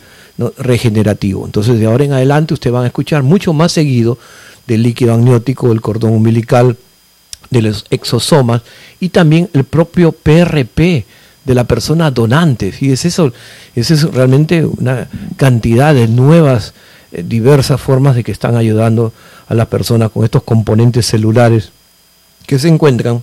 regenerativo. 0.59 1.45
Entonces 1.45 1.79
de 1.79 1.87
ahora 1.87 2.05
en 2.05 2.13
adelante 2.13 2.55
ustedes 2.55 2.73
van 2.73 2.85
a 2.85 2.89
escuchar 2.89 3.23
mucho 3.23 3.53
más 3.53 3.73
seguido 3.73 4.19
del 4.67 4.83
líquido 4.83 5.15
amniótico, 5.15 5.69
del 5.69 5.81
cordón 5.81 6.13
umbilical, 6.13 6.77
de 7.51 7.63
los 7.63 7.85
exosomas 7.91 8.63
y 9.01 9.09
también 9.09 9.51
el 9.53 9.65
propio 9.65 10.13
PRP 10.13 11.05
de 11.45 11.55
la 11.55 11.65
persona 11.65 12.11
donante. 12.11 12.71
Fíjese 12.73 13.09
eso, 13.09 13.33
esa 13.75 13.95
es 13.95 14.03
realmente 14.05 14.65
una 14.65 15.09
cantidad 15.37 15.95
de 15.95 16.07
nuevas, 16.07 16.75
eh, 17.13 17.25
diversas 17.27 17.81
formas 17.81 18.15
de 18.15 18.25
que 18.25 18.33
están 18.33 18.57
ayudando 18.57 19.13
a 19.49 19.55
las 19.55 19.67
personas 19.67 20.11
con 20.11 20.25
estos 20.25 20.45
componentes 20.45 21.07
celulares 21.07 21.71
que 22.47 22.59
se 22.59 22.69
encuentran 22.69 23.23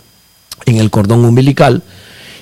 en 0.66 0.78
el 0.78 0.90
cordón 0.90 1.24
umbilical 1.24 1.84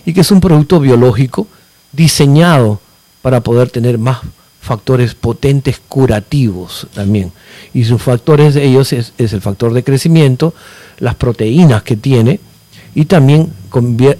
y 0.05 0.13
que 0.13 0.21
es 0.21 0.31
un 0.31 0.41
producto 0.41 0.79
biológico 0.79 1.47
diseñado 1.91 2.79
para 3.21 3.41
poder 3.41 3.69
tener 3.69 3.97
más 3.97 4.19
factores 4.65 5.13
potentes 5.13 5.79
curativos 5.87 6.87
también. 6.93 7.31
Y 7.73 7.85
sus 7.85 8.01
factores 8.01 8.55
de 8.55 8.65
ellos 8.65 8.93
es, 8.93 9.13
el 9.17 9.41
factor 9.41 9.73
de 9.73 9.83
crecimiento, 9.83 10.55
las 10.97 11.15
proteínas 11.15 11.83
que 11.83 11.95
tiene 11.95 12.39
y 12.95 13.05
también 13.05 13.53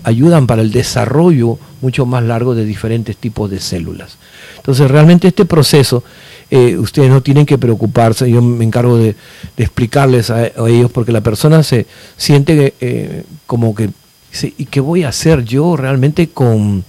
ayudan 0.04 0.46
para 0.46 0.62
el 0.62 0.72
desarrollo 0.72 1.58
mucho 1.82 2.06
más 2.06 2.24
largo 2.24 2.54
de 2.54 2.64
diferentes 2.64 3.18
tipos 3.18 3.50
de 3.50 3.60
células. 3.60 4.18
Entonces 4.58 4.92
realmente 4.92 5.30
este 5.30 5.46
proceso 5.46 6.04
eh, 6.52 6.78
ustedes 6.78 7.10
no 7.10 7.22
tienen 7.22 7.48
que 7.48 7.58
preocuparse, 7.58 8.30
yo 8.30 8.42
me 8.42 8.66
encargo 8.66 8.98
de, 8.98 9.16
explicarles 9.58 10.30
a, 10.30 10.36
a 10.36 10.70
ellos 10.70 10.92
porque 10.92 11.12
la 11.12 11.22
persona 11.22 11.64
se 11.64 11.88
siente 12.18 12.76
eh, 12.82 13.24
como 13.48 13.74
que, 13.74 13.90
dice, 14.32 14.54
¿y 14.58 14.66
qué 14.66 14.80
voy 14.80 15.04
a 15.04 15.10
hacer 15.10 15.44
yo 15.44 15.76
realmente 15.76 16.28
con 16.28 16.84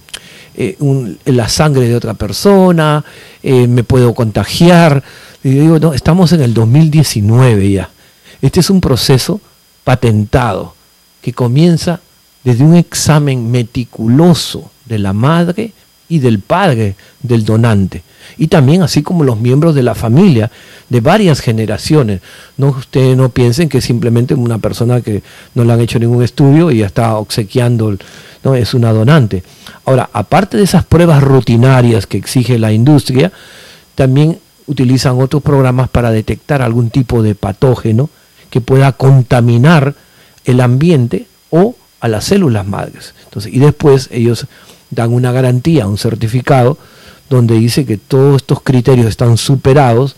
eh, 0.57 0.75
un- 0.79 1.17
la 1.25 1.47
sangre 1.47 1.87
de 1.87 1.95
otra 1.95 2.13
persona? 2.15 3.03
Eh, 3.43 3.67
¿Me 3.67 3.83
puedo 3.83 4.13
contagiar? 4.13 5.03
Y 5.43 5.49
digo, 5.51 5.79
no, 5.79 5.93
estamos 5.93 6.33
en 6.33 6.41
el 6.41 6.53
2019 6.53 7.71
ya. 7.71 7.89
Este 8.41 8.59
es 8.59 8.69
un 8.69 8.81
proceso 8.81 9.39
patentado 9.83 10.73
que 11.21 11.31
comienza 11.33 11.99
desde 12.43 12.63
un 12.63 12.75
examen 12.75 13.49
meticuloso 13.51 14.71
de 14.85 14.99
la 14.99 15.13
madre 15.13 15.71
y 16.09 16.19
del 16.19 16.39
padre 16.39 16.95
del 17.21 17.45
donante. 17.45 18.03
Y 18.37 18.47
también 18.47 18.81
así 18.81 19.03
como 19.03 19.23
los 19.23 19.39
miembros 19.39 19.75
de 19.75 19.83
la 19.83 19.95
familia 19.95 20.51
de 20.89 21.01
varias 21.01 21.39
generaciones. 21.39 22.21
No 22.57 22.69
ustedes 22.69 23.17
no 23.17 23.29
piensen 23.29 23.69
que 23.69 23.81
simplemente 23.81 24.33
una 24.33 24.57
persona 24.57 25.01
que 25.01 25.23
no 25.55 25.63
le 25.63 25.73
han 25.73 25.81
hecho 25.81 25.99
ningún 25.99 26.23
estudio 26.23 26.71
y 26.71 26.79
ya 26.79 26.85
está 26.85 27.15
obsequiando, 27.15 27.97
no 28.43 28.55
es 28.55 28.73
una 28.73 28.93
donante. 28.93 29.43
Ahora, 29.85 30.09
aparte 30.13 30.57
de 30.57 30.63
esas 30.63 30.85
pruebas 30.85 31.23
rutinarias 31.23 32.07
que 32.07 32.17
exige 32.17 32.59
la 32.59 32.71
industria, 32.71 33.31
también 33.95 34.39
utilizan 34.67 35.19
otros 35.19 35.41
programas 35.41 35.89
para 35.89 36.11
detectar 36.11 36.61
algún 36.61 36.89
tipo 36.89 37.23
de 37.23 37.35
patógeno 37.35 38.09
que 38.49 38.61
pueda 38.61 38.91
contaminar 38.93 39.95
el 40.45 40.61
ambiente 40.61 41.25
o 41.49 41.75
a 41.99 42.07
las 42.07 42.25
células 42.25 42.67
madres. 42.67 43.13
Entonces, 43.25 43.53
y 43.53 43.59
después 43.59 44.09
ellos 44.11 44.45
dan 44.89 45.13
una 45.13 45.31
garantía, 45.31 45.87
un 45.87 45.97
certificado, 45.97 46.77
donde 47.29 47.55
dice 47.55 47.85
que 47.85 47.97
todos 47.97 48.37
estos 48.37 48.61
criterios 48.61 49.07
están 49.07 49.37
superados 49.37 50.15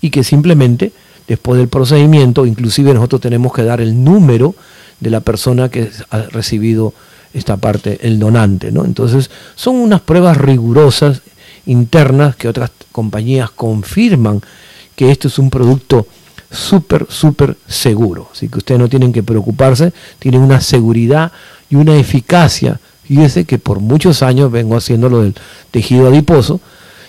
y 0.00 0.10
que 0.10 0.24
simplemente 0.24 0.92
después 1.26 1.58
del 1.58 1.68
procedimiento, 1.68 2.44
inclusive 2.44 2.92
nosotros 2.92 3.20
tenemos 3.20 3.52
que 3.52 3.62
dar 3.62 3.80
el 3.80 4.02
número 4.02 4.54
de 4.98 5.10
la 5.10 5.20
persona 5.20 5.68
que 5.68 5.90
ha 6.10 6.22
recibido 6.22 6.92
esta 7.32 7.56
parte, 7.56 7.98
el 8.02 8.18
donante. 8.18 8.72
¿no? 8.72 8.84
Entonces, 8.84 9.30
son 9.54 9.76
unas 9.76 10.00
pruebas 10.00 10.36
rigurosas 10.36 11.22
internas 11.66 12.36
que 12.36 12.48
otras 12.48 12.70
compañías 12.92 13.50
confirman 13.50 14.40
que 14.96 15.10
esto 15.10 15.28
es 15.28 15.38
un 15.38 15.50
producto 15.50 16.06
súper, 16.50 17.06
súper 17.08 17.56
seguro. 17.68 18.28
Así 18.32 18.48
que 18.48 18.58
ustedes 18.58 18.80
no 18.80 18.88
tienen 18.88 19.12
que 19.12 19.22
preocuparse, 19.22 19.92
tienen 20.18 20.42
una 20.42 20.60
seguridad 20.60 21.32
y 21.68 21.76
una 21.76 21.96
eficacia. 21.96 22.80
Fíjese 23.10 23.44
que 23.44 23.58
por 23.58 23.80
muchos 23.80 24.22
años 24.22 24.52
vengo 24.52 24.76
haciendo 24.76 25.08
lo 25.08 25.22
del 25.22 25.34
tejido 25.72 26.06
adiposo 26.06 26.60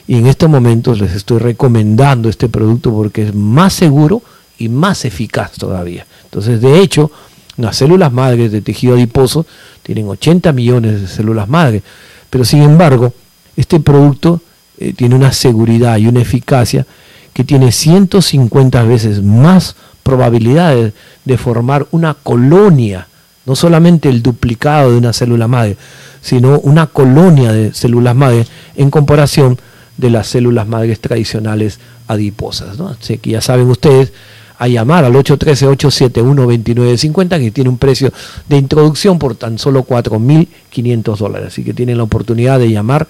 y 0.08 0.16
en 0.16 0.26
estos 0.26 0.50
momentos 0.50 1.00
les 1.00 1.14
estoy 1.14 1.38
recomendando 1.38 2.28
este 2.28 2.50
producto 2.50 2.92
porque 2.92 3.28
es 3.28 3.36
más 3.36 3.74
seguro 3.74 4.24
y 4.58 4.68
más 4.68 5.06
eficaz 5.06 5.52
todavía. 5.52 6.08
Entonces, 6.24 6.60
de 6.60 6.80
hecho, 6.80 7.12
las 7.58 7.78
células 7.78 8.12
madres 8.12 8.52
de 8.52 8.64
tejido 8.64 8.96
adiposo 8.96 9.46
tienen 9.84 10.08
80 10.08 10.52
millones 10.54 11.02
de 11.02 11.08
células 11.08 11.48
madres, 11.48 11.84
pero 12.32 12.46
sin 12.46 12.64
embargo, 12.64 13.14
este 13.56 13.80
producto 13.80 14.42
eh, 14.80 14.94
tiene 14.94 15.14
una 15.14 15.32
seguridad 15.32 15.98
y 15.98 16.08
una 16.08 16.24
eficacia 16.24 16.88
que 17.32 17.44
tiene 17.44 17.72
150 17.72 18.82
veces 18.86 19.22
más 19.22 19.76
probabilidades 20.02 20.94
de 21.26 21.38
formar 21.38 21.86
una 21.92 22.16
colonia, 22.16 23.08
no 23.52 23.56
solamente 23.58 24.08
el 24.08 24.24
duplicado 24.24 24.92
de 24.92 24.98
una 24.98 25.12
célula 25.12 25.46
madre, 25.46 25.76
sino 26.22 26.58
una 26.62 26.88
colonia 26.88 27.52
de 27.52 27.74
células 27.74 28.16
madre 28.16 28.46
en 28.78 28.90
comparación 28.90 29.60
de 29.98 30.10
las 30.10 30.28
células 30.28 30.70
madres 30.70 31.02
tradicionales 31.02 31.82
adiposas. 32.08 32.78
¿no? 32.78 32.88
Así 32.88 33.18
que 33.18 33.32
ya 33.32 33.42
saben 33.42 33.70
ustedes, 33.70 34.14
a 34.58 34.70
llamar 34.70 35.04
al 35.04 35.16
813-871-2950 35.16 37.42
que 37.42 37.52
tiene 37.52 37.70
un 37.70 37.78
precio 37.78 38.14
de 38.48 38.56
introducción 38.56 39.20
por 39.20 39.36
tan 39.36 39.60
solo 39.60 39.84
4.500 39.84 41.18
dólares. 41.18 41.50
Así 41.50 41.66
que 41.66 41.74
tienen 41.74 41.98
la 41.98 42.04
oportunidad 42.04 42.58
de 42.58 42.72
llamar 42.72 43.06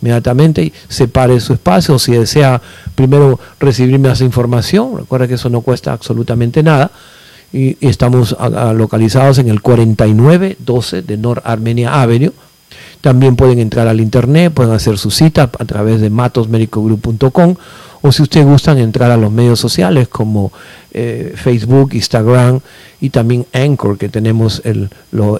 inmediatamente 0.00 0.62
y 0.62 0.72
separe 0.88 1.38
su 1.38 1.52
espacio. 1.52 1.98
Si 1.98 2.12
desea 2.12 2.62
primero 2.94 3.38
recibir 3.60 3.98
más 3.98 4.22
información, 4.22 4.96
recuerda 4.96 5.28
que 5.28 5.34
eso 5.34 5.50
no 5.50 5.60
cuesta 5.60 5.92
absolutamente 5.92 6.62
nada. 6.62 6.90
Y, 7.52 7.76
estamos 7.86 8.36
localizados 8.74 9.38
en 9.38 9.48
el 9.48 9.60
4912 9.60 11.02
de 11.02 11.16
North 11.16 11.42
Armenia 11.44 12.00
Avenue. 12.00 12.32
También 13.00 13.34
pueden 13.34 13.58
entrar 13.58 13.88
al 13.88 14.00
internet, 14.00 14.52
pueden 14.52 14.72
hacer 14.72 14.96
su 14.96 15.10
cita 15.10 15.50
a 15.58 15.64
través 15.64 16.00
de 16.00 16.08
matosmedicogroup.com 16.08 17.56
o 18.02 18.10
si 18.10 18.22
ustedes 18.22 18.46
gustan 18.46 18.78
entrar 18.78 19.12
a 19.12 19.16
los 19.16 19.30
medios 19.30 19.60
sociales 19.60 20.08
como 20.08 20.52
eh, 20.92 21.34
Facebook, 21.36 21.94
Instagram 21.94 22.60
y 23.00 23.10
también 23.10 23.46
Anchor, 23.52 23.96
que 23.96 24.08
tenemos 24.08 24.60
el, 24.64 24.90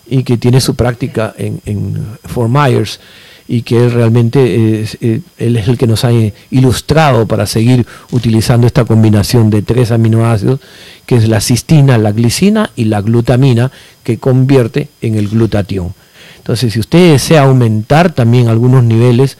y 0.06 0.24
que 0.24 0.36
tiene 0.36 0.60
su 0.60 0.74
práctica 0.74 1.32
en, 1.38 1.60
en 1.64 2.06
Fort 2.24 2.50
Myers 2.50 3.00
y 3.48 3.62
que 3.62 3.88
realmente 3.88 4.84
eh, 5.00 5.20
él 5.38 5.56
es 5.56 5.68
el 5.68 5.76
que 5.76 5.86
nos 5.86 6.04
ha 6.04 6.10
ilustrado 6.50 7.26
para 7.26 7.46
seguir 7.46 7.86
utilizando 8.10 8.66
esta 8.66 8.84
combinación 8.84 9.50
de 9.50 9.62
tres 9.62 9.90
aminoácidos, 9.90 10.60
que 11.06 11.16
es 11.16 11.28
la 11.28 11.40
cistina, 11.40 11.98
la 11.98 12.12
glicina 12.12 12.70
y 12.76 12.84
la 12.86 13.00
glutamina, 13.00 13.70
que 14.04 14.18
convierte 14.18 14.88
en 15.00 15.16
el 15.16 15.28
glutatión. 15.28 15.92
Entonces, 16.38 16.72
si 16.72 16.80
usted 16.80 17.12
desea 17.12 17.42
aumentar 17.42 18.12
también 18.12 18.48
algunos 18.48 18.84
niveles, 18.84 19.38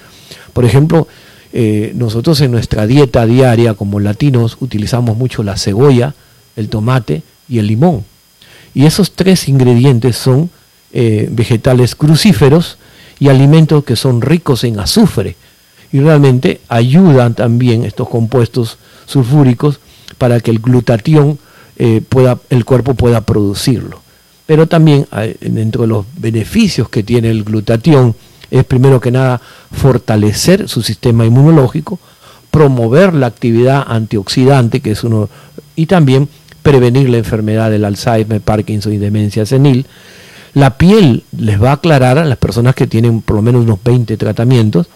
por 0.52 0.64
ejemplo, 0.64 1.08
eh, 1.52 1.92
nosotros 1.94 2.40
en 2.40 2.50
nuestra 2.50 2.86
dieta 2.86 3.26
diaria 3.26 3.74
como 3.74 4.00
latinos 4.00 4.56
utilizamos 4.60 5.16
mucho 5.16 5.42
la 5.42 5.58
cebolla, 5.58 6.14
el 6.56 6.68
tomate 6.68 7.22
y 7.48 7.58
el 7.58 7.66
limón. 7.66 8.04
Y 8.74 8.86
esos 8.86 9.12
tres 9.12 9.48
ingredientes 9.48 10.16
son 10.16 10.50
eh, 10.92 11.28
vegetales 11.30 11.94
crucíferos 11.94 12.78
y 13.18 13.28
alimentos 13.28 13.84
que 13.84 13.96
son 13.96 14.22
ricos 14.22 14.64
en 14.64 14.80
azufre. 14.80 15.36
Y 15.92 16.00
realmente 16.00 16.62
ayudan 16.68 17.34
también 17.34 17.84
estos 17.84 18.08
compuestos 18.08 18.78
sulfúricos 19.04 19.78
para 20.16 20.40
que 20.40 20.50
el 20.50 20.58
glutatión 20.58 21.38
eh, 21.76 22.00
pueda, 22.08 22.38
el 22.48 22.64
cuerpo 22.64 22.94
pueda 22.94 23.20
producirlo. 23.20 24.00
Pero 24.46 24.66
también 24.66 25.06
dentro 25.40 25.82
de 25.82 25.88
los 25.88 26.06
beneficios 26.16 26.88
que 26.88 27.02
tiene 27.02 27.30
el 27.30 27.44
glutatión 27.44 28.14
es 28.52 28.64
primero 28.64 29.00
que 29.00 29.10
nada 29.10 29.40
fortalecer 29.72 30.68
su 30.68 30.82
sistema 30.82 31.24
inmunológico, 31.24 31.98
promover 32.50 33.14
la 33.14 33.26
actividad 33.26 33.82
antioxidante, 33.88 34.80
que 34.80 34.90
es 34.90 35.02
uno, 35.04 35.30
y 35.74 35.86
también 35.86 36.28
prevenir 36.62 37.08
la 37.08 37.16
enfermedad 37.16 37.70
del 37.70 37.86
Alzheimer, 37.86 38.42
Parkinson 38.42 38.92
y 38.92 38.98
demencia 38.98 39.46
senil. 39.46 39.86
La 40.52 40.76
piel 40.76 41.24
les 41.36 41.60
va 41.60 41.70
a 41.70 41.74
aclarar 41.74 42.18
a 42.18 42.26
las 42.26 42.36
personas 42.36 42.74
que 42.74 42.86
tienen 42.86 43.22
por 43.22 43.36
lo 43.36 43.42
menos 43.42 43.64
unos 43.64 43.82
20 43.82 44.18
tratamientos, 44.18 44.86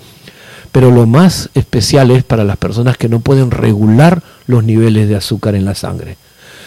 pero 0.71 0.91
lo 0.91 1.07
más 1.07 1.49
especial 1.55 2.11
es 2.11 2.25
para 2.25 2.45
las 2.45 2.59
personas 2.59 2.99
que 2.99 3.09
no 3.09 3.21
pueden 3.21 3.51
regular 3.51 4.23
los 4.47 4.65
niveles 4.65 5.09
de 5.09 5.17
azúcar 5.17 5.55
en 5.55 5.65
la 5.65 5.75
sangre. 5.75 6.19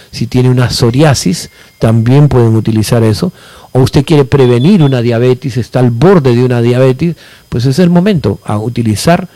Si 0.10 0.26
tiene 0.26 0.50
una 0.50 0.72
psoriasis, 0.72 1.52
también 1.78 2.30
pueden 2.30 2.56
utilizar 2.56 3.04
eso. 3.04 3.32
O 3.72 3.82
usted 3.82 4.04
quiere 4.04 4.26
prevenir 4.26 4.84
una 4.84 5.02
diabetes, 5.02 5.56
está 5.58 5.80
al 5.80 5.92
borde 5.92 6.36
de 6.36 6.44
una 6.44 6.62
diabetes, 6.62 7.16
pues 7.50 7.66
es 7.66 7.80
el 7.80 7.90
momento 7.90 8.40
a 8.44 8.58
utilizar 8.58 9.30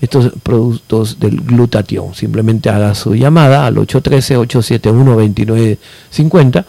estos 0.00 0.32
productos 0.42 1.18
del 1.18 1.40
glutatión. 1.40 2.14
Simplemente 2.14 2.70
haga 2.70 2.94
su 2.94 3.14
llamada 3.14 3.66
al 3.66 3.76
813-871-2950, 3.76 6.64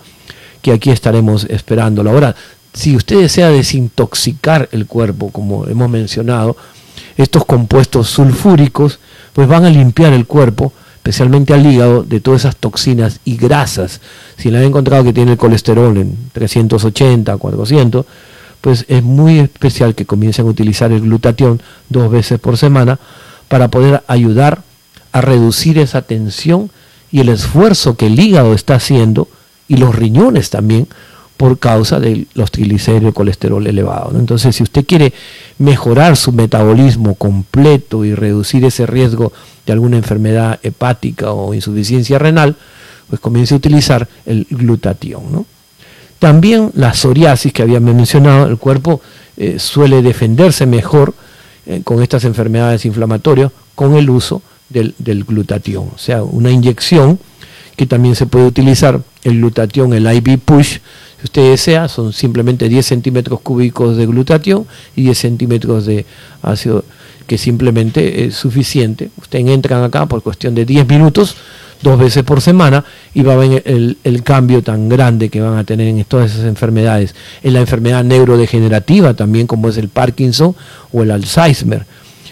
que 0.62 0.72
aquí 0.72 0.92
estaremos 0.92 1.46
esperándolo. 1.46 2.12
Ahora, 2.12 2.36
si 2.74 2.96
usted 2.96 3.20
desea 3.20 3.50
desintoxicar 3.50 4.70
el 4.72 4.86
cuerpo, 4.86 5.32
como 5.32 5.68
hemos 5.68 5.90
mencionado, 5.90 6.56
estos 7.18 7.44
compuestos 7.46 8.10
sulfúricos, 8.10 9.00
pues 9.34 9.48
van 9.48 9.66
a 9.66 9.70
limpiar 9.70 10.14
el 10.14 10.26
cuerpo, 10.26 10.74
especialmente 11.00 11.54
al 11.54 11.66
hígado, 11.66 12.04
de 12.04 12.20
todas 12.20 12.42
esas 12.42 12.58
toxinas 12.58 13.22
y 13.24 13.38
grasas. 13.38 14.02
Si 14.38 14.52
le 14.52 14.58
han 14.58 14.66
encontrado 14.66 15.06
que 15.06 15.14
tiene 15.14 15.32
el 15.32 15.38
colesterol 15.38 15.98
en 15.98 16.18
380, 16.34 17.38
400, 17.38 18.06
pues 18.60 18.86
es 18.90 19.02
muy 19.02 19.40
especial 19.40 19.96
que 19.96 20.06
comiencen 20.06 20.46
a 20.46 20.50
utilizar 20.50 20.92
el 20.92 21.02
glutatión 21.02 21.62
dos 21.88 22.12
veces 22.12 22.38
por 22.40 22.58
semana 22.58 23.00
para 23.48 23.70
poder 23.70 24.04
ayudar 24.08 24.62
a 25.14 25.22
reducir 25.22 25.80
esa 25.80 26.02
tensión 26.02 26.70
y 27.12 27.22
el 27.22 27.30
esfuerzo 27.30 27.96
que 27.96 28.08
el 28.08 28.20
hígado 28.20 28.54
está 28.54 28.76
haciendo 28.76 29.30
y 29.70 29.78
los 29.78 29.96
riñones 29.96 30.50
también 30.50 30.88
por 31.40 31.58
causa 31.58 32.02
de 32.02 32.28
los 32.34 32.52
triglicéridos 32.52 33.14
colesterol 33.14 33.66
elevado. 33.66 34.12
Entonces, 34.20 34.58
si 34.58 34.62
usted 34.62 34.86
quiere 34.86 35.14
mejorar 35.58 36.18
su 36.18 36.34
metabolismo 36.34 37.16
completo 37.16 38.04
y 38.04 38.14
reducir 38.14 38.66
ese 38.66 38.86
riesgo 38.86 39.32
de 39.66 39.72
alguna 39.72 39.96
enfermedad 39.96 40.60
hepática 40.64 41.32
o 41.32 41.54
insuficiencia 41.54 42.20
renal, 42.20 42.58
pues 43.08 43.22
comience 43.22 43.54
a 43.54 43.58
utilizar 43.58 44.10
el 44.26 44.48
glutatión. 44.50 45.46
También 46.20 46.72
la 46.76 46.94
psoriasis 46.94 47.54
que 47.54 47.62
había 47.62 47.80
mencionado, 47.80 48.48
el 48.48 48.58
cuerpo 48.58 49.00
eh, 49.38 49.60
suele 49.60 50.02
defenderse 50.02 50.66
mejor 50.66 51.14
eh, 51.66 51.80
con 51.86 52.04
estas 52.04 52.26
enfermedades 52.26 52.84
inflamatorias 52.84 53.50
con 53.76 53.96
el 53.96 54.10
uso 54.10 54.42
del, 54.68 54.94
del, 54.98 55.24
glutatión. 55.24 55.90
O 55.96 55.98
sea, 55.98 56.22
una 56.22 56.52
inyección 56.52 57.18
que 57.78 57.86
también 57.86 58.16
se 58.16 58.26
puede 58.26 58.46
utilizar, 58.46 59.00
el 59.24 59.38
glutatión, 59.38 59.94
el 59.94 60.06
IV 60.06 60.38
push, 60.40 60.80
si 61.20 61.26
usted 61.26 61.50
desea, 61.52 61.90
son 61.90 62.14
simplemente 62.14 62.70
10 62.70 62.86
centímetros 62.86 63.42
cúbicos 63.42 63.98
de 63.98 64.06
glutatión 64.06 64.66
y 64.96 65.04
10 65.04 65.18
centímetros 65.18 65.86
de 65.86 66.06
ácido, 66.42 66.86
que 67.28 67.38
simplemente 67.38 68.24
es 68.26 68.36
suficiente. 68.36 69.10
Ustedes 69.18 69.48
entran 69.50 69.84
acá 69.84 70.06
por 70.06 70.24
cuestión 70.24 70.56
de 70.56 70.66
10 70.66 70.88
minutos, 70.88 71.36
dos 71.82 72.00
veces 72.00 72.24
por 72.24 72.40
semana 72.40 72.86
y 73.14 73.22
va 73.22 73.34
a 73.34 73.36
ver 73.36 73.64
el, 73.66 74.24
cambio 74.24 74.62
tan 74.62 74.88
grande 74.88 75.30
que 75.30 75.42
van 75.42 75.58
a 75.58 75.66
tener 75.66 75.88
en 75.88 76.04
todas 76.06 76.32
esas 76.32 76.46
enfermedades. 76.46 77.16
En 77.44 77.54
la 77.54 77.60
enfermedad 77.60 78.04
neurodegenerativa 78.06 79.14
también 79.14 79.46
como 79.46 79.68
es 79.68 79.78
el 79.78 79.90
Parkinson 79.90 80.56
o 80.92 81.04
el 81.04 81.12
Alzheimer. 81.12 81.86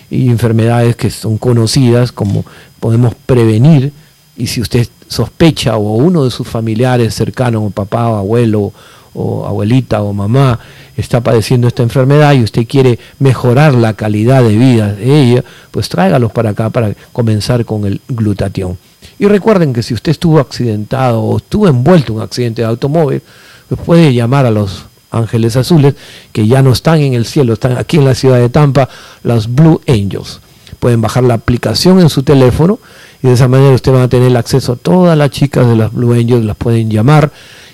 y 0.10 0.30
enfermedades 0.30 0.96
que 0.96 1.10
son 1.10 1.38
conocidas, 1.38 2.14
como 2.14 2.46
podemos 2.80 3.14
prevenir, 3.26 3.92
y 4.38 4.48
si 4.48 4.62
usted 4.62 4.88
sospecha 5.08 5.78
o 5.78 5.96
uno 5.96 6.24
de 6.24 6.32
sus 6.32 6.48
familiares 6.48 7.14
cercanos, 7.16 7.74
papá 7.74 8.10
o 8.10 8.16
abuelo 8.18 8.72
o 9.14 9.46
abuelita 9.46 10.02
o 10.04 10.14
mamá, 10.14 10.60
está 10.96 11.22
padeciendo 11.22 11.68
esta 11.68 11.84
enfermedad 11.84 12.34
y 12.34 12.44
usted 12.44 12.68
quiere 12.68 13.00
mejorar 13.20 13.74
la 13.74 13.94
calidad 13.94 14.44
de 14.44 14.56
vida 14.56 14.94
de 14.94 15.22
ella, 15.22 15.44
pues 15.72 15.90
tráigalos 15.90 16.32
para 16.32 16.52
acá 16.52 16.70
para 16.70 16.94
comenzar 17.12 17.66
con 17.66 17.86
el 17.86 18.00
glutatión. 18.08 18.78
Y 19.18 19.26
recuerden 19.26 19.74
que 19.74 19.82
si 19.82 19.96
usted 19.96 20.12
estuvo 20.12 20.40
accidentado 20.40 21.22
o 21.22 21.38
estuvo 21.38 21.68
envuelto 21.68 22.14
en 22.14 22.18
un 22.18 22.24
accidente 22.24 22.62
de 22.62 22.68
automóvil, 22.68 23.22
pues 23.68 23.82
puede 23.82 24.14
llamar 24.14 24.46
a 24.46 24.52
los 24.52 24.86
ángeles 25.10 25.56
azules 25.56 25.96
que 26.32 26.46
ya 26.46 26.62
no 26.62 26.72
están 26.72 27.00
en 27.00 27.14
el 27.14 27.26
cielo, 27.26 27.54
están 27.54 27.78
aquí 27.78 27.98
en 27.98 28.06
la 28.06 28.14
ciudad 28.14 28.38
de 28.38 28.50
Tampa, 28.50 28.88
los 29.24 29.54
Blue 29.54 29.82
Angels. 29.88 30.42
Pueden 30.80 31.02
bajar 31.02 31.24
la 31.24 31.34
aplicación 31.34 32.00
en 32.00 32.10
su 32.10 32.22
teléfono 32.22 32.80
y 33.22 33.28
de 33.28 33.34
esa 33.34 33.48
manera 33.48 33.74
usted 33.74 33.94
va 33.94 34.04
a 34.04 34.08
tener 34.08 34.36
acceso 34.38 34.74
a 34.74 34.76
todas 34.76 35.18
las 35.18 35.32
chicas 35.32 35.68
de 35.68 35.76
las 35.76 35.94
Blue 35.94 36.14
Angels, 36.14 36.46
las 36.46 36.58
pueden 36.58 36.90
llamar 36.90 37.32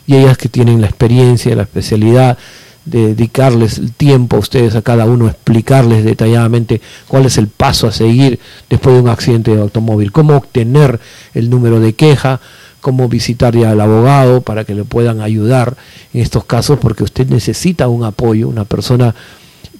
y 0.07 0.15
ellas 0.15 0.37
que 0.37 0.49
tienen 0.49 0.81
la 0.81 0.87
experiencia, 0.87 1.55
la 1.55 1.63
especialidad 1.63 2.37
de 2.85 3.07
dedicarles 3.07 3.77
el 3.77 3.93
tiempo 3.93 4.35
a 4.35 4.39
ustedes, 4.39 4.75
a 4.75 4.81
cada 4.81 5.05
uno, 5.05 5.27
explicarles 5.27 6.03
detalladamente 6.03 6.81
cuál 7.07 7.25
es 7.25 7.37
el 7.37 7.47
paso 7.47 7.87
a 7.87 7.91
seguir 7.91 8.39
después 8.69 8.95
de 8.95 9.01
un 9.01 9.09
accidente 9.09 9.55
de 9.55 9.61
automóvil, 9.61 10.11
cómo 10.11 10.35
obtener 10.35 10.99
el 11.33 11.49
número 11.49 11.79
de 11.79 11.93
queja, 11.93 12.41
cómo 12.81 13.07
visitar 13.07 13.55
ya 13.55 13.71
al 13.71 13.79
abogado 13.79 14.41
para 14.41 14.65
que 14.65 14.75
le 14.75 14.83
puedan 14.83 15.21
ayudar 15.21 15.77
en 16.13 16.21
estos 16.21 16.43
casos, 16.43 16.77
porque 16.79 17.03
usted 17.03 17.27
necesita 17.29 17.87
un 17.87 18.03
apoyo, 18.03 18.49
una 18.49 18.65
persona 18.65 19.15